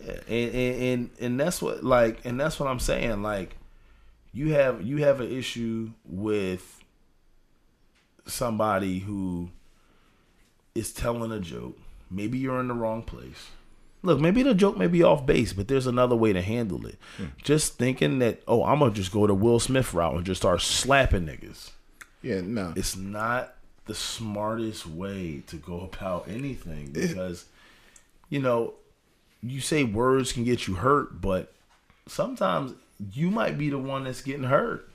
[0.00, 3.56] and, and and and that's what like and that's what I'm saying like
[4.32, 6.80] you have you have an issue with
[8.26, 9.50] somebody who
[10.74, 11.78] is telling a joke.
[12.10, 13.50] Maybe you're in the wrong place.
[14.02, 16.98] Look maybe the joke may be off base but there's another way to handle it.
[17.16, 17.26] Hmm.
[17.42, 20.60] Just thinking that oh I'm gonna just go the Will Smith route and just start
[20.60, 21.70] slapping niggas.
[22.20, 22.72] Yeah, no.
[22.76, 23.54] it's not
[23.86, 27.46] the smartest way to go about anything because
[28.30, 28.74] you know
[29.42, 31.52] you say words can get you hurt but
[32.06, 32.72] sometimes
[33.12, 34.88] you might be the one that's getting hurt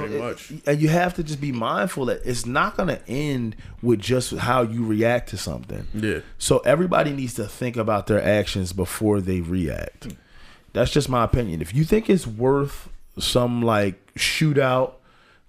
[0.00, 0.52] Pretty it- much.
[0.66, 4.32] and you have to just be mindful that it's not going to end with just
[4.36, 6.20] how you react to something Yeah.
[6.38, 10.14] so everybody needs to think about their actions before they react.
[10.72, 11.60] That's just my opinion.
[11.60, 12.88] If you think it's worth
[13.18, 14.92] some like shootout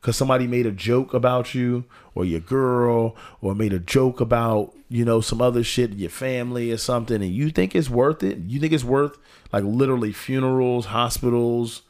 [0.01, 4.73] because somebody made a joke about you or your girl or made a joke about
[4.89, 8.37] you know some other shit your family or something and you think it's worth it
[8.47, 9.17] you think it's worth
[9.53, 11.83] like literally funerals hospitals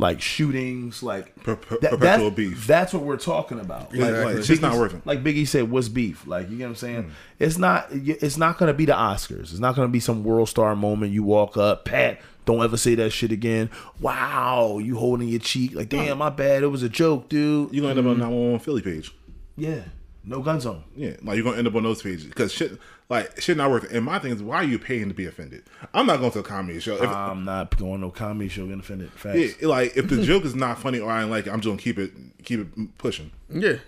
[0.00, 2.66] like shootings like Per- per- that- perpetual that's- beef.
[2.66, 5.06] that's what we're talking about like, Like, like it's not Biggie's- worth it.
[5.06, 6.26] like Biggie said, what's beef?
[6.26, 7.02] Like you get what I'm saying?
[7.04, 7.10] Hmm.
[7.38, 7.88] It's not.
[7.92, 9.50] It's not going to be the Oscars.
[9.52, 11.12] It's not going to be some world star moment.
[11.12, 12.20] You walk up, pat.
[12.46, 13.70] Don't ever say that shit again.
[14.00, 16.62] Wow, you holding your cheek like, damn, my bad.
[16.62, 17.72] It was a joke, dude.
[17.72, 18.20] You're gonna end up on mm-hmm.
[18.22, 19.14] that one Philly page.
[19.56, 19.82] Yeah,
[20.24, 20.82] no gun zone.
[20.96, 22.72] Yeah, like you're gonna end up on those pages because shit,
[23.10, 23.90] like shit, not worth it.
[23.90, 25.64] And my thing is, why are you paying to be offended?
[25.92, 26.94] I'm not going to a comedy show.
[26.94, 29.10] If, I'm not going to a comedy show getting offended.
[29.12, 29.60] Facts.
[29.60, 31.70] yeah, like if the joke is not funny or I ain't like it, I'm just
[31.72, 32.12] gonna keep it
[32.44, 33.32] keep it pushing.
[33.50, 33.78] Yeah.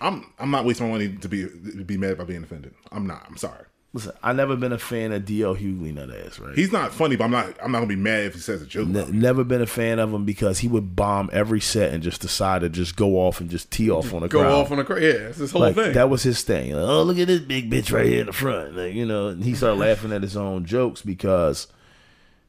[0.00, 2.74] I'm I'm not wasting my money to be to be mad by being offended.
[2.90, 3.24] I'm not.
[3.28, 3.64] I'm sorry.
[3.94, 6.56] Listen, I never been a fan of DL Hughley nut ass, right?
[6.56, 7.54] He's not funny, but I'm not.
[7.62, 8.88] I'm not gonna be mad if he says a joke.
[8.88, 12.22] Ne- never been a fan of him because he would bomb every set and just
[12.22, 14.52] decide to just go off and just tee off on the Go crowd.
[14.52, 15.08] off on a cra- yeah.
[15.28, 15.92] It's this whole like thing.
[15.92, 16.72] that was his thing.
[16.72, 18.74] Like, oh, look at this big bitch right here in the front.
[18.76, 21.66] Like, you know, and he started laughing at his own jokes because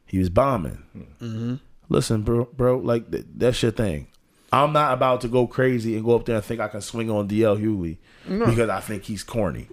[0.06, 0.82] he was bombing.
[1.22, 1.56] Mm-hmm.
[1.90, 4.08] Listen, bro, bro, like th- that's your thing.
[4.54, 7.10] I'm not about to go crazy and go up there and think I can swing
[7.12, 7.98] on DL Hughley
[8.30, 9.68] because I think he's corny.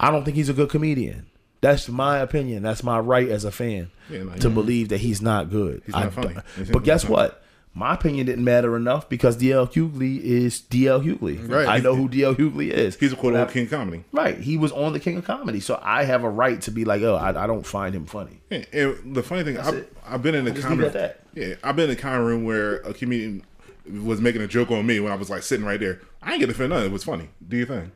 [0.00, 1.26] I don't think he's a good comedian.
[1.60, 2.62] That's my opinion.
[2.62, 4.54] That's my right as a fan Yeah, no, to yeah.
[4.54, 5.82] believe that he's not good.
[5.86, 6.36] He's not funny.
[6.56, 7.40] He's But guess not- what?
[7.76, 11.48] My opinion didn't matter enough because DL Hughley is DL Hughley.
[11.50, 11.66] Right.
[11.66, 12.94] I know who DL Hughley is.
[12.96, 14.04] He's a quote unquote king of comedy.
[14.12, 14.38] Right.
[14.38, 15.58] He was on the King of Comedy.
[15.58, 18.40] So I have a right to be like, oh, I, I don't find him funny.
[18.48, 19.88] Yeah, and the funny thing, I've.
[20.06, 20.96] I've been in a comedy.
[20.96, 23.42] at Yeah, I've been in a comedy room where a comedian
[23.90, 26.00] was making a joke on me when I was like sitting right there.
[26.22, 26.80] I ain't get offended.
[26.84, 27.30] It was funny.
[27.48, 27.90] Do you think?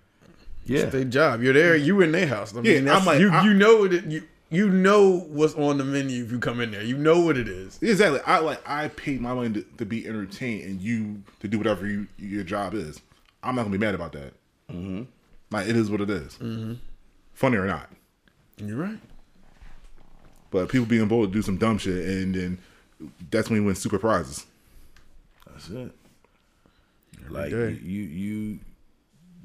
[0.68, 0.84] Yeah.
[0.86, 1.42] Their job.
[1.42, 1.74] You're there.
[1.76, 2.54] You in their house.
[2.54, 3.30] I mean, Yeah, I'm like- you.
[3.30, 4.22] I- you know that you.
[4.50, 6.82] You know what's on the menu if you come in there.
[6.82, 7.78] You know what it is.
[7.82, 8.20] Exactly.
[8.24, 11.86] I like I paid my money to, to be entertained and you to do whatever
[11.86, 12.98] you, your job is.
[13.42, 14.32] I'm not gonna be mad about that.
[14.72, 15.02] Mm-hmm.
[15.50, 16.32] Like it is what it is.
[16.36, 16.74] Mm-hmm.
[17.34, 17.90] Funny or not.
[18.56, 18.98] You're right.
[20.50, 22.58] But people being bold to do some dumb shit and then
[23.30, 24.46] that's when you win super prizes.
[25.46, 25.92] That's it.
[27.28, 27.78] Like day.
[27.82, 28.58] you, you,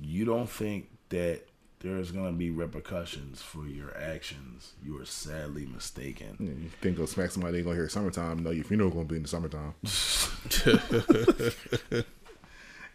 [0.01, 1.41] you don't think that
[1.79, 4.73] there's gonna be repercussions for your actions.
[4.83, 6.35] You are sadly mistaken.
[6.39, 9.21] You think go smack somebody ain't gonna hear summertime, no your funeral gonna be in
[9.21, 9.75] the summertime.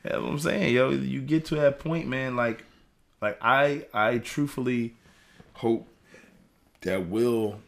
[0.03, 0.91] That's what I'm saying, yo.
[0.91, 2.35] You get to that point, man.
[2.35, 2.65] Like,
[3.23, 4.97] like I, I truthfully
[5.55, 5.87] hope
[6.81, 7.61] that Will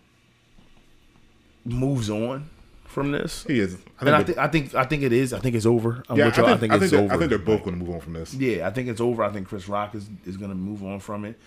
[1.65, 2.51] moves on
[2.91, 3.45] from this.
[3.47, 3.75] He is.
[3.75, 5.33] I And I they're- think, I think, I think it is.
[5.33, 6.03] I think it's over.
[6.09, 6.47] I'm yeah, with y'all.
[6.47, 7.15] I I think, think, I think, it's they're, over.
[7.15, 8.35] I think they're both gonna move on from this.
[8.35, 9.23] Yeah, I think it's over.
[9.23, 11.39] I think Chris Rock is, is going to move on from it.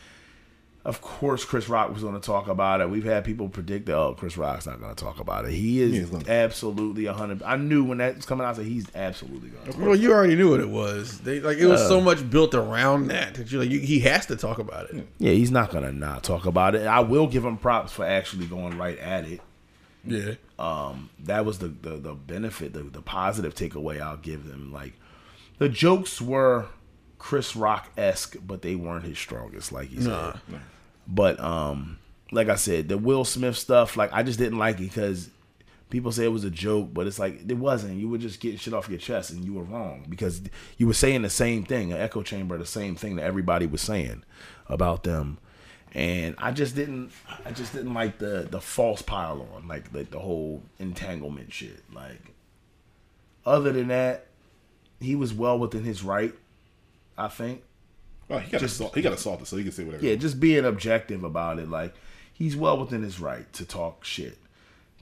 [0.85, 2.89] Of course, Chris Rock was going to talk about it.
[2.89, 5.51] We've had people predict that, oh, Chris Rock's not going to talk about it.
[5.51, 7.41] He He is is gonna- absolutely 100.
[7.41, 9.79] I knew when that was coming out, I said, he's absolutely going to.
[9.79, 11.19] Well, you already knew what it was.
[11.19, 14.25] They like it was so much built around that that you like you, he has
[14.25, 15.07] to talk about it.
[15.19, 16.85] Yeah, he's not going to not talk about it.
[16.85, 19.39] I will give him props for actually going right at it.
[20.05, 20.33] Yeah.
[20.59, 24.71] um, that was the, the, the benefit, the, the positive takeaway I'll give them.
[24.73, 24.93] Like
[25.59, 26.65] the jokes were
[27.19, 30.11] Chris Rock esque, but they weren't his strongest, like he said.
[31.07, 31.99] But um,
[32.31, 35.29] like I said, the Will Smith stuff, like I just didn't like it because
[35.89, 37.99] people say it was a joke, but it's like it wasn't.
[37.99, 40.41] You were just getting shit off your chest, and you were wrong because
[40.77, 43.81] you were saying the same thing, an echo chamber, the same thing that everybody was
[43.81, 44.23] saying
[44.67, 45.37] about them.
[45.95, 47.11] And I just didn't,
[47.45, 51.83] I just didn't like the the false pile on, like the, the whole entanglement shit.
[51.93, 52.33] Like,
[53.45, 54.25] other than that,
[54.99, 56.33] he was well within his right.
[57.17, 57.61] I think.
[58.29, 60.03] Oh, he got Just- assault, he got assaulted, so he can say whatever.
[60.03, 61.69] Yeah, just being objective about it.
[61.69, 61.93] Like
[62.33, 64.37] he's well within his right to talk shit.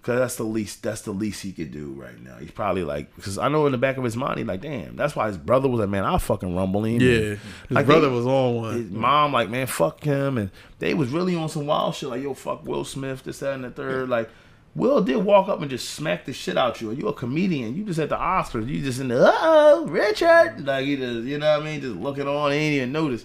[0.03, 2.37] Cause that's the least that's the least he could do right now.
[2.37, 4.95] He's probably like because I know in the back of his mind he's like, damn,
[4.95, 6.99] that's why his brother was like, man, I'll fucking rumble him.
[7.01, 7.17] Yeah.
[7.19, 8.73] His like, brother they- was on one.
[8.81, 10.49] His mom like, man, fuck him, and
[10.79, 13.63] they was really on some wild shit like, yo, fuck Will Smith, this, that, and
[13.63, 14.09] the third.
[14.09, 14.27] Like,
[14.73, 16.91] Will did walk up and just smack the shit out you.
[16.93, 17.75] You a comedian.
[17.75, 18.67] You just at the Oscars.
[18.67, 21.79] You just in the uh oh Richard, like he just, you know what I mean,
[21.79, 23.23] just looking on, he ain't even notice,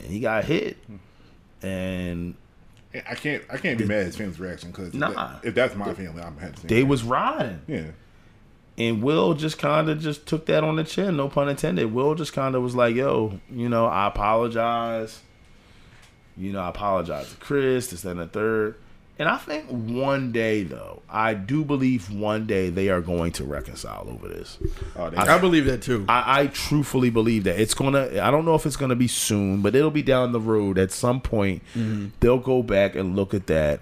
[0.00, 0.78] and he got hit,
[1.62, 2.34] and
[3.08, 5.36] I can't I can't be mad at his family's reaction because Nah.
[5.42, 6.68] if that's my family, I'm had the same.
[6.68, 7.60] they was riding.
[7.66, 7.84] yeah.
[8.78, 11.94] And Will just kind of just took that on the chin, no pun intended.
[11.94, 15.22] Will just kind of was like, "Yo, you know, I apologize.
[16.36, 18.74] You know, I apologize to Chris, this, that, and the third.
[19.18, 23.44] And I think one day, though, I do believe one day they are going to
[23.44, 24.58] reconcile over this.
[24.94, 26.04] Oh, they, I believe that too.
[26.06, 28.20] I, I truthfully believe that it's gonna.
[28.20, 30.92] I don't know if it's gonna be soon, but it'll be down the road at
[30.92, 31.62] some point.
[31.74, 32.08] Mm-hmm.
[32.20, 33.80] They'll go back and look at that,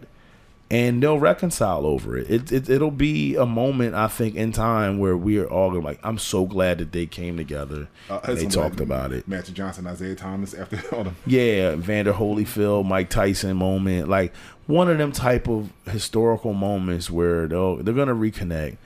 [0.74, 2.28] and they'll reconcile over it.
[2.30, 2.68] It, it.
[2.68, 6.00] It'll be a moment, I think, in time where we're all gonna like.
[6.02, 7.88] I'm so glad that they came together.
[8.10, 9.28] uh, and they somebody- talked about it.
[9.28, 11.16] Magic Johnson, Isiah Thomas, after all them.
[11.26, 14.34] Yeah, Vander Holyfield, Mike Tyson moment, like
[14.66, 18.76] one of them type of historical moments where they'll they're gonna reconnect.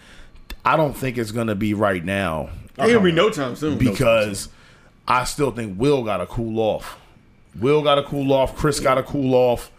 [0.65, 3.79] I don't think it's gonna be right now Ain't gonna be no time soon.
[3.79, 4.49] because
[5.07, 6.99] I still think Will got to cool off.
[7.59, 8.55] Will got to cool off.
[8.57, 9.71] Chris got to cool off.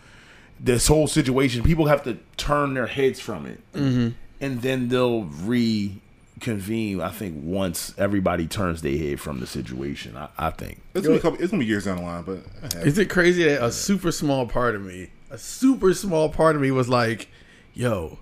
[0.60, 4.10] This whole situation, people have to turn their heads from it, Mm-hmm.
[4.42, 7.02] and then they'll reconvene.
[7.02, 10.18] I think once everybody turns their head from the situation.
[10.18, 10.82] I, I think.
[10.94, 12.40] It's gonna, be a couple, it's gonna be years down the line, but
[12.86, 16.62] Is it crazy that a super small part of me, a super small part of
[16.62, 17.30] me was like,
[17.74, 18.20] yo,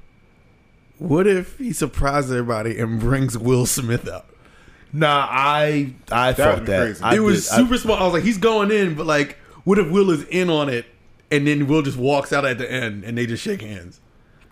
[0.99, 4.26] what if he surprises everybody and brings Will Smith out?
[4.93, 6.81] Nah, I I would've thought that.
[6.84, 7.03] crazy.
[7.03, 7.97] I it was did- I- super small.
[7.97, 10.85] I was like, he's going in, but like, what if Will is in on it
[11.32, 13.99] and then Will just walks out at the end and they just shake hands?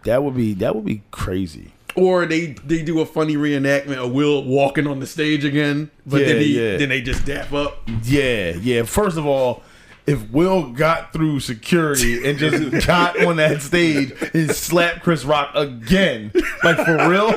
[0.04, 1.72] that would be that would be crazy.
[1.96, 6.20] Or they they do a funny reenactment of Will walking on the stage again, but
[6.20, 6.78] then Yeah, he yeah.
[6.78, 7.78] then they just dap up.
[8.04, 8.84] Yeah, yeah.
[8.84, 9.64] First of all,
[10.08, 15.52] if Will got through security and just got on that stage and slapped Chris Rock
[15.56, 16.32] again,
[16.64, 17.30] like for real,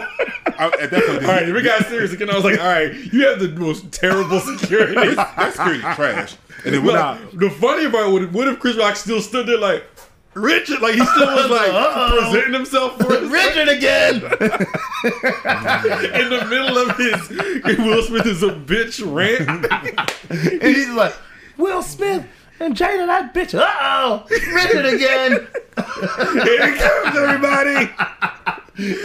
[0.59, 2.31] I, at that point, All right, if we got serious again.
[2.31, 5.15] I was like, all right, you have the most terrible security.
[5.15, 6.37] that security trash.
[6.65, 9.59] And then when Nah, the funny part would what if Chris Rock still stood there
[9.59, 9.85] like,
[10.35, 12.31] Richard, like he still was like Uh-oh.
[12.31, 13.31] presenting himself for us.
[13.31, 14.17] Richard again.
[15.05, 19.67] in the middle of his Will Smith is a bitch rant.
[20.31, 21.15] and he's like,
[21.57, 22.25] Will Smith
[22.61, 23.59] and Jada, that bitch.
[23.59, 25.47] Uh oh, Richard again.
[26.45, 27.91] Here he comes, everybody.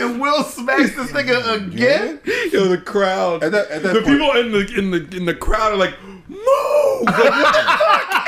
[0.02, 2.20] and Will smacks this nigga again.
[2.52, 3.44] Yo, the crowd.
[3.44, 5.78] At that, at that the point, people in the in the in the crowd are
[5.78, 5.94] like,
[6.28, 6.40] move!
[7.06, 8.20] Like, what the fuck?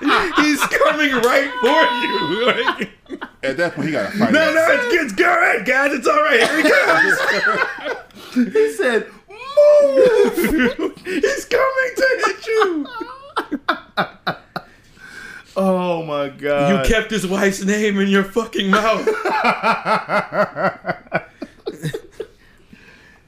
[0.38, 2.46] He's coming right for you.
[2.46, 2.90] Like,
[3.42, 4.32] at that point, he got to fight.
[4.32, 5.92] no, no, it's, it's good, all right, guys.
[5.92, 6.40] It's all right.
[6.40, 7.18] Here he comes.
[8.54, 10.96] He said, move!
[11.04, 12.86] He's coming to hit you.
[15.56, 19.06] "Oh my god." You kept his wife's name in your fucking mouth.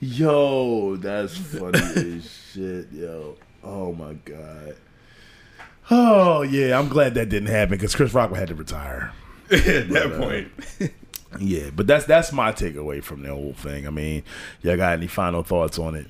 [0.05, 3.37] Yo, that's funny as shit, yo.
[3.63, 4.75] Oh my god.
[5.93, 9.13] Oh yeah, I'm glad that didn't happen because Chris Rock had to retire.
[9.53, 10.51] At that uh, point.
[11.41, 13.87] Yeah, but that's that's my takeaway from the whole thing.
[13.87, 14.23] I mean,
[14.61, 16.07] y'all got any final thoughts on it?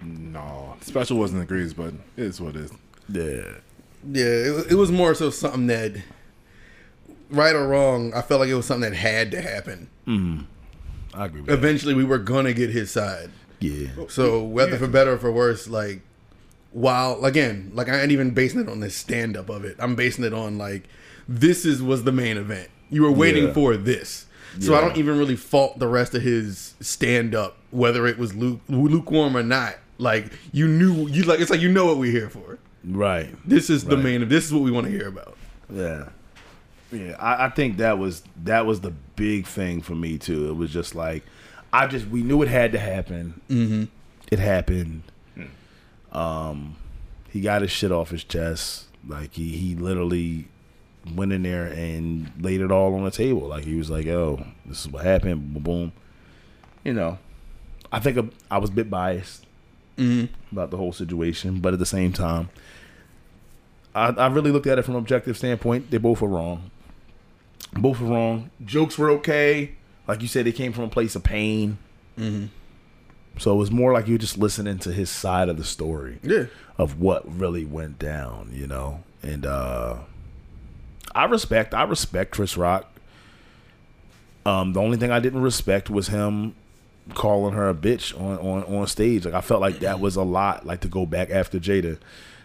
[0.00, 2.72] No, special wasn't the greatest, but it is what it is.
[3.08, 3.58] Yeah.
[4.08, 5.92] Yeah, it, it was more so something that,
[7.30, 9.88] right or wrong, I felt like it was something that had to happen.
[10.06, 10.44] Mm-hmm.
[11.14, 11.54] I agree with that.
[11.58, 13.30] Eventually, we were gonna get his side.
[13.60, 13.88] Yeah.
[14.08, 16.00] So whether for better or for worse, like
[16.72, 19.76] while again, like I ain't even basing it on the stand up of it.
[19.78, 20.88] I'm basing it on like
[21.28, 22.70] this is was the main event.
[22.88, 23.52] You were waiting Yeah.
[23.52, 24.26] for this.
[24.58, 28.34] So I don't even really fault the rest of his stand up, whether it was
[28.34, 29.76] luke, lukewarm or not.
[29.98, 32.58] Like you knew you like it's like you know what we're here for.
[32.84, 33.34] Right.
[33.46, 34.28] This is the main.
[34.28, 35.36] This is what we want to hear about.
[35.70, 36.08] Yeah.
[36.92, 40.48] Yeah, I, I think that was that was the big thing for me too.
[40.50, 41.22] It was just like
[41.72, 43.40] I just we knew it had to happen.
[43.48, 43.84] Mm-hmm.
[44.30, 45.02] It happened.
[46.12, 46.76] Um,
[47.28, 48.86] he got his shit off his chest.
[49.06, 50.48] Like he he literally
[51.14, 53.42] went in there and laid it all on the table.
[53.42, 55.92] Like he was like, "Oh, this is what happened." Boom, boom.
[56.82, 57.18] You know,
[57.92, 59.46] I think I was a bit biased
[60.50, 62.48] about the whole situation, but at the same time,
[63.94, 65.90] I, I really looked at it from an objective standpoint.
[65.90, 66.70] They both were wrong.
[67.72, 68.50] Both were wrong.
[68.64, 69.72] Jokes were okay.
[70.06, 71.78] Like you said, they came from a place of pain.
[73.38, 76.18] So it was more like you were just listening to his side of the story
[76.22, 76.44] Yeah.
[76.76, 79.02] of what really went down, you know.
[79.22, 79.96] And uh
[81.14, 82.92] I respect I respect Chris Rock.
[84.44, 86.54] Um the only thing I didn't respect was him
[87.14, 89.24] calling her a bitch on on on stage.
[89.24, 91.98] Like I felt like that was a lot like to go back after Jada.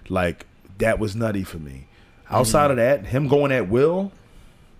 [0.07, 0.45] Like
[0.79, 1.87] that was nutty for me.
[2.29, 4.11] Outside of that, him going at Will,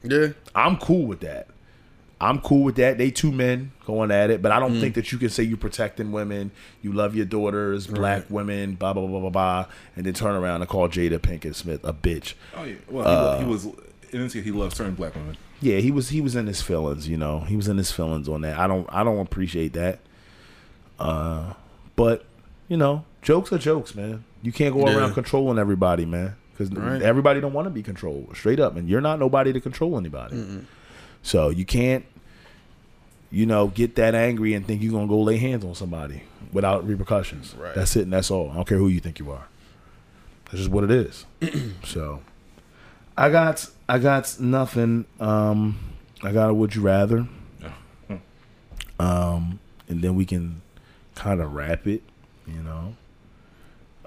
[0.04, 0.30] Yeah.
[0.54, 1.48] I'm cool with that.
[2.20, 2.98] I'm cool with that.
[2.98, 5.58] They two men going at it, but I don't think that you can say you're
[5.58, 6.52] protecting women,
[6.82, 9.66] you love your daughters, black women, blah blah blah blah blah,
[9.96, 12.34] and then turn around and call Jada Pinkett Smith a bitch.
[12.56, 12.76] Oh yeah.
[12.90, 13.76] Well, he, was, he was.
[14.12, 15.36] In this, he loves certain black women.
[15.60, 17.42] Yeah, he was he was in his feelings, you know.
[17.42, 18.58] He was in his feelings on that.
[18.58, 20.00] I don't I don't appreciate that.
[20.98, 21.54] Uh,
[21.96, 22.26] but
[22.70, 24.24] you know, jokes are jokes, man.
[24.46, 24.96] You can't go Yeah.
[24.98, 27.02] around controlling everybody, man, because Right.
[27.02, 30.62] everybody don't want to be controlled, straight up, and you're not nobody to control anybody.
[31.24, 32.06] So you can't,
[33.32, 36.22] you know, get that angry and think you're gonna go lay hands on somebody
[36.54, 37.56] without repercussions.
[37.60, 37.74] Right.
[37.74, 38.52] That's it, and that's all.
[38.52, 39.48] I don't care who you think you are.
[40.46, 41.26] That's just what it is.
[41.84, 42.22] so,
[43.18, 45.06] I got, I got nothing.
[45.20, 45.80] Um,
[46.22, 47.28] I got a would you rather.
[49.00, 49.60] Um,
[49.90, 50.62] and then we can
[51.16, 52.02] kind of wrap it.
[52.48, 52.96] You know.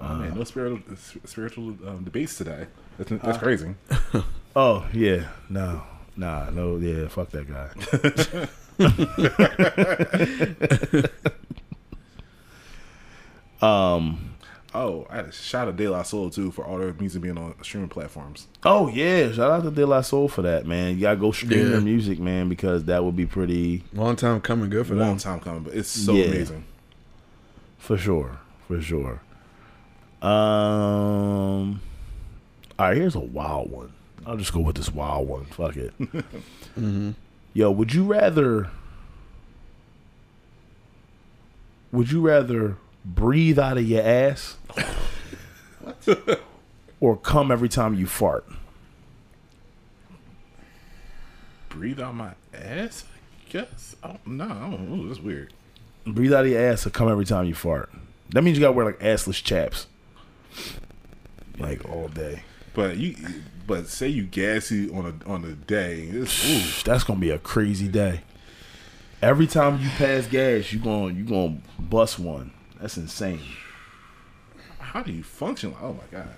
[0.01, 0.79] Oh man, no spiritual
[1.25, 2.67] spiritual um, debates today.
[2.97, 3.75] That's, that's crazy.
[4.55, 5.83] Oh yeah, no,
[6.17, 7.69] nah, no, yeah, fuck that guy.
[13.61, 14.25] um.
[14.71, 17.23] Oh, I had a shout out to De La Soul too for all their music
[17.23, 18.47] being on streaming platforms.
[18.63, 20.93] Oh yeah, shout out to De La Soul for that, man.
[20.95, 21.69] You gotta go stream Yeah.
[21.69, 24.69] their music, man, because that would be pretty Long time coming.
[24.69, 24.99] Good for that.
[24.99, 25.17] Long them.
[25.19, 26.25] time coming, but it's so Yeah.
[26.25, 26.65] amazing.
[27.79, 29.21] for sure, for sure.
[30.21, 31.81] Um.
[32.77, 33.93] All right, here's a wild one.
[34.25, 35.45] I'll just go with this wild one.
[35.45, 35.93] Fuck it.
[37.53, 38.69] Yo, would you rather?
[41.91, 44.57] Would you rather breathe out of your ass,
[46.99, 48.45] or come every time you fart?
[51.69, 53.05] Breathe out my ass.
[53.11, 53.95] I guess.
[54.03, 54.45] I don't know.
[54.45, 55.07] I don't know.
[55.07, 55.53] That's weird.
[56.05, 57.89] Breathe out of your ass or come every time you fart.
[58.31, 59.87] That means you gotta wear like assless chaps.
[61.57, 62.43] Like all day.
[62.73, 63.15] But you,
[63.67, 66.03] but say you gassy on a on a day.
[66.03, 68.21] It's, ooh, That's gonna be a crazy day.
[69.21, 72.51] Every time you pass gas, you going you gonna bust one.
[72.79, 73.41] That's insane.
[74.79, 75.75] how do you function?
[75.81, 76.35] Oh my god.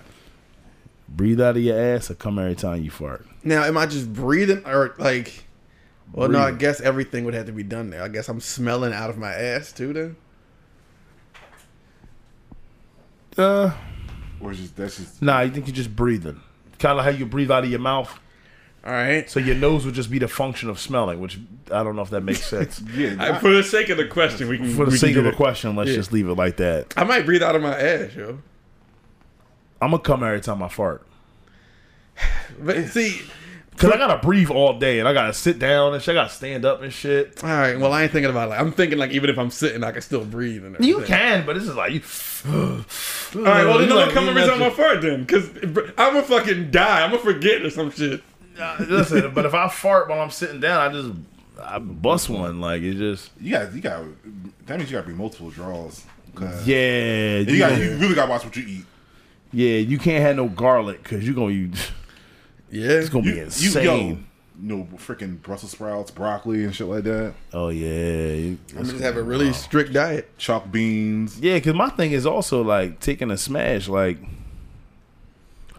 [1.08, 3.26] Breathe out of your ass or come every time you fart.
[3.44, 5.44] Now, am I just breathing or like?
[6.12, 8.02] Well, no, I guess everything would have to be done there.
[8.02, 9.92] I guess I'm smelling out of my ass too.
[9.92, 10.16] Then.
[13.38, 13.74] Uh,
[14.42, 16.40] Or just that's just nah, you think you're just breathing.
[16.78, 18.18] Kind of how you breathe out of your mouth.
[18.84, 19.30] All right.
[19.30, 21.38] So your nose would just be the function of smelling, which
[21.70, 22.80] I don't know if that makes sense.
[22.94, 23.14] yeah.
[23.20, 24.74] I, I- for the sake of the question, we can.
[24.74, 25.36] For the we sake of the it.
[25.36, 25.96] question, let's Yeah.
[25.96, 26.92] just leave it like that.
[26.96, 28.40] I might breathe out of my ass, yo.
[29.80, 31.06] I'm gonna come every time I fart.
[32.60, 33.22] But see,
[33.82, 36.12] Cause I gotta breathe all day and I gotta sit down and shit.
[36.16, 37.42] I gotta stand up and shit.
[37.42, 37.78] all right.
[37.78, 38.50] Well, I ain't thinking about it.
[38.50, 40.64] Like, I'm thinking like even if I'm sitting, I can still breathe.
[40.64, 42.00] And You can, but this is like you.
[42.52, 43.64] All right.
[43.64, 45.48] Well, then You I'm like- gonna come you every time I imagine- fart then, because
[45.98, 47.02] I'm gonna fucking die.
[47.04, 48.22] I'm gonna forget or some shit.
[48.80, 51.10] Listen, but if I fart while I'm sitting down, I just
[51.60, 52.60] I bust one.
[52.60, 54.04] Like it just you got you got
[54.66, 56.04] that means you got to be multiple draws.
[56.34, 57.38] 'cause yeah.
[57.38, 58.84] You You got you really got to watch what you eat.
[59.52, 61.90] yeah, you can't have no garlic because you're gonna use.
[62.72, 62.88] Yeah.
[62.88, 63.84] It's gonna You, be you insane.
[63.84, 64.18] yo, you
[64.60, 67.34] know, freaking Brussels sprouts, broccoli, and shit like that.
[67.52, 70.36] oh yeah, I'm just have a really strict diet.
[70.38, 71.38] Chalk beans.
[71.40, 71.54] yeah.
[71.54, 73.88] Because my thing is also like taking a smash.
[73.88, 74.18] Like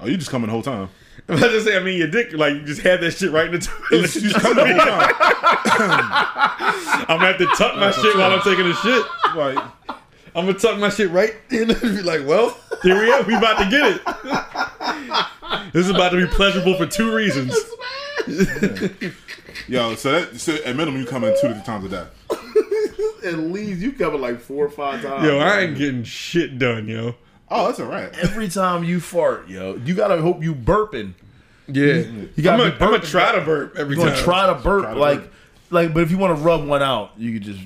[0.02, 0.90] Oh, you just coming the whole time.
[1.30, 3.46] I'm about to say, I mean, your dick, like, you just had that shit right
[3.46, 4.16] in the You toilet.
[4.16, 5.14] you just coming the whole time.
[7.08, 9.06] I'm gonna have to tuck my shit while I'm taking a shit.
[9.36, 9.58] Like,
[10.36, 13.22] I'm gonna tuck my shit right in and be like, well, here we are.
[13.24, 15.72] We about to get it.
[15.74, 17.56] this is about to be pleasurable for two reasons.
[19.68, 22.06] yo, so that so at minimum you come in two to three times a day.
[23.28, 25.24] at least you cover like four or five times.
[25.26, 27.16] Yo, I ain't getting shit done, yo.
[27.50, 28.12] Oh, that's all right.
[28.20, 31.14] Every time you fart, yo, you gotta hope you burping.
[31.68, 31.94] Yeah.
[31.96, 34.24] You I'm gotta gonna, I'm gonna try to burp every You're gonna time.
[34.26, 35.32] try to burp, Try to like, burp.
[35.70, 35.94] like.
[35.94, 37.60] But if you want to rub one out, you could just,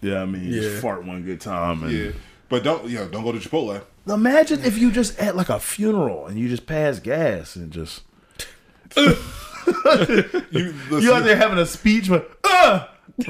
[0.00, 0.60] yeah, I mean, Yeah.
[0.62, 1.82] just fart one good time.
[1.82, 2.10] And Yeah,
[2.48, 3.82] but don't yo don't go to Chipotle.
[4.08, 8.02] imagine if you just at like a funeral and you just pass gas and just
[8.96, 9.16] You
[10.52, 12.86] you listen, out there having a speech, but uh,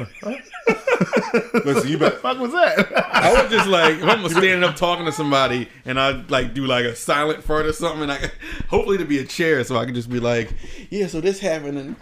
[1.65, 2.17] listen, you better.
[2.23, 2.93] fuck was that?
[3.13, 6.67] I was just like, if I'm standing up talking to somebody and I like do
[6.67, 8.31] like a silent fart or something, and I
[8.69, 10.53] hopefully to be a chair so I can just be like,
[10.91, 11.97] yeah, so this happened and.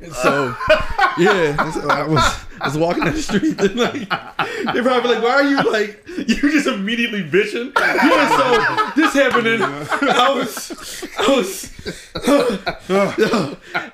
[0.00, 0.56] And So
[1.18, 2.22] yeah, so I was
[2.60, 4.08] I was walking down the street and like
[4.72, 7.72] they probably like, why are you like you just immediately bitching?
[7.76, 11.70] Yeah, so this happened and I was I was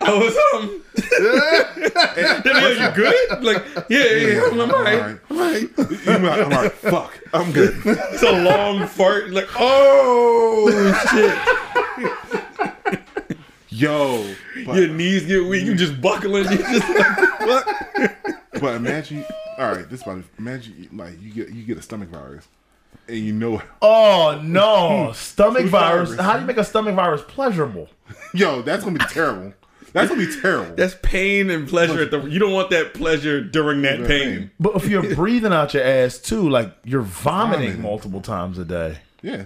[0.01, 0.83] I was um
[2.45, 3.43] yo, you good?
[3.43, 7.19] Like yeah yeah, yeah I'm, I'm alright I'm alright You be like, I'm like, fuck,
[7.33, 7.75] I'm good.
[7.85, 9.31] it's a long fart.
[9.31, 10.71] Like, oh
[11.11, 12.40] shit!
[13.81, 14.35] Yo,
[14.67, 15.65] but, Your knees get weak.
[15.65, 16.45] You just buckling.
[16.51, 18.37] You just like, what?
[18.61, 19.25] but imagine,
[19.59, 22.47] all right, this about imagine like you get you get a stomach virus,
[23.09, 26.11] and you know, Oh no, stomach virus.
[26.11, 26.21] virus.
[26.21, 27.89] How do you make a stomach virus pleasurable?
[28.35, 29.55] yo, that's gonna be terrible.
[29.93, 30.77] That's gonna be terrible.
[30.77, 32.03] That's pain and pleasure.
[32.03, 34.51] At the you don't want that pleasure during that pain.
[34.61, 37.83] But if you're breathing out your ass too, like you're vomiting Vomiting.
[37.83, 38.99] multiple times a day.
[39.23, 39.45] yeah.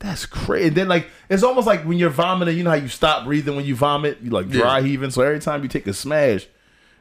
[0.00, 0.70] That's crazy.
[0.70, 3.64] Then like it's almost like when you're vomiting, you know how you stop breathing when
[3.66, 4.86] you vomit, you like dry Yeah.
[4.86, 5.10] heaving.
[5.10, 6.46] So every time you take a smash,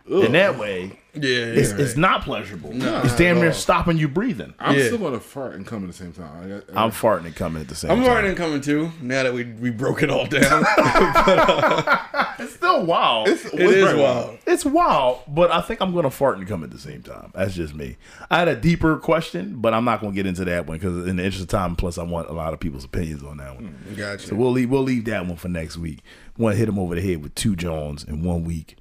[0.09, 2.71] in that way, Yeah, it's, it's not pleasurable.
[2.73, 4.53] it's damn near stopping you breathing.
[4.59, 4.85] I'm Yeah.
[4.87, 6.29] still gonna fart and come at the same time.
[6.43, 7.97] I got, I'm uh, farting and coming at the same time.
[7.99, 8.13] I'm time.
[8.13, 8.91] already coming too.
[9.01, 13.27] Now that we we broke it all down, uh, It's still wild.
[13.27, 14.37] it's, it is wild.
[14.47, 17.31] It's wild, but I think I'm gonna fart and come at the same time.
[17.35, 17.97] That's just me.
[18.31, 21.17] I had a deeper question, but I'm not gonna get into that one because in
[21.17, 23.65] the interest of time, plus I want a lot of people's opinions on that one.
[23.67, 24.27] Hmm, gotcha.
[24.27, 25.99] So we'll leave we'll leave that one for next week.
[26.37, 28.77] Want to hit him over the head with two Jones in one week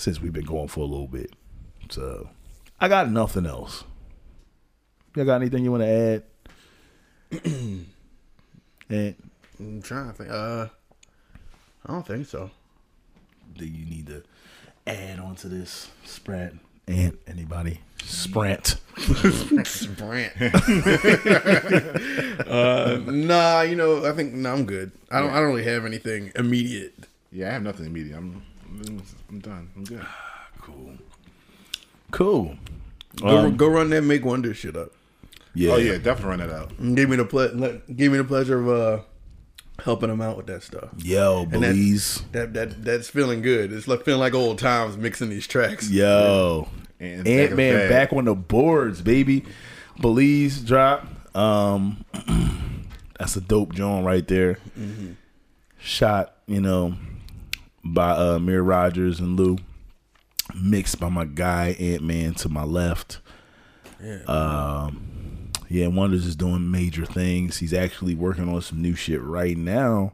[0.00, 1.34] since we've been going for a little bit.
[1.90, 2.30] So
[2.80, 3.84] I got nothing else.
[5.14, 6.22] You got anything you want to add?
[8.88, 9.14] and
[9.58, 10.30] I'm trying to think.
[10.30, 10.68] Uh,
[11.86, 12.50] I don't think so.
[13.56, 14.22] do you need to
[14.86, 16.58] add on to this sprint?
[16.88, 17.80] And anybody?
[18.02, 18.76] Sprint.
[19.64, 20.32] Sprint.
[22.46, 24.92] uh, nah, you know, I think no, I'm good.
[25.10, 25.30] I don't.
[25.30, 26.94] I don't really have anything immediate.
[27.30, 28.16] Yeah, I have nothing immediate.
[28.16, 28.42] I'm,
[29.28, 29.68] I'm done.
[29.76, 30.06] I'm good.
[30.60, 30.92] Cool.
[32.10, 32.56] Cool.
[33.20, 34.92] Go, Um, go run that make wonder shit up.
[35.54, 35.72] yeah.
[35.72, 36.70] Oh yeah, definitely run that out.
[36.94, 39.02] Give me the ple- give me the pleasure of uh
[39.82, 40.90] helping them out with that stuff.
[40.98, 42.22] Yo, that- Belize.
[42.32, 43.72] That that that's feeling good.
[43.72, 45.90] It's like feeling like old times mixing these tracks.
[45.90, 46.68] Yo.
[47.00, 49.44] And Ant Man back on the boards, baby.
[50.00, 51.06] Belize drop.
[51.36, 52.04] Um,
[53.18, 54.58] that's a dope joint right there.
[55.78, 56.94] Shot, you know,
[57.84, 59.58] by uh Mir Rogers and Lou.
[60.54, 63.20] Mixed by my guy Ant Man to my left.
[64.02, 64.22] Yeah.
[64.24, 67.58] Um, yeah, Wonders is doing major things.
[67.58, 70.12] He's actually working on some new shit right now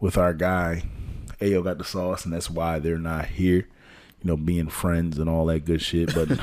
[0.00, 0.82] with our guy.
[1.40, 3.68] Ayo got the sauce, and that's why they're not here.
[4.22, 6.14] You know, being friends and all that good shit.
[6.14, 6.28] But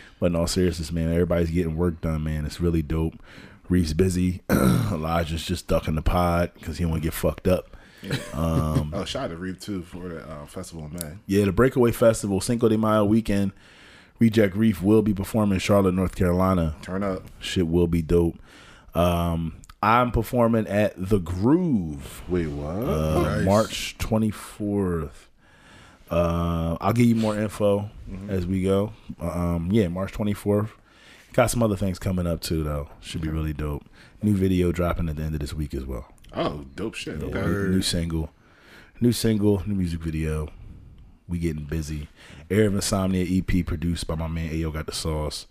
[0.20, 2.44] but in all seriousness, man, everybody's getting work done, man.
[2.44, 3.14] It's really dope.
[3.70, 4.42] Reese busy.
[4.50, 7.74] Elijah's just ducking the pod because he don't want to get fucked up.
[8.34, 11.14] Oh, shout out to Reeve too for the uh, festival in May.
[11.26, 13.52] Yeah, the Breakaway Festival, Cinco de Mayo weekend.
[14.18, 16.76] Reject Reef will be performing in Charlotte, North Carolina.
[16.82, 17.22] Turn up.
[17.40, 18.36] Shit will be dope.
[18.94, 22.88] Um, I'm performing at The Groove Wait, what?
[22.88, 23.44] uh, Nice.
[23.44, 25.10] March 24th.
[26.10, 27.90] Uh, I'll give you more info
[28.28, 28.92] as we go.
[29.20, 30.70] Um, yeah, March 24th.
[31.32, 32.88] Got some other things coming up too, though.
[33.00, 33.84] Should be really dope.
[34.22, 36.06] New video dropping at the end of this week as well.
[36.34, 37.22] Oh, dope shit.
[37.22, 37.40] Okay.
[37.40, 38.30] New, new single,
[39.00, 40.48] new single, new music video.
[41.26, 42.08] We getting busy.
[42.50, 45.46] Air of Insomnia EP produced by my man Ayo Got the Sauce,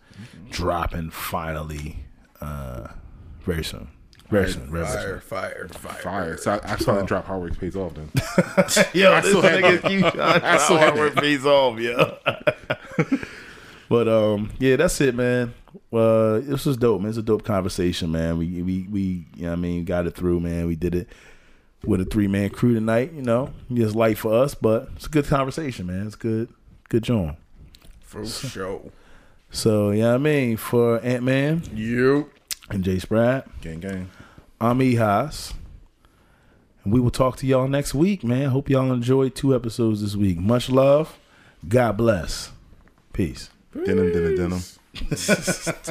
[0.51, 1.97] dropping finally
[2.41, 2.89] uh,
[3.41, 3.87] very soon.
[4.29, 4.71] Very soon.
[4.71, 6.01] Very Fire, fire, fire.
[6.01, 6.37] Fire.
[6.37, 7.25] So I, I saw that drop.
[7.25, 8.09] Hard work pays off then.
[8.67, 8.85] soon.
[8.93, 12.17] Yo, I still had nigga keep trying to still had where pays off, yo.
[13.89, 15.53] but um, yeah, that's it, man.
[15.91, 17.09] Uh, this was dope, man.
[17.09, 18.37] It's a dope conversation, man.
[18.37, 19.01] We we we,
[19.35, 20.67] you know, what I mean, got it through, man.
[20.67, 21.07] We did it
[21.85, 23.11] with a three man crew tonight.
[23.13, 26.07] You know, it's light for us, but it's a good conversation, man.
[26.07, 26.49] It's good,
[26.89, 27.37] good joint.
[28.01, 28.81] For sure.
[29.49, 32.29] So yeah, I mean, for Ant Man You.
[32.69, 34.09] and Jay Sprat, Gang, gang.
[34.61, 35.53] I'm E Hos.
[36.83, 38.49] And we will talk to y'all next week, man.
[38.49, 40.37] Hope y'all enjoyed two episodes this week.
[40.37, 41.17] Much love.
[41.67, 42.51] God bless.
[43.13, 43.49] Peace.
[43.73, 44.59] Denim, denim, denim.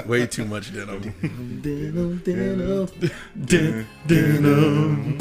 [0.07, 1.01] Way too much denim.
[1.61, 2.87] Denim, denim,
[3.35, 5.19] denim,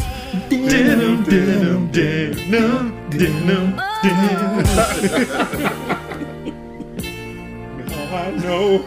[0.47, 4.63] denim, denim, denim, denim, denim.
[7.87, 8.85] Now I know.